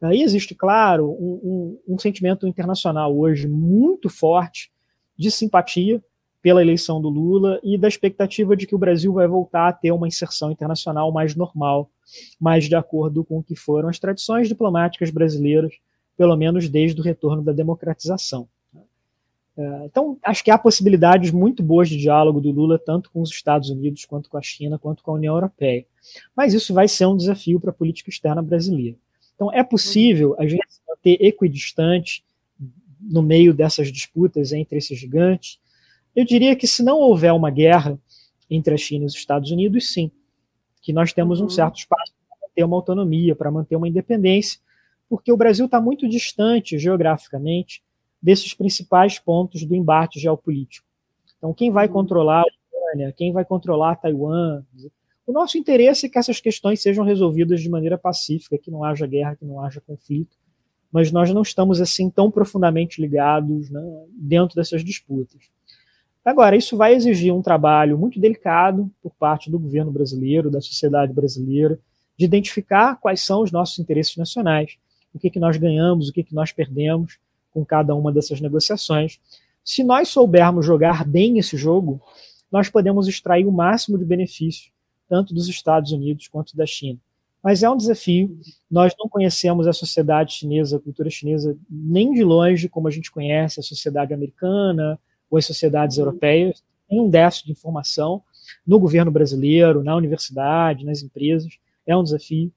Aí 0.00 0.20
existe, 0.22 0.54
claro, 0.54 1.10
um, 1.10 1.78
um, 1.86 1.94
um 1.94 1.98
sentimento 1.98 2.46
internacional 2.46 3.16
hoje 3.16 3.46
muito 3.46 4.10
forte 4.10 4.70
de 5.16 5.30
simpatia 5.30 6.02
pela 6.42 6.60
eleição 6.60 7.00
do 7.00 7.08
Lula 7.08 7.60
e 7.62 7.78
da 7.78 7.86
expectativa 7.86 8.56
de 8.56 8.66
que 8.66 8.74
o 8.74 8.78
Brasil 8.78 9.12
vai 9.12 9.28
voltar 9.28 9.68
a 9.68 9.72
ter 9.72 9.92
uma 9.92 10.08
inserção 10.08 10.50
internacional 10.50 11.12
mais 11.12 11.36
normal, 11.36 11.88
mais 12.38 12.64
de 12.64 12.74
acordo 12.74 13.22
com 13.22 13.38
o 13.38 13.42
que 13.42 13.54
foram 13.54 13.88
as 13.88 13.98
tradições 14.00 14.48
diplomáticas 14.48 15.10
brasileiras, 15.10 15.72
pelo 16.16 16.36
menos 16.36 16.68
desde 16.68 17.00
o 17.00 17.04
retorno 17.04 17.42
da 17.42 17.52
democratização. 17.52 18.48
É, 19.56 19.84
então, 19.84 20.18
acho 20.22 20.42
que 20.42 20.50
há 20.50 20.58
possibilidades 20.58 21.30
muito 21.30 21.62
boas 21.62 21.88
de 21.88 21.96
diálogo 21.96 22.40
do 22.40 22.50
Lula, 22.50 22.78
tanto 22.78 23.10
com 23.10 23.20
os 23.20 23.30
Estados 23.30 23.70
Unidos, 23.70 24.04
quanto 24.04 24.28
com 24.28 24.36
a 24.36 24.42
China, 24.42 24.78
quanto 24.78 25.02
com 25.02 25.12
a 25.12 25.14
União 25.14 25.34
Europeia. 25.34 25.84
Mas 26.34 26.54
isso 26.54 26.74
vai 26.74 26.88
ser 26.88 27.06
um 27.06 27.16
desafio 27.16 27.60
para 27.60 27.70
a 27.70 27.74
política 27.74 28.10
externa 28.10 28.42
brasileira. 28.42 28.96
Então, 29.36 29.52
é 29.52 29.62
possível 29.62 30.34
a 30.38 30.46
gente 30.46 30.66
manter 30.88 31.18
equidistante 31.20 32.24
no 33.00 33.22
meio 33.22 33.52
dessas 33.52 33.92
disputas 33.92 34.52
entre 34.52 34.78
esses 34.78 34.98
gigantes? 34.98 35.58
Eu 36.14 36.24
diria 36.24 36.54
que 36.54 36.66
se 36.66 36.82
não 36.82 36.98
houver 36.98 37.32
uma 37.32 37.50
guerra 37.50 37.98
entre 38.50 38.74
a 38.74 38.76
China 38.76 39.04
e 39.04 39.06
os 39.06 39.14
Estados 39.14 39.50
Unidos, 39.50 39.92
sim, 39.92 40.10
que 40.82 40.92
nós 40.92 41.12
temos 41.12 41.40
um 41.40 41.44
uhum. 41.44 41.50
certo 41.50 41.76
espaço 41.76 42.12
para 42.28 42.48
manter 42.48 42.64
uma 42.64 42.76
autonomia, 42.76 43.34
para 43.34 43.50
manter 43.50 43.76
uma 43.76 43.88
independência, 43.88 44.60
porque 45.08 45.32
o 45.32 45.36
Brasil 45.36 45.66
está 45.66 45.80
muito 45.80 46.08
distante 46.08 46.78
geograficamente 46.78 47.82
desses 48.20 48.52
principais 48.52 49.18
pontos 49.18 49.64
do 49.64 49.74
embate 49.74 50.20
geopolítico. 50.20 50.86
Então, 51.38 51.54
quem 51.54 51.70
vai 51.70 51.86
uhum. 51.86 51.92
controlar 51.92 52.42
a 52.42 52.46
Ucrânia, 52.46 53.12
quem 53.12 53.32
vai 53.32 53.44
controlar 53.44 53.96
Taiwan? 53.96 54.62
O 55.26 55.32
nosso 55.32 55.56
interesse 55.56 56.06
é 56.06 56.08
que 56.08 56.18
essas 56.18 56.40
questões 56.40 56.82
sejam 56.82 57.04
resolvidas 57.04 57.60
de 57.60 57.68
maneira 57.68 57.96
pacífica, 57.96 58.58
que 58.58 58.70
não 58.70 58.84
haja 58.84 59.06
guerra, 59.06 59.36
que 59.36 59.44
não 59.44 59.60
haja 59.60 59.80
conflito, 59.80 60.36
mas 60.90 61.10
nós 61.10 61.32
não 61.32 61.42
estamos 61.42 61.80
assim 61.80 62.10
tão 62.10 62.30
profundamente 62.30 63.00
ligados 63.00 63.70
né, 63.70 63.80
dentro 64.10 64.54
dessas 64.54 64.84
disputas. 64.84 65.50
Agora, 66.24 66.56
isso 66.56 66.76
vai 66.76 66.94
exigir 66.94 67.34
um 67.34 67.42
trabalho 67.42 67.98
muito 67.98 68.20
delicado 68.20 68.90
por 69.02 69.12
parte 69.14 69.50
do 69.50 69.58
governo 69.58 69.90
brasileiro, 69.90 70.50
da 70.50 70.60
sociedade 70.60 71.12
brasileira, 71.12 71.78
de 72.16 72.24
identificar 72.24 72.96
quais 72.96 73.20
são 73.20 73.42
os 73.42 73.50
nossos 73.50 73.78
interesses 73.80 74.16
nacionais, 74.16 74.76
o 75.12 75.18
que, 75.18 75.28
que 75.28 75.40
nós 75.40 75.56
ganhamos, 75.56 76.08
o 76.08 76.12
que, 76.12 76.22
que 76.22 76.34
nós 76.34 76.52
perdemos 76.52 77.18
com 77.50 77.64
cada 77.64 77.94
uma 77.94 78.12
dessas 78.12 78.40
negociações. 78.40 79.18
Se 79.64 79.82
nós 79.82 80.08
soubermos 80.08 80.64
jogar 80.64 81.04
bem 81.04 81.38
esse 81.38 81.56
jogo, 81.56 82.00
nós 82.50 82.68
podemos 82.68 83.08
extrair 83.08 83.44
o 83.44 83.52
máximo 83.52 83.98
de 83.98 84.04
benefício, 84.04 84.70
tanto 85.08 85.34
dos 85.34 85.48
Estados 85.48 85.90
Unidos 85.90 86.28
quanto 86.28 86.56
da 86.56 86.64
China. 86.66 87.00
Mas 87.42 87.64
é 87.64 87.68
um 87.68 87.76
desafio. 87.76 88.38
Nós 88.70 88.94
não 88.96 89.08
conhecemos 89.08 89.66
a 89.66 89.72
sociedade 89.72 90.34
chinesa, 90.34 90.76
a 90.76 90.80
cultura 90.80 91.10
chinesa, 91.10 91.56
nem 91.68 92.12
de 92.12 92.22
longe 92.22 92.68
como 92.68 92.86
a 92.86 92.90
gente 92.90 93.10
conhece 93.10 93.58
a 93.58 93.62
sociedade 93.64 94.14
americana 94.14 94.98
ou 95.32 95.38
as 95.38 95.46
sociedades 95.46 95.96
europeias. 95.96 96.62
Tem 96.86 97.00
um 97.00 97.08
déficit 97.08 97.46
de 97.46 97.52
informação 97.52 98.22
no 98.66 98.78
governo 98.78 99.10
brasileiro, 99.10 99.82
na 99.82 99.96
universidade, 99.96 100.84
nas 100.84 101.02
empresas. 101.02 101.58
É 101.86 101.96
um 101.96 102.04
desafio. 102.04 102.52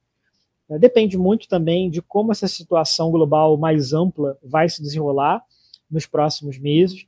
É, 0.70 0.78
depende 0.78 1.18
muito 1.18 1.48
também 1.48 1.90
de 1.90 2.02
como 2.02 2.34
essa 2.34 2.48
situação 2.50 3.12
global 3.12 3.56
mais 3.56 3.94
ampla 3.94 4.38
vai 4.44 4.68
se 4.68 4.82
desenrolar 4.82 5.42
nos 5.90 6.06
próximos 6.06 6.58
meses. 6.58 7.08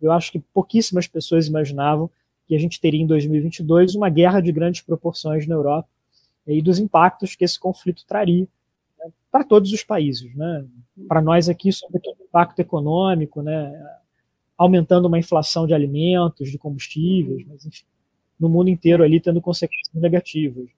Eu 0.00 0.12
acho 0.12 0.30
que 0.30 0.38
pouquíssimas 0.38 1.06
pessoas 1.06 1.46
imaginavam 1.46 2.10
que 2.46 2.54
a 2.54 2.58
gente 2.58 2.80
teria 2.80 3.00
em 3.00 3.06
2022 3.06 3.94
uma 3.94 4.10
guerra 4.10 4.40
de 4.40 4.52
grandes 4.52 4.82
proporções 4.82 5.46
na 5.46 5.54
Europa 5.54 5.88
e 6.46 6.60
dos 6.60 6.78
impactos 6.78 7.34
que 7.34 7.44
esse 7.44 7.58
conflito 7.58 8.04
traria 8.06 8.46
né, 8.98 9.10
para 9.30 9.44
todos 9.44 9.72
os 9.72 9.82
países. 9.82 10.34
Né? 10.34 10.66
Para 11.06 11.22
nós 11.22 11.48
aqui, 11.48 11.72
sobretudo 11.72 12.20
o 12.20 12.24
impacto 12.24 12.58
econômico, 12.60 13.42
né? 13.42 13.97
Aumentando 14.58 15.06
uma 15.06 15.18
inflação 15.18 15.66
de 15.66 15.72
alimentos, 15.72 16.50
de 16.50 16.58
combustíveis, 16.58 17.46
mas 17.46 17.64
enfim, 17.64 17.84
no 18.38 18.48
mundo 18.48 18.68
inteiro 18.68 19.04
ali 19.04 19.20
tendo 19.20 19.40
consequências 19.40 19.94
negativas. 19.94 20.68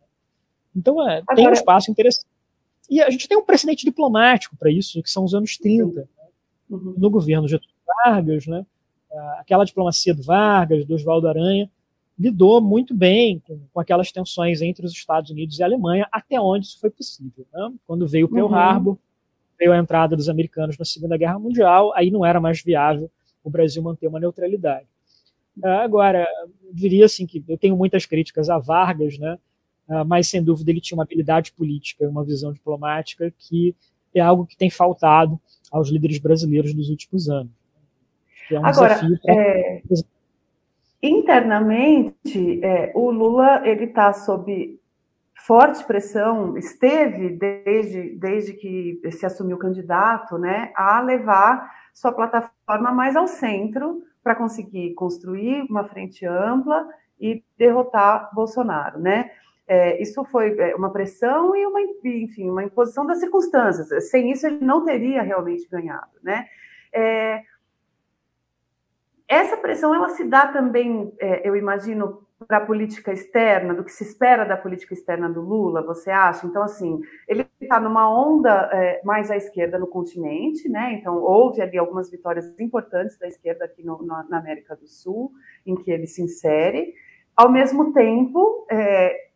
Então, 0.76 1.09
é, 1.09 1.22
tem 1.35 1.49
um 1.49 1.53
espaço 1.53 1.91
interessante. 1.91 2.26
E 2.89 3.01
a 3.01 3.09
gente 3.09 3.26
tem 3.26 3.39
um 3.39 3.45
precedente 3.45 3.85
diplomático 3.85 4.57
para 4.57 4.70
isso, 4.70 5.03
que 5.03 5.11
são 5.11 5.24
os 5.24 5.35
anos 5.35 5.57
30, 5.57 6.01
né? 6.01 6.07
uhum. 6.68 6.95
no 6.97 7.11
governo 7.11 7.49
Getúlio 7.49 7.74
Vargas, 8.05 8.47
né? 8.47 8.66
aquela 9.39 9.64
diplomacia 9.64 10.14
do 10.14 10.22
Vargas, 10.22 10.85
do 10.85 10.95
Oswaldo 10.95 11.26
Aranha, 11.26 11.70
lidou 12.18 12.61
muito 12.61 12.95
bem 12.95 13.41
com, 13.41 13.59
com, 13.72 13.81
aquelas 13.81 14.12
tensões 14.12 14.61
entre 14.61 14.85
os 14.85 14.93
Estados 14.93 15.31
Unidos 15.31 15.59
e 15.59 15.62
a 15.62 15.66
Alemanha, 15.66 16.07
até 16.12 16.39
onde 16.39 16.66
isso 16.66 16.78
foi 16.78 16.91
possível. 16.91 17.47
Né? 17.53 17.72
Quando 17.87 18.07
veio 18.07 18.26
o 18.26 18.28
Pearl 18.28 18.47
uhum. 18.47 18.55
Harbor, 18.55 18.99
veio 19.59 19.72
a 19.72 19.78
entrada 19.78 20.14
dos 20.14 20.28
americanos 20.28 20.76
na 20.76 20.85
Segunda 20.85 21.16
Guerra 21.16 21.39
Mundial, 21.39 21.93
aí 21.95 22.11
não 22.11 22.24
era 22.24 22.41
mais 22.41 22.62
viável 22.62 23.11
o 23.43 23.51
Brasil 23.51 23.82
manter 23.82 24.07
uma 24.07 24.20
neutralidade. 24.20 24.86
Agora, 25.62 26.26
diria 26.72 27.05
assim 27.05 27.26
que 27.26 27.45
eu 27.49 27.59
tenho 27.59 27.76
muitas 27.76 28.07
críticas 28.07 28.49
a 28.49 28.59
Vargas, 28.59 29.18
né? 29.18 29.38
Ah, 29.88 30.05
mas 30.05 30.28
sem 30.28 30.43
dúvida 30.43 30.70
ele 30.70 30.80
tinha 30.80 30.97
uma 30.97 31.03
habilidade 31.03 31.53
política, 31.53 32.09
uma 32.09 32.24
visão 32.24 32.53
diplomática 32.53 33.32
que 33.36 33.74
é 34.14 34.20
algo 34.20 34.47
que 34.47 34.57
tem 34.57 34.70
faltado 34.70 35.38
aos 35.70 35.88
líderes 35.88 36.18
brasileiros 36.18 36.72
nos 36.74 36.88
últimos 36.88 37.28
anos. 37.28 37.51
É 38.51 38.59
um 38.59 38.64
Agora, 38.64 39.01
é, 39.28 39.82
internamente, 41.03 42.64
é, 42.64 42.93
o 42.95 43.11
Lula 43.11 43.62
ele 43.64 43.84
está 43.84 44.12
sob 44.12 44.80
forte 45.47 45.84
pressão, 45.84 46.57
esteve 46.57 47.30
desde, 47.30 48.16
desde 48.16 48.53
que 48.53 49.01
se 49.11 49.24
assumiu 49.24 49.59
candidato, 49.59 50.38
né, 50.38 50.72
a 50.74 51.01
levar 51.01 51.70
sua 51.95 52.12
plataforma 52.12 52.93
mais 52.93 53.16
ao 53.16 53.26
centro 53.26 54.03
para 54.22 54.34
conseguir 54.34 54.95
construir 54.95 55.62
uma 55.70 55.84
frente 55.84 56.26
ampla 56.26 56.86
e 57.18 57.43
derrotar 57.57 58.30
Bolsonaro, 58.34 58.99
né? 58.99 59.30
É, 59.66 60.03
isso 60.03 60.24
foi 60.24 60.59
é, 60.59 60.74
uma 60.74 60.91
pressão 60.91 61.55
e 61.55 61.64
uma, 61.64 61.80
enfim, 62.05 62.51
uma 62.51 62.64
imposição 62.64 63.07
das 63.07 63.20
circunstâncias. 63.20 64.11
Sem 64.11 64.32
isso, 64.32 64.47
ele 64.47 64.64
não 64.64 64.84
teria 64.84 65.22
realmente 65.22 65.68
ganhado, 65.68 66.11
né? 66.22 66.47
É, 66.93 67.43
essa 69.28 69.57
pressão, 69.57 69.95
ela 69.95 70.09
se 70.09 70.24
dá 70.24 70.49
também, 70.49 71.14
é, 71.20 71.49
eu 71.49 71.55
imagino, 71.55 72.26
para 72.47 72.59
a 72.59 72.66
política 72.66 73.12
externa, 73.12 73.74
do 73.74 73.84
que 73.84 73.93
se 73.93 74.03
espera 74.03 74.45
da 74.45 74.57
política 74.57 74.95
externa 74.95 75.28
do 75.28 75.41
Lula, 75.41 75.82
você 75.82 76.11
acha? 76.11 76.47
Então, 76.47 76.62
assim, 76.62 77.01
ele 77.28 77.47
está 77.61 77.78
numa 77.78 78.11
onda 78.11 78.70
é, 78.72 79.01
mais 79.05 79.30
à 79.30 79.36
esquerda 79.36 79.78
no 79.78 79.86
continente, 79.86 80.68
né? 80.68 80.95
Então, 80.95 81.18
houve 81.18 81.61
ali 81.61 81.76
algumas 81.76 82.11
vitórias 82.11 82.59
importantes 82.59 83.18
da 83.18 83.28
esquerda 83.28 83.66
aqui 83.66 83.84
no, 83.84 84.03
na, 84.05 84.24
na 84.24 84.38
América 84.38 84.74
do 84.74 84.88
Sul, 84.88 85.32
em 85.66 85.74
que 85.74 85.91
ele 85.91 86.07
se 86.07 86.22
insere. 86.22 86.95
Ao 87.36 87.51
mesmo 87.51 87.93
tempo, 87.93 88.66
é, 88.70 89.28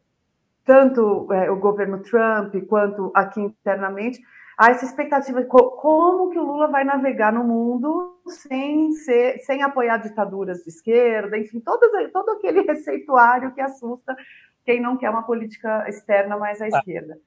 tanto 0.64 1.30
é, 1.32 1.50
o 1.50 1.57
governo 1.57 2.02
Trump 2.02 2.55
quanto 2.66 3.12
aqui 3.14 3.40
internamente, 3.40 4.20
há 4.57 4.70
essa 4.70 4.84
expectativa 4.84 5.42
de 5.42 5.48
como 5.48 6.30
que 6.30 6.38
o 6.38 6.44
Lula 6.44 6.68
vai 6.68 6.84
navegar 6.84 7.32
no 7.32 7.44
mundo 7.44 8.20
sem 8.26 8.92
ser, 8.92 9.38
sem 9.38 9.62
apoiar 9.62 9.98
ditaduras 9.98 10.62
de 10.62 10.70
esquerda, 10.70 11.38
enfim, 11.38 11.61
todos, 11.61 11.90
todo 12.12 12.30
aquele 12.30 12.62
receituário 12.66 13.55
que 13.55 13.61
assusta 13.61 14.16
quem 14.64 14.80
não 14.80 14.96
quer 14.96 15.11
uma 15.11 15.24
política 15.24 15.88
externa 15.88 16.36
mais 16.36 16.61
à 16.61 16.68
esquerda. 16.68 17.18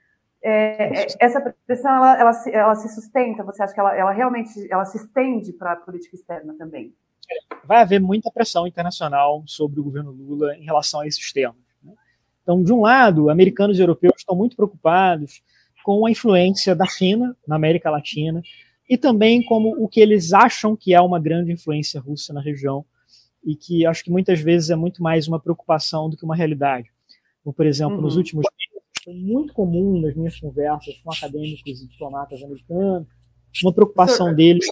É, 0.41 1.01
é, 1.01 1.07
essa 1.19 1.41
pressão 1.65 1.91
ela, 1.91 2.19
ela, 2.19 2.33
se, 2.33 2.51
ela 2.51 2.75
se 2.75 2.93
sustenta? 2.93 3.43
Você 3.43 3.61
acha 3.63 3.73
que 3.73 3.79
ela, 3.79 3.95
ela 3.95 4.11
realmente 4.11 4.51
ela 4.71 4.85
se 4.85 4.97
estende 4.97 5.51
para 5.51 5.73
a 5.73 5.75
política 5.75 6.15
externa 6.15 6.55
também? 6.57 6.93
Vai 7.65 7.81
haver 7.81 7.99
muita 7.99 8.31
pressão 8.31 8.65
internacional 8.65 9.43
sobre 9.45 9.79
o 9.79 9.83
governo 9.83 10.11
Lula 10.11 10.55
em 10.55 10.63
relação 10.63 11.01
a 11.01 11.07
esses 11.07 11.33
temas. 11.33 11.55
Então, 12.41 12.63
de 12.63 12.71
um 12.71 12.81
lado, 12.81 13.29
americanos 13.29 13.77
e 13.77 13.81
europeus 13.81 14.13
estão 14.17 14.33
muito 14.35 14.55
preocupados 14.55 15.43
com 15.87 16.05
a 16.05 16.11
influência 16.11 16.75
da 16.75 16.85
China 16.85 17.33
na 17.47 17.55
América 17.55 17.89
Latina 17.89 18.41
e 18.89 18.97
também 18.97 19.41
como 19.41 19.69
o 19.81 19.87
que 19.87 20.01
eles 20.01 20.33
acham 20.33 20.75
que 20.75 20.93
é 20.93 20.99
uma 20.99 21.17
grande 21.17 21.49
influência 21.53 22.01
russa 22.01 22.33
na 22.33 22.41
região 22.41 22.83
e 23.41 23.55
que 23.55 23.85
acho 23.85 24.03
que 24.03 24.11
muitas 24.11 24.41
vezes 24.41 24.69
é 24.69 24.75
muito 24.75 25.01
mais 25.01 25.29
uma 25.29 25.39
preocupação 25.39 26.09
do 26.09 26.17
que 26.17 26.25
uma 26.25 26.35
realidade. 26.35 26.91
Como, 27.41 27.53
por 27.53 27.65
exemplo, 27.65 27.95
uhum. 27.95 28.01
nos 28.01 28.17
últimos 28.17 28.43
dias, 28.43 28.83
foi 29.01 29.13
muito 29.13 29.53
comum 29.53 30.01
nas 30.01 30.13
minhas 30.13 30.37
conversas 30.37 30.93
com 31.01 31.09
acadêmicos 31.09 31.81
e 31.81 31.87
diplomatas 31.87 32.43
americanos, 32.43 33.07
uma 33.63 33.71
preocupação 33.73 34.35
deles 34.35 34.67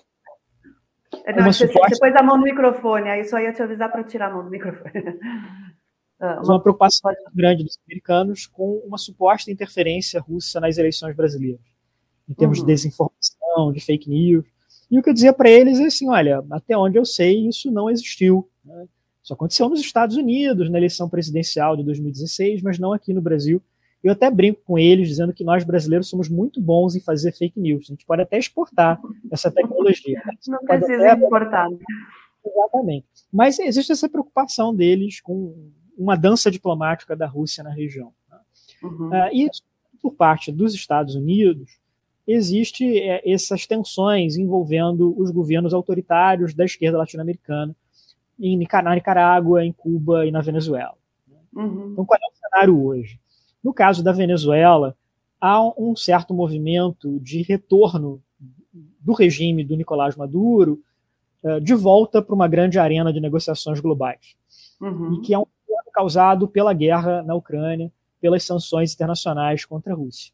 não, 1.33 1.45
você, 1.45 1.65
suposta... 1.65 1.95
você 1.95 1.99
pôs 2.01 2.15
a 2.17 2.23
mão 2.23 2.35
no 2.35 2.43
microfone, 2.43 3.07
aí 3.07 3.23
só 3.23 3.39
ia 3.39 3.53
te 3.53 3.63
avisar 3.63 3.89
para 3.89 4.03
tirar 4.03 4.27
a 4.27 4.33
mão 4.33 4.43
do 4.43 4.49
microfone. 4.49 4.91
Ah, 6.25 6.41
uma, 6.43 6.55
uma 6.55 6.61
preocupação 6.61 7.11
grande 7.33 7.63
dos 7.63 7.77
americanos 7.85 8.47
com 8.47 8.81
uma 8.85 8.97
suposta 8.97 9.51
interferência 9.51 10.19
russa 10.19 10.59
nas 10.59 10.77
eleições 10.77 11.15
brasileiras, 11.15 11.61
em 12.27 12.33
termos 12.33 12.59
uhum. 12.59 12.65
de 12.65 12.73
desinformação, 12.73 13.71
de 13.73 13.79
fake 13.79 14.09
news. 14.09 14.45
E 14.89 14.99
o 14.99 15.03
que 15.03 15.09
eu 15.09 15.13
dizia 15.13 15.33
para 15.33 15.49
eles 15.49 15.79
é 15.79 15.85
assim: 15.85 16.09
olha, 16.09 16.43
até 16.51 16.77
onde 16.77 16.97
eu 16.97 17.05
sei, 17.05 17.47
isso 17.47 17.71
não 17.71 17.89
existiu. 17.89 18.49
Né? 18.63 18.87
Isso 19.23 19.33
aconteceu 19.33 19.67
nos 19.69 19.79
Estados 19.79 20.15
Unidos, 20.15 20.69
na 20.69 20.77
eleição 20.77 21.09
presidencial 21.09 21.75
de 21.75 21.83
2016, 21.83 22.61
mas 22.61 22.77
não 22.77 22.93
aqui 22.93 23.13
no 23.13 23.21
Brasil. 23.21 23.61
Eu 24.03 24.11
até 24.11 24.29
brinco 24.29 24.61
com 24.63 24.77
eles, 24.77 25.07
dizendo 25.07 25.33
que 25.33 25.43
nós 25.43 25.63
brasileiros 25.63 26.07
somos 26.07 26.29
muito 26.29 26.61
bons 26.61 26.95
em 26.95 26.99
fazer 26.99 27.31
fake 27.31 27.59
news. 27.59 27.87
A 27.87 27.93
gente 27.93 28.05
pode 28.05 28.21
até 28.21 28.37
exportar 28.37 29.01
essa 29.31 29.49
tecnologia. 29.49 30.21
Não 30.47 30.59
precisa 30.59 31.11
até... 31.11 31.19
exportar. 31.19 31.67
Exatamente. 32.45 33.07
Mas 33.33 33.57
existe 33.57 33.91
essa 33.91 34.07
preocupação 34.07 34.75
deles 34.75 35.19
com 35.21 35.71
uma 35.97 36.15
dança 36.15 36.51
diplomática 36.51 37.15
da 37.15 37.27
Rússia 37.27 37.63
na 37.63 37.71
região. 37.71 38.13
Né? 38.29 38.37
Uhum. 38.83 39.09
Uh, 39.09 39.29
e 39.33 39.49
por 40.01 40.13
parte 40.13 40.51
dos 40.51 40.73
Estados 40.73 41.15
Unidos 41.15 41.79
existe 42.27 42.99
é, 42.99 43.21
essas 43.29 43.65
tensões 43.65 44.35
envolvendo 44.35 45.13
os 45.17 45.31
governos 45.31 45.73
autoritários 45.73 46.53
da 46.53 46.65
esquerda 46.65 46.97
latino-americana 46.97 47.75
em 48.39 48.57
na 48.83 48.95
Nicarágua, 48.95 49.63
em 49.63 49.71
Cuba 49.71 50.25
e 50.25 50.31
na 50.31 50.41
Venezuela. 50.41 50.95
Né? 51.27 51.37
Uhum. 51.53 51.91
Então, 51.93 52.05
qual 52.05 52.19
é 52.21 52.27
o 52.27 52.37
cenário 52.37 52.85
hoje? 52.85 53.19
No 53.63 53.73
caso 53.73 54.03
da 54.03 54.11
Venezuela, 54.11 54.95
há 55.39 55.61
um 55.79 55.95
certo 55.95 56.33
movimento 56.33 57.19
de 57.19 57.41
retorno 57.43 58.21
do 58.99 59.13
regime 59.13 59.63
do 59.63 59.75
Nicolás 59.75 60.15
Maduro 60.15 60.81
uh, 61.43 61.61
de 61.61 61.73
volta 61.73 62.21
para 62.21 62.35
uma 62.35 62.47
grande 62.47 62.77
arena 62.77 63.13
de 63.13 63.19
negociações 63.19 63.79
globais. 63.79 64.35
Uhum. 64.81 65.13
E 65.13 65.21
que 65.21 65.33
é 65.33 65.39
um 65.39 65.45
causado 65.93 66.47
pela 66.47 66.73
guerra 66.73 67.23
na 67.23 67.35
Ucrânia, 67.35 67.91
pelas 68.19 68.43
sanções 68.43 68.93
internacionais 68.93 69.63
contra 69.63 69.93
a 69.93 69.95
Rússia. 69.95 70.33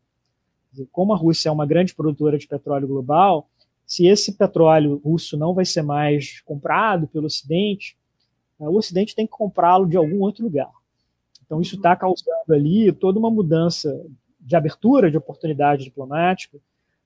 Como 0.91 1.13
a 1.13 1.17
Rússia 1.17 1.49
é 1.49 1.51
uma 1.51 1.65
grande 1.65 1.93
produtora 1.93 2.37
de 2.37 2.47
petróleo 2.47 2.87
global, 2.87 3.47
se 3.85 4.07
esse 4.07 4.31
petróleo 4.37 5.01
russo 5.03 5.37
não 5.37 5.53
vai 5.53 5.65
ser 5.65 5.81
mais 5.81 6.39
comprado 6.41 7.07
pelo 7.07 7.25
Ocidente, 7.25 7.97
o 8.57 8.77
Ocidente 8.77 9.13
tem 9.13 9.25
que 9.25 9.33
comprá-lo 9.33 9.85
de 9.85 9.97
algum 9.97 10.21
outro 10.21 10.45
lugar. 10.45 10.71
Então, 11.45 11.59
isso 11.59 11.75
está 11.75 11.95
causando 11.95 12.53
ali 12.53 12.91
toda 12.93 13.19
uma 13.19 13.29
mudança 13.29 14.01
de 14.39 14.55
abertura 14.55 15.11
de 15.11 15.17
oportunidade 15.17 15.83
diplomática 15.83 16.57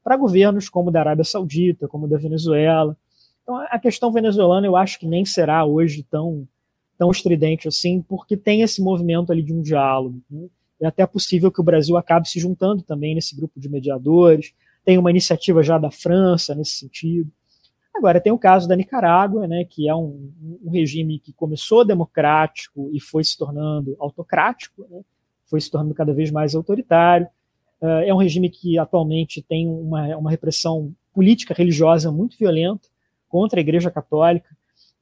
para 0.04 0.16
governos 0.16 0.70
como 0.70 0.92
da 0.92 1.00
Arábia 1.00 1.24
Saudita, 1.24 1.88
como 1.88 2.08
da 2.08 2.18
Venezuela. 2.18 2.96
Então, 3.42 3.58
a 3.58 3.80
questão 3.80 4.12
venezuelana 4.12 4.68
eu 4.68 4.76
acho 4.76 5.00
que 5.00 5.08
nem 5.08 5.26
será 5.26 5.66
hoje 5.66 6.04
tão, 6.04 6.48
tão 6.98 7.12
estridente 7.12 7.68
assim, 7.68 8.02
porque 8.02 8.36
tem 8.36 8.62
esse 8.62 8.82
movimento 8.82 9.32
ali 9.32 9.44
de 9.44 9.54
um 9.54 9.62
diálogo. 9.62 10.22
Né? 10.30 10.48
É 10.80 10.88
até 10.88 11.06
possível 11.06 11.52
que 11.52 11.62
o 11.62 11.64
Brasil 11.64 11.96
acabe 11.98 12.28
se 12.30 12.40
juntando 12.40 12.84
também 12.84 13.16
nesse 13.16 13.36
grupo 13.36 13.60
de 13.60 13.70
mediadores. 13.70 14.54
Tem 14.84 14.98
uma 14.98 15.10
iniciativa 15.10 15.64
já 15.64 15.78
da 15.78 15.90
França 15.90 16.54
nesse 16.54 16.72
sentido. 16.72 17.32
Agora, 17.96 18.20
tem 18.20 18.32
o 18.32 18.38
caso 18.38 18.68
da 18.68 18.76
Nicarágua, 18.76 19.48
né, 19.48 19.64
que 19.64 19.88
é 19.88 19.96
um, 19.96 20.30
um 20.64 20.70
regime 20.70 21.18
que 21.18 21.32
começou 21.32 21.86
democrático 21.86 22.90
e 22.94 23.00
foi 23.00 23.24
se 23.24 23.38
tornando 23.38 23.96
autocrático, 23.98 24.86
né, 24.90 25.02
foi 25.46 25.62
se 25.62 25.72
tornando 25.72 25.94
cada 25.94 26.14
vez 26.14 26.30
mais 26.30 26.56
autoritário. 26.56 27.28
Uh, 27.82 28.04
é 28.06 28.14
um 28.14 28.18
regime 28.18 28.50
que 28.50 28.78
atualmente 28.78 29.42
tem 29.42 29.68
uma, 29.68 30.18
uma 30.18 30.30
repressão 30.30 30.94
política 31.14 31.54
religiosa 31.54 32.12
muito 32.12 32.38
violenta 32.38 32.90
contra 33.30 33.60
a 33.60 33.62
Igreja 33.62 33.90
Católica. 33.90 34.56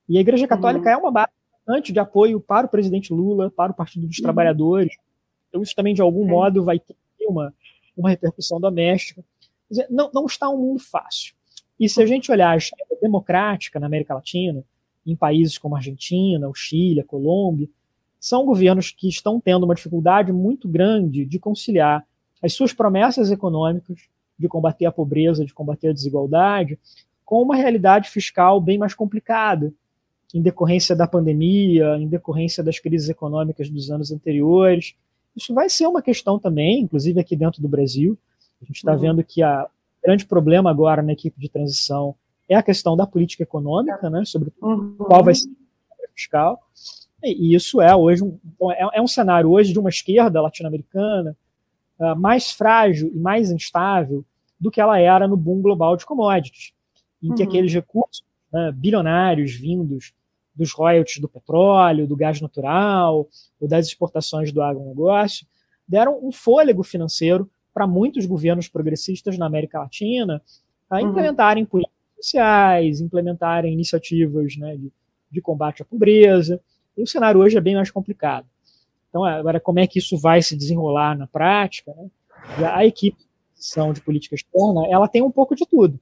E 0.08 0.18
a 0.18 0.22
Igreja 0.22 0.48
Católica 0.48 0.90
uhum. 0.90 0.96
é 0.96 0.98
uma 0.98 1.12
base 1.12 1.32
importante 1.64 1.94
de 1.94 2.00
apoio 2.00 2.40
para 2.40 2.68
o 2.68 2.70
presidente 2.70 3.14
Lula, 3.14 3.50
para 3.50 3.72
o 3.72 3.76
Partido 3.76 4.06
dos 4.06 4.18
uhum. 4.18 4.24
Trabalhadores. 4.24 4.96
Então, 5.50 5.62
isso 5.62 5.76
também, 5.76 5.94
de 5.94 6.02
algum 6.02 6.26
modo, 6.26 6.64
vai 6.64 6.80
ter 6.80 6.96
uma, 7.28 7.54
uma 7.96 8.10
repercussão 8.10 8.60
doméstica. 8.60 9.24
Dizer, 9.70 9.88
não, 9.90 10.12
não 10.14 10.26
está 10.26 10.50
um 10.50 10.58
mundo 10.58 10.80
fácil. 10.80 11.34
E 11.80 11.88
se 11.90 12.02
a 12.02 12.06
gente 12.06 12.32
olhar 12.32 12.52
a 12.52 12.58
esquerda 12.58 12.96
democrática 13.02 13.80
na 13.80 13.88
América 13.88 14.14
Latina, 14.14 14.64
em 15.06 15.16
países 15.16 15.58
como 15.58 15.76
a 15.76 15.80
Argentina, 15.80 16.48
o 16.48 16.54
Chile, 16.54 17.02
a 17.02 17.06
Colômbia, 17.06 17.68
são 18.20 18.46
governos 18.46 18.92
que 18.92 19.10
estão 19.10 19.40
tendo 19.40 19.66
uma 19.66 19.76
dificuldade 19.76 20.32
muito 20.32 20.68
grande 20.68 21.26
de 21.26 21.40
conciliar 21.40 22.06
as 22.42 22.54
suas 22.54 22.74
promessas 22.74 23.32
econômicas 23.32 24.08
de 24.38 24.48
combater 24.48 24.86
a 24.86 24.92
pobreza, 24.92 25.46
de 25.46 25.54
combater 25.54 25.90
a 25.90 25.94
desigualdade, 25.94 26.80
com 27.26 27.42
uma 27.42 27.56
realidade 27.56 28.10
fiscal 28.10 28.60
bem 28.60 28.78
mais 28.78 28.94
complicada, 28.94 29.74
em 30.34 30.42
decorrência 30.42 30.96
da 30.96 31.08
pandemia, 31.08 31.96
em 31.98 32.08
decorrência 32.08 32.64
das 32.64 32.80
crises 32.80 33.08
econômicas 33.08 33.70
dos 33.70 33.92
anos 33.92 34.12
anteriores. 34.12 34.96
Isso 35.36 35.54
vai 35.54 35.70
ser 35.70 35.88
uma 35.88 36.02
questão 36.02 36.40
também, 36.40 36.82
inclusive 36.82 37.20
aqui 37.20 37.36
dentro 37.36 37.62
do 37.62 37.68
Brasil. 37.68 38.18
A 38.62 38.66
gente 38.66 38.78
está 38.78 38.94
uhum. 38.94 39.00
vendo 39.00 39.24
que 39.24 39.44
a, 39.44 39.68
grande 40.04 40.26
problema 40.26 40.70
agora 40.70 41.02
na 41.02 41.14
equipe 41.14 41.40
de 41.40 41.50
transição 41.50 42.14
é 42.50 42.56
a 42.56 42.64
questão 42.64 42.98
da 42.98 43.08
política 43.08 43.44
econômica, 43.44 44.10
né, 44.10 44.26
sobre 44.26 44.52
uhum. 44.62 44.96
qual 44.98 45.24
vai 45.24 45.34
ser 45.34 45.48
a 45.50 46.12
fiscal. 46.14 46.60
E 47.24 47.56
isso 47.56 47.80
é 47.80 47.96
hoje 47.96 48.22
um, 48.22 48.38
é, 48.72 48.98
é 48.98 49.02
um 49.02 49.08
cenário 49.08 49.50
hoje 49.50 49.72
de 49.72 49.80
uma 49.80 49.90
esquerda 49.90 50.42
latino-americana 50.42 51.38
uh, 51.98 52.16
mais 52.18 52.52
frágil 52.52 53.10
e 53.14 53.18
mais 53.18 53.50
instável 53.50 54.26
do 54.60 54.70
que 54.70 54.82
ela 54.82 55.00
era 55.00 55.26
no 55.26 55.38
boom 55.38 55.62
global 55.62 55.96
de 55.96 56.06
commodities, 56.06 56.74
em 57.22 57.30
uhum. 57.30 57.36
que 57.36 57.44
aqueles 57.44 57.74
recursos 57.74 58.26
né, 58.52 58.74
bilionários 58.74 59.54
vindos 59.54 60.14
dos 60.56 60.72
royalties 60.72 61.20
do 61.20 61.28
petróleo, 61.28 62.08
do 62.08 62.16
gás 62.16 62.40
natural 62.40 63.28
ou 63.60 63.68
das 63.68 63.88
exportações 63.88 64.52
do 64.52 64.62
agronegócio 64.62 65.48
deram 65.88 66.20
um 66.24 66.32
fôlego 66.32 66.84
financeiro 66.84 67.50
para 67.74 67.88
muitos 67.88 68.26
governos 68.26 68.68
progressistas 68.68 69.38
na 69.38 69.46
América 69.46 69.80
Latina 69.80 70.42
a 70.90 70.98
uhum. 70.98 71.10
implementarem 71.10 71.66
políticas 71.66 71.98
sociais, 72.18 73.02
implementarem 73.02 73.74
iniciativas 73.74 74.56
né, 74.58 74.76
de, 74.76 74.92
de 75.32 75.42
combate 75.42 75.82
à 75.82 75.86
pobreza. 75.86 76.62
E 76.96 77.02
o 77.02 77.08
cenário 77.08 77.42
hoje 77.42 77.58
é 77.58 77.62
bem 77.62 77.76
mais 77.76 77.90
complicado. 77.90 78.46
Então, 79.10 79.24
agora, 79.24 79.60
como 79.60 79.80
é 79.80 79.88
que 79.88 80.00
isso 80.00 80.18
vai 80.18 80.42
se 80.42 80.56
desenrolar 80.56 81.18
na 81.18 81.28
prática? 81.28 81.94
Né? 81.96 82.10
A 82.72 82.86
equipe 82.86 83.18
de 83.94 84.02
política 84.02 84.36
externa, 84.36 84.86
ela 84.90 85.08
tem 85.08 85.22
um 85.22 85.32
pouco 85.32 85.56
de 85.56 85.66
tudo. 85.66 86.00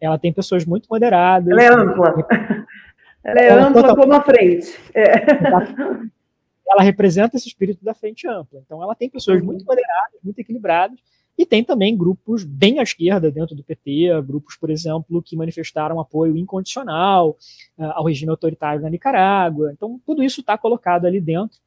Ela 0.00 0.18
tem 0.18 0.32
pessoas 0.32 0.64
muito 0.64 0.86
moderadas. 0.90 1.48
Ela 1.50 1.62
é 1.62 1.68
ampla. 1.68 2.61
Ela 3.24 3.40
é 3.40 3.48
ela 3.48 3.68
ampla 3.68 3.94
como 3.94 4.12
a 4.12 4.22
frente. 4.22 4.78
É 4.94 5.12
ela 6.72 6.82
representa 6.82 7.36
esse 7.36 7.48
espírito 7.48 7.84
da 7.84 7.94
frente 7.94 8.26
ampla. 8.26 8.60
Então, 8.64 8.82
ela 8.82 8.94
tem 8.94 9.08
pessoas 9.08 9.40
uhum. 9.40 9.46
muito 9.46 9.64
moderadas, 9.64 10.20
muito 10.24 10.38
equilibradas, 10.38 10.98
e 11.36 11.46
tem 11.46 11.64
também 11.64 11.96
grupos 11.96 12.44
bem 12.44 12.78
à 12.78 12.82
esquerda 12.82 13.30
dentro 13.30 13.54
do 13.54 13.64
PT, 13.64 14.08
grupos, 14.22 14.56
por 14.56 14.70
exemplo, 14.70 15.22
que 15.22 15.36
manifestaram 15.36 15.98
apoio 15.98 16.36
incondicional 16.36 17.36
uh, 17.78 17.84
ao 17.94 18.04
regime 18.04 18.30
autoritário 18.30 18.82
na 18.82 18.90
Nicarágua. 18.90 19.72
Então, 19.72 20.00
tudo 20.04 20.22
isso 20.22 20.40
está 20.40 20.58
colocado 20.58 21.06
ali 21.06 21.20
dentro. 21.20 21.58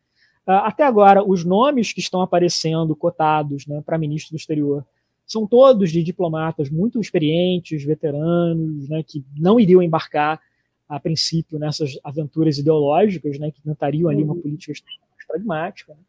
Uh, 0.47 0.61
até 0.63 0.83
agora, 0.83 1.23
os 1.23 1.43
nomes 1.43 1.91
que 1.93 1.99
estão 1.99 2.21
aparecendo 2.21 2.95
cotados 2.95 3.65
né, 3.65 3.81
para 3.83 3.97
ministro 3.97 4.31
do 4.31 4.37
exterior 4.37 4.85
são 5.25 5.47
todos 5.47 5.91
de 5.91 6.03
diplomatas 6.03 6.69
muito 6.69 7.01
experientes, 7.01 7.83
veteranos, 7.83 8.87
né, 8.87 9.01
que 9.01 9.25
não 9.35 9.59
iriam 9.59 9.81
embarcar 9.81 10.39
a 10.87 10.99
princípio 10.99 11.57
nessas 11.57 11.99
aventuras 12.03 12.57
ideológicas, 12.57 13.39
né, 13.39 13.51
que 13.51 13.61
tentariam 13.61 14.09
ali 14.09 14.23
uma 14.23 14.33
uhum. 14.33 14.41
política 14.41 14.73
mais 15.11 15.25
pragmática. 15.27 15.93
Né? 15.93 15.99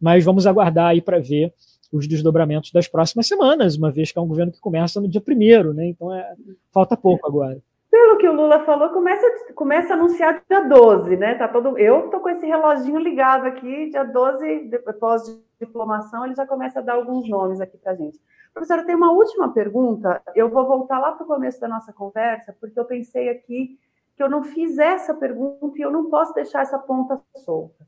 Mas 0.00 0.24
vamos 0.24 0.46
aguardar 0.46 0.88
aí 0.88 1.00
para 1.00 1.18
ver 1.18 1.52
os 1.92 2.06
desdobramentos 2.06 2.70
das 2.70 2.86
próximas 2.86 3.26
semanas, 3.26 3.76
uma 3.76 3.90
vez 3.90 4.12
que 4.12 4.18
é 4.18 4.22
um 4.22 4.28
governo 4.28 4.52
que 4.52 4.60
começa 4.60 5.00
no 5.00 5.08
dia 5.08 5.20
primeiro, 5.20 5.72
né? 5.72 5.86
Então 5.86 6.14
é, 6.14 6.34
falta 6.70 6.96
pouco 6.96 7.26
agora. 7.26 7.58
Pelo 7.90 8.18
que 8.18 8.28
o 8.28 8.32
Lula 8.34 8.62
falou, 8.64 8.90
começa, 8.90 9.26
começa 9.54 9.94
a 9.94 9.96
anunciar 9.96 10.42
dia 10.48 10.60
12, 10.68 11.16
né? 11.16 11.34
Tá 11.36 11.48
todo, 11.48 11.78
eu 11.78 12.04
estou 12.04 12.20
com 12.20 12.28
esse 12.28 12.46
reloginho 12.46 12.98
ligado 12.98 13.46
aqui, 13.46 13.88
dia 13.88 14.04
12, 14.04 14.68
depois 14.68 15.22
de 15.22 15.38
diplomação, 15.58 16.26
ele 16.26 16.34
já 16.34 16.46
começa 16.46 16.80
a 16.80 16.82
dar 16.82 16.94
alguns 16.94 17.26
nomes 17.28 17.60
aqui 17.60 17.78
para 17.78 17.94
gente. 17.94 18.20
Professora, 18.52 18.84
tem 18.84 18.94
uma 18.94 19.12
última 19.12 19.52
pergunta. 19.52 20.20
Eu 20.34 20.50
vou 20.50 20.66
voltar 20.66 20.98
lá 20.98 21.12
para 21.12 21.24
o 21.24 21.26
começo 21.26 21.60
da 21.60 21.68
nossa 21.68 21.92
conversa, 21.92 22.54
porque 22.60 22.78
eu 22.78 22.84
pensei 22.84 23.28
aqui 23.30 23.78
que 24.18 24.22
eu 24.24 24.28
não 24.28 24.42
fiz 24.42 24.76
essa 24.78 25.14
pergunta 25.14 25.78
e 25.78 25.80
eu 25.80 25.92
não 25.92 26.10
posso 26.10 26.34
deixar 26.34 26.62
essa 26.62 26.76
ponta 26.76 27.22
solta. 27.36 27.86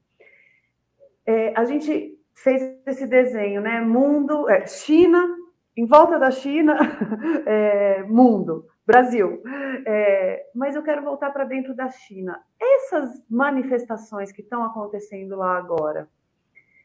É, 1.26 1.52
a 1.56 1.64
gente 1.64 2.16
fez 2.32 2.62
esse 2.86 3.04
desenho, 3.04 3.60
né? 3.60 3.80
Mundo, 3.80 4.48
é, 4.48 4.64
China, 4.64 5.36
em 5.76 5.84
volta 5.84 6.20
da 6.20 6.30
China, 6.30 6.78
é, 7.44 8.04
mundo, 8.04 8.64
Brasil. 8.86 9.42
É, 9.84 10.46
mas 10.54 10.76
eu 10.76 10.84
quero 10.84 11.02
voltar 11.02 11.32
para 11.32 11.42
dentro 11.42 11.74
da 11.74 11.90
China. 11.90 12.40
Essas 12.60 13.20
manifestações 13.28 14.30
que 14.30 14.40
estão 14.40 14.62
acontecendo 14.62 15.34
lá 15.34 15.58
agora, 15.58 16.08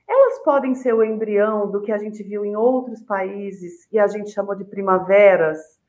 elas 0.10 0.40
podem 0.40 0.74
ser 0.74 0.94
o 0.94 1.04
embrião 1.04 1.70
do 1.70 1.84
que 1.84 1.92
a 1.92 2.00
gente 2.00 2.24
viu 2.24 2.44
em 2.44 2.56
outros 2.56 3.04
países 3.04 3.88
e 3.92 4.00
a 4.00 4.08
gente 4.08 4.32
chamou 4.32 4.56
de 4.56 4.66
primaveras 4.66 5.80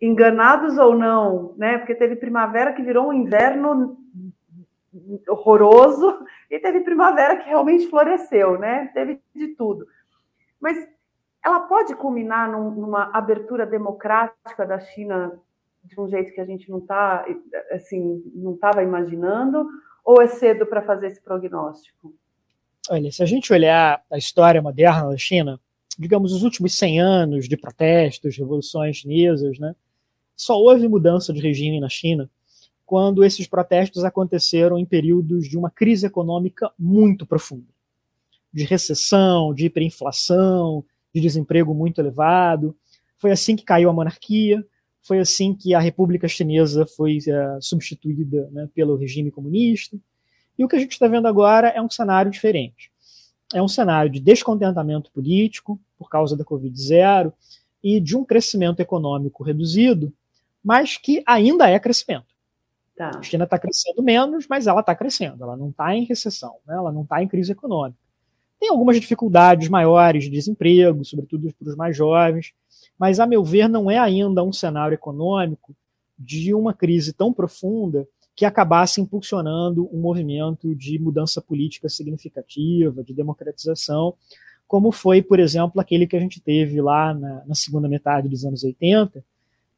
enganados 0.00 0.78
ou 0.78 0.96
não, 0.96 1.54
né? 1.56 1.78
Porque 1.78 1.94
teve 1.94 2.16
primavera 2.16 2.72
que 2.72 2.82
virou 2.82 3.08
um 3.08 3.12
inverno 3.12 3.98
horroroso 5.28 6.24
e 6.50 6.58
teve 6.58 6.80
primavera 6.80 7.36
que 7.36 7.48
realmente 7.48 7.88
floresceu, 7.88 8.58
né? 8.58 8.90
Teve 8.94 9.20
de 9.34 9.48
tudo. 9.48 9.86
Mas 10.60 10.88
ela 11.44 11.60
pode 11.60 11.94
culminar 11.94 12.50
num, 12.50 12.70
numa 12.70 13.10
abertura 13.12 13.66
democrática 13.66 14.66
da 14.66 14.80
China 14.80 15.38
de 15.84 15.98
um 15.98 16.08
jeito 16.08 16.32
que 16.34 16.40
a 16.40 16.44
gente 16.44 16.68
não 16.68 16.78
está 16.78 17.24
assim 17.72 18.22
não 18.34 18.54
estava 18.54 18.82
imaginando 18.82 19.66
ou 20.04 20.20
é 20.20 20.26
cedo 20.26 20.66
para 20.66 20.82
fazer 20.82 21.06
esse 21.08 21.22
prognóstico? 21.22 22.14
Olha, 22.88 23.10
se 23.12 23.22
a 23.22 23.26
gente 23.26 23.52
olhar 23.52 24.02
a 24.10 24.18
história 24.18 24.60
moderna 24.60 25.10
da 25.10 25.16
China, 25.16 25.60
digamos 25.98 26.32
os 26.32 26.42
últimos 26.42 26.76
100 26.76 27.00
anos 27.00 27.48
de 27.48 27.56
protestos, 27.56 28.36
revoluções 28.36 28.96
chinesas, 28.96 29.58
né? 29.58 29.74
Só 30.40 30.58
houve 30.58 30.88
mudança 30.88 31.34
de 31.34 31.40
regime 31.40 31.78
na 31.78 31.90
China 31.90 32.30
quando 32.86 33.22
esses 33.22 33.46
protestos 33.46 34.04
aconteceram 34.04 34.78
em 34.78 34.86
períodos 34.86 35.46
de 35.46 35.58
uma 35.58 35.70
crise 35.70 36.06
econômica 36.06 36.72
muito 36.78 37.26
profunda, 37.26 37.68
de 38.50 38.64
recessão, 38.64 39.52
de 39.52 39.66
hiperinflação, 39.66 40.82
de 41.14 41.20
desemprego 41.20 41.74
muito 41.74 42.00
elevado. 42.00 42.74
Foi 43.18 43.30
assim 43.30 43.54
que 43.54 43.66
caiu 43.66 43.90
a 43.90 43.92
monarquia, 43.92 44.66
foi 45.02 45.18
assim 45.18 45.54
que 45.54 45.74
a 45.74 45.78
República 45.78 46.26
Chinesa 46.26 46.86
foi 46.86 47.18
é, 47.28 47.58
substituída 47.60 48.48
né, 48.50 48.66
pelo 48.74 48.96
regime 48.96 49.30
comunista. 49.30 49.98
E 50.58 50.64
o 50.64 50.68
que 50.68 50.76
a 50.76 50.80
gente 50.80 50.92
está 50.92 51.06
vendo 51.06 51.28
agora 51.28 51.68
é 51.68 51.82
um 51.82 51.90
cenário 51.90 52.32
diferente. 52.32 52.90
É 53.52 53.62
um 53.62 53.68
cenário 53.68 54.10
de 54.10 54.18
descontentamento 54.18 55.12
político 55.12 55.78
por 55.98 56.08
causa 56.08 56.34
da 56.34 56.46
Covid-0 56.46 57.30
e 57.84 58.00
de 58.00 58.16
um 58.16 58.24
crescimento 58.24 58.80
econômico 58.80 59.44
reduzido 59.44 60.10
mas 60.62 60.96
que 60.96 61.22
ainda 61.26 61.68
é 61.68 61.78
crescimento. 61.78 62.26
Tá. 62.96 63.12
A 63.18 63.22
China 63.22 63.44
está 63.44 63.58
crescendo 63.58 64.02
menos, 64.02 64.46
mas 64.48 64.66
ela 64.66 64.80
está 64.80 64.94
crescendo, 64.94 65.42
ela 65.42 65.56
não 65.56 65.70
está 65.70 65.94
em 65.94 66.04
recessão, 66.04 66.56
né? 66.66 66.74
ela 66.74 66.92
não 66.92 67.02
está 67.02 67.22
em 67.22 67.28
crise 67.28 67.52
econômica. 67.52 67.98
Tem 68.58 68.68
algumas 68.68 69.00
dificuldades 69.00 69.70
maiores 69.70 70.24
de 70.24 70.30
desemprego, 70.30 71.02
sobretudo 71.02 71.50
para 71.58 71.68
os 71.70 71.76
mais 71.76 71.96
jovens, 71.96 72.52
mas, 72.98 73.18
a 73.18 73.26
meu 73.26 73.42
ver, 73.42 73.68
não 73.68 73.90
é 73.90 73.96
ainda 73.96 74.44
um 74.44 74.52
cenário 74.52 74.94
econômico 74.94 75.74
de 76.18 76.52
uma 76.52 76.74
crise 76.74 77.14
tão 77.14 77.32
profunda 77.32 78.06
que 78.36 78.44
acabasse 78.44 79.00
impulsionando 79.00 79.88
um 79.90 79.98
movimento 79.98 80.74
de 80.74 80.98
mudança 80.98 81.40
política 81.40 81.88
significativa, 81.88 83.02
de 83.02 83.14
democratização, 83.14 84.14
como 84.68 84.92
foi, 84.92 85.22
por 85.22 85.40
exemplo, 85.40 85.80
aquele 85.80 86.06
que 86.06 86.16
a 86.16 86.20
gente 86.20 86.40
teve 86.40 86.80
lá 86.80 87.14
na, 87.14 87.44
na 87.46 87.54
segunda 87.54 87.88
metade 87.88 88.28
dos 88.28 88.44
anos 88.44 88.62
80, 88.62 89.24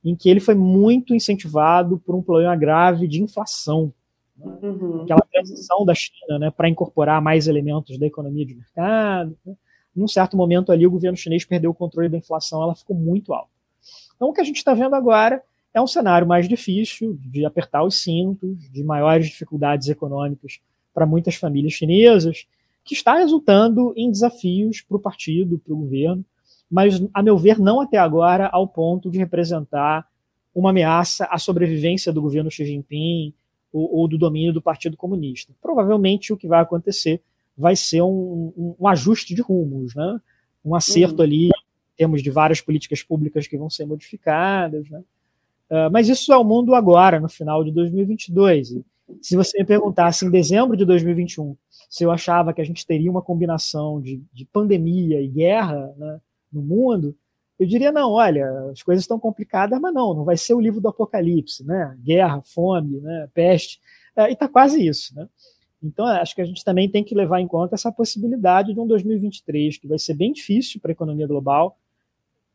em 0.05 0.17
que 0.17 0.29
ele 0.29 0.41
foi 0.41 0.55
muito 0.55 1.15
incentivado 1.15 1.99
por 1.99 2.15
um 2.15 2.23
problema 2.23 2.57
grave 2.57 3.07
de 3.07 3.23
inflação. 3.23 3.93
Né? 4.37 4.53
Uhum. 4.63 5.03
Aquela 5.03 5.27
transição 5.33 5.85
da 5.85 5.95
China 5.95 6.39
né, 6.39 6.51
para 6.51 6.69
incorporar 6.69 7.23
mais 7.23 7.47
elementos 7.47 7.99
da 7.99 8.07
economia 8.07 8.45
de 8.45 8.55
mercado. 8.55 9.37
Né? 9.45 9.55
Num 9.95 10.09
certo 10.09 10.37
momento 10.37 10.73
ali, 10.73 10.87
o 10.87 10.91
governo 10.91 11.17
chinês 11.17 11.45
perdeu 11.45 11.71
o 11.71 11.75
controle 11.75 12.09
da 12.09 12.17
inflação, 12.17 12.63
ela 12.63 12.75
ficou 12.75 12.97
muito 12.97 13.33
alta. 13.33 13.51
Então, 14.17 14.29
o 14.29 14.33
que 14.33 14.41
a 14.41 14.45
gente 14.45 14.57
está 14.57 14.75
vendo 14.75 14.95
agora 14.95 15.43
é 15.75 15.81
um 15.81 15.87
cenário 15.87 16.27
mais 16.27 16.49
difícil, 16.49 17.19
de 17.21 17.45
apertar 17.45 17.83
os 17.85 18.03
cintos, 18.03 18.71
de 18.71 18.83
maiores 18.83 19.27
dificuldades 19.27 19.89
econômicas 19.89 20.61
para 20.93 21.07
muitas 21.07 21.35
famílias 21.35 21.73
chinesas, 21.73 22.47
que 22.85 22.95
está 22.95 23.15
resultando 23.15 23.93
em 23.97 24.11
desafios 24.11 24.83
para 24.83 24.97
o 24.97 25.01
partido, 25.01 25.59
para 25.59 25.73
o 25.73 25.77
governo, 25.77 26.25
mas, 26.73 27.05
a 27.13 27.23
meu 27.23 27.37
ver, 27.37 27.59
não 27.59 27.83
até 27.83 27.99
agora 27.99 28.49
ao 28.51 28.67
ponto 28.67 29.11
de 29.11 29.19
representar 29.19 30.09
uma 30.55 30.71
ameaça 30.71 31.27
à 31.27 31.37
sobrevivência 31.37 32.11
do 32.11 32.23
governo 32.23 32.51
Xi 32.51 32.65
Jinping 32.65 33.35
ou, 33.71 33.95
ou 33.95 34.09
do 34.09 34.17
domínio 34.17 34.55
do 34.55 34.63
Partido 34.63 34.97
Comunista. 34.97 35.53
Provavelmente 35.61 36.33
o 36.33 36.37
que 36.37 36.49
vai 36.49 36.63
acontecer 36.63 37.21
vai 37.55 37.77
ser 37.77 38.01
um, 38.01 38.55
um, 38.57 38.77
um 38.81 38.89
ajuste 38.89 39.35
de 39.35 39.43
rumos, 39.43 39.95
né? 39.95 40.19
um 40.65 40.75
acerto 40.75 41.17
uhum. 41.19 41.25
ali, 41.25 41.51
temos 41.95 42.23
de 42.23 42.31
várias 42.31 42.63
políticas 42.63 43.03
públicas 43.03 43.47
que 43.47 43.59
vão 43.59 43.69
ser 43.69 43.85
modificadas. 43.85 44.89
Né? 44.89 45.01
Uh, 45.71 45.93
mas 45.93 46.09
isso 46.09 46.33
é 46.33 46.37
o 46.39 46.45
mundo 46.45 46.75
agora, 46.75 47.21
no 47.21 47.29
final 47.29 47.63
de 47.63 47.71
2022. 47.71 48.71
E 48.71 48.85
se 49.21 49.37
você 49.37 49.59
me 49.59 49.67
perguntasse 49.67 50.25
em 50.25 50.31
dezembro 50.31 50.75
de 50.75 50.87
2021 50.87 51.55
se 51.91 52.03
eu 52.03 52.11
achava 52.11 52.55
que 52.55 52.63
a 52.63 52.65
gente 52.65 52.87
teria 52.87 53.11
uma 53.11 53.21
combinação 53.21 54.01
de, 54.01 54.23
de 54.33 54.47
pandemia 54.47 55.21
e 55.21 55.29
guerra, 55.29 55.93
né, 55.99 56.19
no 56.53 56.63
mundo, 56.63 57.17
eu 57.59 57.67
diria, 57.67 57.93
não, 57.93 58.13
olha, 58.13 58.47
as 58.71 58.83
coisas 58.83 59.05
estão 59.05 59.19
complicadas, 59.19 59.81
mas 59.81 59.95
não, 59.95 60.15
não 60.15 60.25
vai 60.25 60.37
ser 60.37 60.55
o 60.55 60.61
livro 60.61 60.81
do 60.81 60.89
apocalipse, 60.89 61.65
né? 61.65 61.97
Guerra, 62.03 62.43
fome, 62.43 63.01
né? 63.01 63.29
peste, 63.33 63.81
é, 64.17 64.31
e 64.31 64.33
está 64.33 64.49
quase 64.49 64.85
isso, 64.85 65.15
né? 65.15 65.29
Então, 65.83 66.07
acho 66.07 66.35
que 66.35 66.41
a 66.41 66.45
gente 66.45 66.65
também 66.65 66.89
tem 66.89 67.03
que 67.03 67.15
levar 67.15 67.41
em 67.41 67.47
conta 67.47 67.75
essa 67.75 67.91
possibilidade 67.91 68.73
de 68.73 68.79
um 68.79 68.87
2023 68.87 69.79
que 69.79 69.89
vai 69.89 69.99
ser 69.99 70.15
bem 70.15 70.33
difícil 70.33 70.81
para 70.81 70.91
a 70.91 70.93
economia 70.93 71.27
global, 71.27 71.77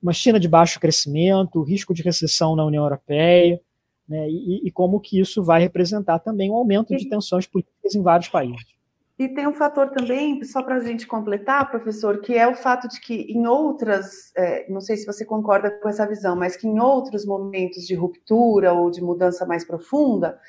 uma 0.01 0.13
China 0.13 0.39
de 0.39 0.47
baixo 0.47 0.79
crescimento, 0.79 1.61
risco 1.61 1.93
de 1.93 2.03
recessão 2.03 2.55
na 2.55 2.65
União 2.65 2.83
Europeia, 2.83 3.59
né, 4.07 4.29
e, 4.29 4.67
e 4.67 4.71
como 4.71 4.99
que 5.01 5.19
isso 5.19 5.43
vai 5.43 5.59
representar 5.59 6.19
também 6.19 6.49
um 6.49 6.55
aumento 6.55 6.95
de 6.95 7.09
tensões 7.09 7.45
políticas 7.45 7.95
em 7.95 8.01
vários 8.01 8.29
países. 8.29 8.76
E 9.17 9.27
tem 9.27 9.47
um 9.47 9.53
fator 9.53 9.89
também, 9.89 10.43
só 10.43 10.61
para 10.61 10.75
a 10.75 10.79
gente 10.79 11.07
completar, 11.07 11.71
professor, 11.71 12.21
que 12.21 12.35
é 12.35 12.47
o 12.47 12.53
fato 12.53 12.87
de 12.87 13.01
que 13.01 13.15
em 13.31 13.47
outras, 13.47 14.31
é, 14.35 14.69
não 14.69 14.79
sei 14.79 14.95
se 14.95 15.07
você 15.07 15.25
concorda 15.25 15.71
com 15.71 15.89
essa 15.89 16.05
visão, 16.05 16.35
mas 16.35 16.55
que 16.55 16.67
em 16.67 16.79
outros 16.79 17.25
momentos 17.25 17.87
de 17.87 17.95
ruptura 17.95 18.73
ou 18.73 18.91
de 18.91 19.01
mudança 19.01 19.43
mais 19.43 19.65
profunda, 19.65 20.39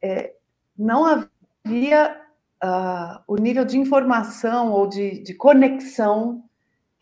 é, 0.00 0.34
não 0.76 1.04
havia 1.04 2.16
uh, 2.64 3.22
o 3.26 3.36
nível 3.36 3.64
de 3.64 3.78
informação 3.78 4.72
ou 4.72 4.86
de, 4.86 5.22
de 5.22 5.34
conexão 5.34 6.42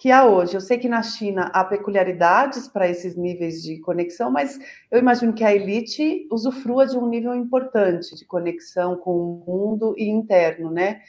que 0.01 0.11
há 0.11 0.25
hoje. 0.25 0.55
Eu 0.55 0.63
sei 0.63 0.79
que 0.79 0.89
na 0.89 1.03
China 1.03 1.51
há 1.53 1.63
peculiaridades 1.63 2.67
para 2.67 2.89
esses 2.89 3.15
níveis 3.15 3.63
de 3.63 3.79
conexão, 3.81 4.31
mas 4.31 4.59
eu 4.91 4.99
imagino 4.99 5.35
que 5.35 5.45
a 5.45 5.55
elite 5.55 6.27
usufrua 6.33 6.87
de 6.87 6.97
um 6.97 7.07
nível 7.07 7.35
importante 7.35 8.17
de 8.17 8.25
conexão 8.25 8.97
com 8.97 9.11
o 9.11 9.45
mundo 9.47 9.95
e 9.99 10.09
interno, 10.09 10.71
né? 10.71 11.03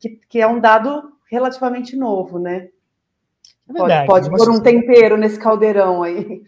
Que, 0.00 0.18
que 0.30 0.40
é 0.40 0.46
um 0.46 0.58
dado 0.58 1.12
relativamente 1.30 1.94
novo, 1.94 2.38
né? 2.38 2.70
É 3.68 3.72
verdade, 3.72 4.06
pode, 4.06 4.30
pode 4.30 4.42
pôr 4.42 4.50
um 4.50 4.62
tempero 4.62 5.18
nesse 5.18 5.38
caldeirão 5.38 6.02
aí. 6.02 6.42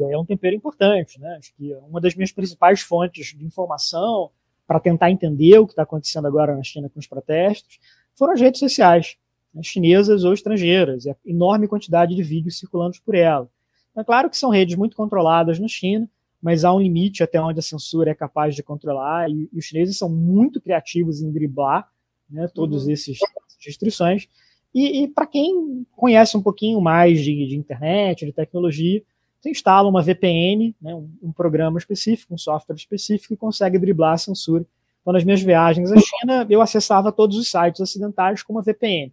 É 0.00 0.18
um 0.18 0.26
tempero 0.26 0.56
importante, 0.56 1.20
né? 1.20 1.36
Acho 1.38 1.54
que 1.54 1.72
uma 1.88 2.00
das 2.00 2.16
minhas 2.16 2.32
principais 2.32 2.80
fontes 2.80 3.28
de 3.28 3.46
informação 3.46 4.32
para 4.66 4.80
tentar 4.80 5.12
entender 5.12 5.60
o 5.60 5.66
que 5.66 5.72
está 5.74 5.84
acontecendo 5.84 6.26
agora 6.26 6.56
na 6.56 6.62
China 6.64 6.90
com 6.92 6.98
os 6.98 7.06
protestos 7.06 7.78
foram 8.16 8.32
as 8.32 8.40
redes 8.40 8.58
sociais 8.58 9.16
né, 9.16 9.19
chinesas 9.62 10.24
ou 10.24 10.32
estrangeiras, 10.32 11.04
e 11.04 11.10
a 11.10 11.16
enorme 11.24 11.66
quantidade 11.66 12.14
de 12.14 12.22
vídeos 12.22 12.58
circulando 12.58 12.96
por 13.04 13.14
ela. 13.14 13.48
É 13.96 14.04
claro 14.04 14.30
que 14.30 14.36
são 14.36 14.50
redes 14.50 14.76
muito 14.76 14.96
controladas 14.96 15.58
na 15.58 15.68
China, 15.68 16.08
mas 16.40 16.64
há 16.64 16.72
um 16.72 16.80
limite 16.80 17.22
até 17.22 17.40
onde 17.40 17.58
a 17.58 17.62
censura 17.62 18.10
é 18.10 18.14
capaz 18.14 18.54
de 18.54 18.62
controlar, 18.62 19.28
e, 19.28 19.48
e 19.52 19.58
os 19.58 19.64
chineses 19.64 19.98
são 19.98 20.08
muito 20.08 20.60
criativos 20.60 21.20
em 21.20 21.30
driblar 21.30 21.88
né, 22.30 22.48
todas 22.54 22.84
uhum. 22.84 22.92
essas 22.92 23.18
restrições. 23.64 24.28
E, 24.74 25.02
e 25.02 25.08
para 25.08 25.26
quem 25.26 25.84
conhece 25.96 26.36
um 26.36 26.42
pouquinho 26.42 26.80
mais 26.80 27.20
de, 27.20 27.46
de, 27.48 27.56
internet, 27.56 28.24
de 28.24 28.32
tecnologia, 28.32 29.02
você 29.40 29.50
instala 29.50 29.88
uma 29.88 30.02
VPN, 30.02 30.74
né, 30.80 30.94
um, 30.94 31.10
um, 31.22 31.32
programa 31.32 31.78
específico, 31.78 32.34
um 32.34 32.38
software 32.38 32.76
específico, 32.76 33.34
e 33.34 33.36
consegue 33.36 33.78
driblar 33.78 34.14
a 34.14 34.18
censura. 34.18 34.64
Então, 35.00 35.12
nas 35.12 35.24
minhas 35.24 35.42
viagens 35.42 35.90
à 35.90 35.96
China, 35.96 36.46
eu 36.48 36.60
acessava 36.60 37.10
todos 37.10 37.36
os 37.36 37.50
sites 37.50 37.80
ocidentais 37.80 38.42
com 38.42 38.52
uma 38.52 38.62
VPN. 38.62 39.12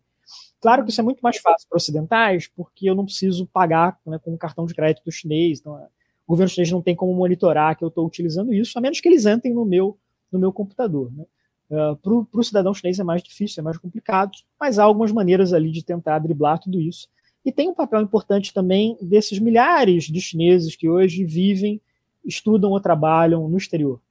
Claro 0.60 0.84
que 0.84 0.92
isso 0.92 1.02
é 1.02 1.04
muito 1.04 1.20
mais 1.22 1.38
fácil 1.38 1.68
para 1.70 1.78
ocidentais, 1.78 2.48
porque 2.56 2.90
eu 2.90 2.96
não 2.96 3.06
preciso 3.06 3.46
pagar 3.48 3.98
né, 4.06 4.20
com 4.20 4.34
um 4.34 4.38
cartão 4.38 4.66
de 4.66 4.74
crédito 4.74 5.12
chinês. 5.12 5.60
Então, 5.60 5.76
o 5.76 6.34
governo 6.34 6.50
chinês 6.50 6.72
não 6.72 6.82
tem 6.82 6.96
como 6.96 7.14
monitorar 7.14 7.78
que 7.78 7.84
eu 7.84 7.88
estou 7.88 8.06
utilizando 8.06 8.54
isso, 8.54 8.78
a 8.78 8.82
menos 8.82 9.00
que 9.00 9.08
eles 9.08 9.26
entrem 9.26 9.54
no 9.54 9.64
meu, 9.64 9.98
no 10.32 10.40
meu 10.40 10.52
computador. 10.52 11.12
Né? 11.14 11.26
Uh, 11.70 11.96
para 11.98 12.40
o 12.40 12.44
cidadão 12.44 12.74
chinês 12.74 13.00
é 13.00 13.04
mais 13.04 13.22
difícil, 13.22 13.62
é 13.62 13.64
mais 13.64 13.78
complicado, 13.78 14.32
mas 14.60 14.80
há 14.80 14.84
algumas 14.84 15.12
maneiras 15.12 15.54
ali 15.54 15.72
de 15.72 15.84
tentar 15.84 16.20
driblar 16.20 16.60
tudo 16.60 16.80
isso. 16.80 17.08
E 17.46 17.52
tem 17.52 17.70
um 17.70 17.74
papel 17.74 18.02
importante 18.02 18.54
também 18.54 18.98
desses 19.02 19.40
milhares 19.40 20.06
de 20.06 20.20
chineses 20.20 20.76
que 20.76 20.90
hoje 20.90 21.24
vivem, 21.24 21.80
estudam 22.26 22.72
ou 22.72 22.80
trabalham 22.82 23.48
no 23.48 23.58
exterior, 23.58 24.02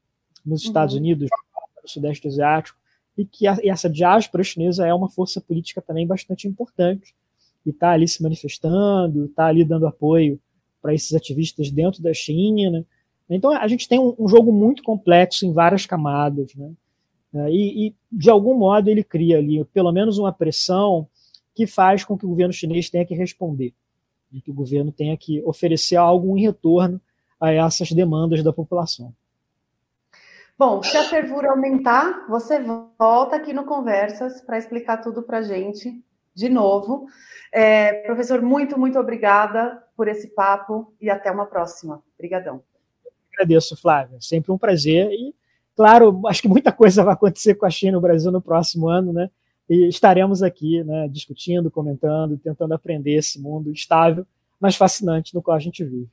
nos 0.44 0.62
Estados 0.62 0.94
uhum. 0.94 1.00
Unidos, 1.00 1.28
no 1.82 1.88
Sudeste 1.88 2.28
Asiático, 2.28 2.78
e 3.16 3.24
que 3.24 3.46
a, 3.46 3.58
e 3.62 3.68
essa 3.68 3.88
diáspora 3.88 4.44
chinesa 4.44 4.86
é 4.86 4.92
uma 4.92 5.08
força 5.08 5.40
política 5.40 5.80
também 5.80 6.06
bastante 6.06 6.46
importante 6.46 7.14
e 7.64 7.70
está 7.70 7.90
ali 7.90 8.06
se 8.06 8.22
manifestando, 8.22 9.24
está 9.24 9.46
ali 9.46 9.64
dando 9.64 9.86
apoio 9.86 10.38
para 10.80 10.94
esses 10.94 11.14
ativistas 11.14 11.70
dentro 11.70 12.02
da 12.02 12.12
China. 12.12 12.84
Então 13.28 13.50
a 13.50 13.66
gente 13.66 13.88
tem 13.88 13.98
um, 13.98 14.14
um 14.18 14.28
jogo 14.28 14.52
muito 14.52 14.82
complexo 14.82 15.44
em 15.46 15.52
várias 15.52 15.86
camadas, 15.86 16.54
né? 16.54 16.72
É, 17.34 17.50
e, 17.50 17.88
e, 17.88 17.94
de 18.10 18.30
algum 18.30 18.56
modo 18.56 18.88
ele 18.88 19.02
cria 19.02 19.38
ali 19.38 19.62
pelo 19.66 19.92
menos 19.92 20.16
uma 20.16 20.32
pressão 20.32 21.08
que 21.54 21.66
faz 21.66 22.04
com 22.04 22.16
que 22.16 22.24
o 22.24 22.28
governo 22.28 22.52
chinês 22.52 22.88
tenha 22.88 23.04
que 23.04 23.14
responder, 23.14 23.74
que 24.42 24.50
o 24.50 24.54
governo 24.54 24.92
tenha 24.92 25.16
que 25.16 25.42
oferecer 25.44 25.96
algo 25.96 26.36
em 26.36 26.42
retorno 26.42 27.00
a 27.40 27.50
essas 27.50 27.90
demandas 27.92 28.42
da 28.42 28.52
população. 28.52 29.12
Bom, 30.58 30.82
se 30.82 30.96
a 30.96 31.04
fervura 31.04 31.50
aumentar, 31.50 32.26
você 32.28 32.58
volta 32.98 33.36
aqui 33.36 33.52
no 33.52 33.66
Conversas 33.66 34.40
para 34.40 34.56
explicar 34.56 34.98
tudo 34.98 35.22
para 35.22 35.38
a 35.38 35.42
gente 35.42 36.02
de 36.34 36.48
novo. 36.48 37.06
É, 37.52 37.92
professor, 38.02 38.40
muito, 38.40 38.78
muito 38.78 38.98
obrigada 38.98 39.82
por 39.94 40.08
esse 40.08 40.28
papo 40.28 40.94
e 41.00 41.10
até 41.10 41.30
uma 41.30 41.46
próxima. 41.46 42.02
Obrigadão. 42.14 42.62
Agradeço, 43.32 43.76
Flávia. 43.76 44.18
Sempre 44.20 44.52
um 44.52 44.58
prazer. 44.58 45.10
E, 45.10 45.34
claro, 45.74 46.22
acho 46.26 46.40
que 46.40 46.48
muita 46.48 46.72
coisa 46.72 47.04
vai 47.04 47.14
acontecer 47.14 47.54
com 47.54 47.66
a 47.66 47.70
China 47.70 47.92
e 47.92 47.98
o 47.98 48.02
Brasil 48.02 48.32
no 48.32 48.40
próximo 48.40 48.88
ano, 48.88 49.12
né? 49.12 49.30
E 49.68 49.88
estaremos 49.88 50.42
aqui, 50.42 50.82
né, 50.84 51.08
discutindo, 51.08 51.70
comentando, 51.70 52.38
tentando 52.38 52.72
aprender 52.72 53.16
esse 53.16 53.40
mundo 53.40 53.72
estável, 53.72 54.24
mas 54.60 54.76
fascinante 54.76 55.34
no 55.34 55.42
qual 55.42 55.56
a 55.56 55.60
gente 55.60 55.84
vive. 55.84 56.08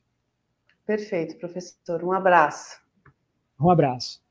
Perfeito, 0.86 1.38
professor. 1.38 2.04
Um 2.04 2.12
abraço. 2.12 2.82
Um 3.60 3.70
abraço. 3.70 4.23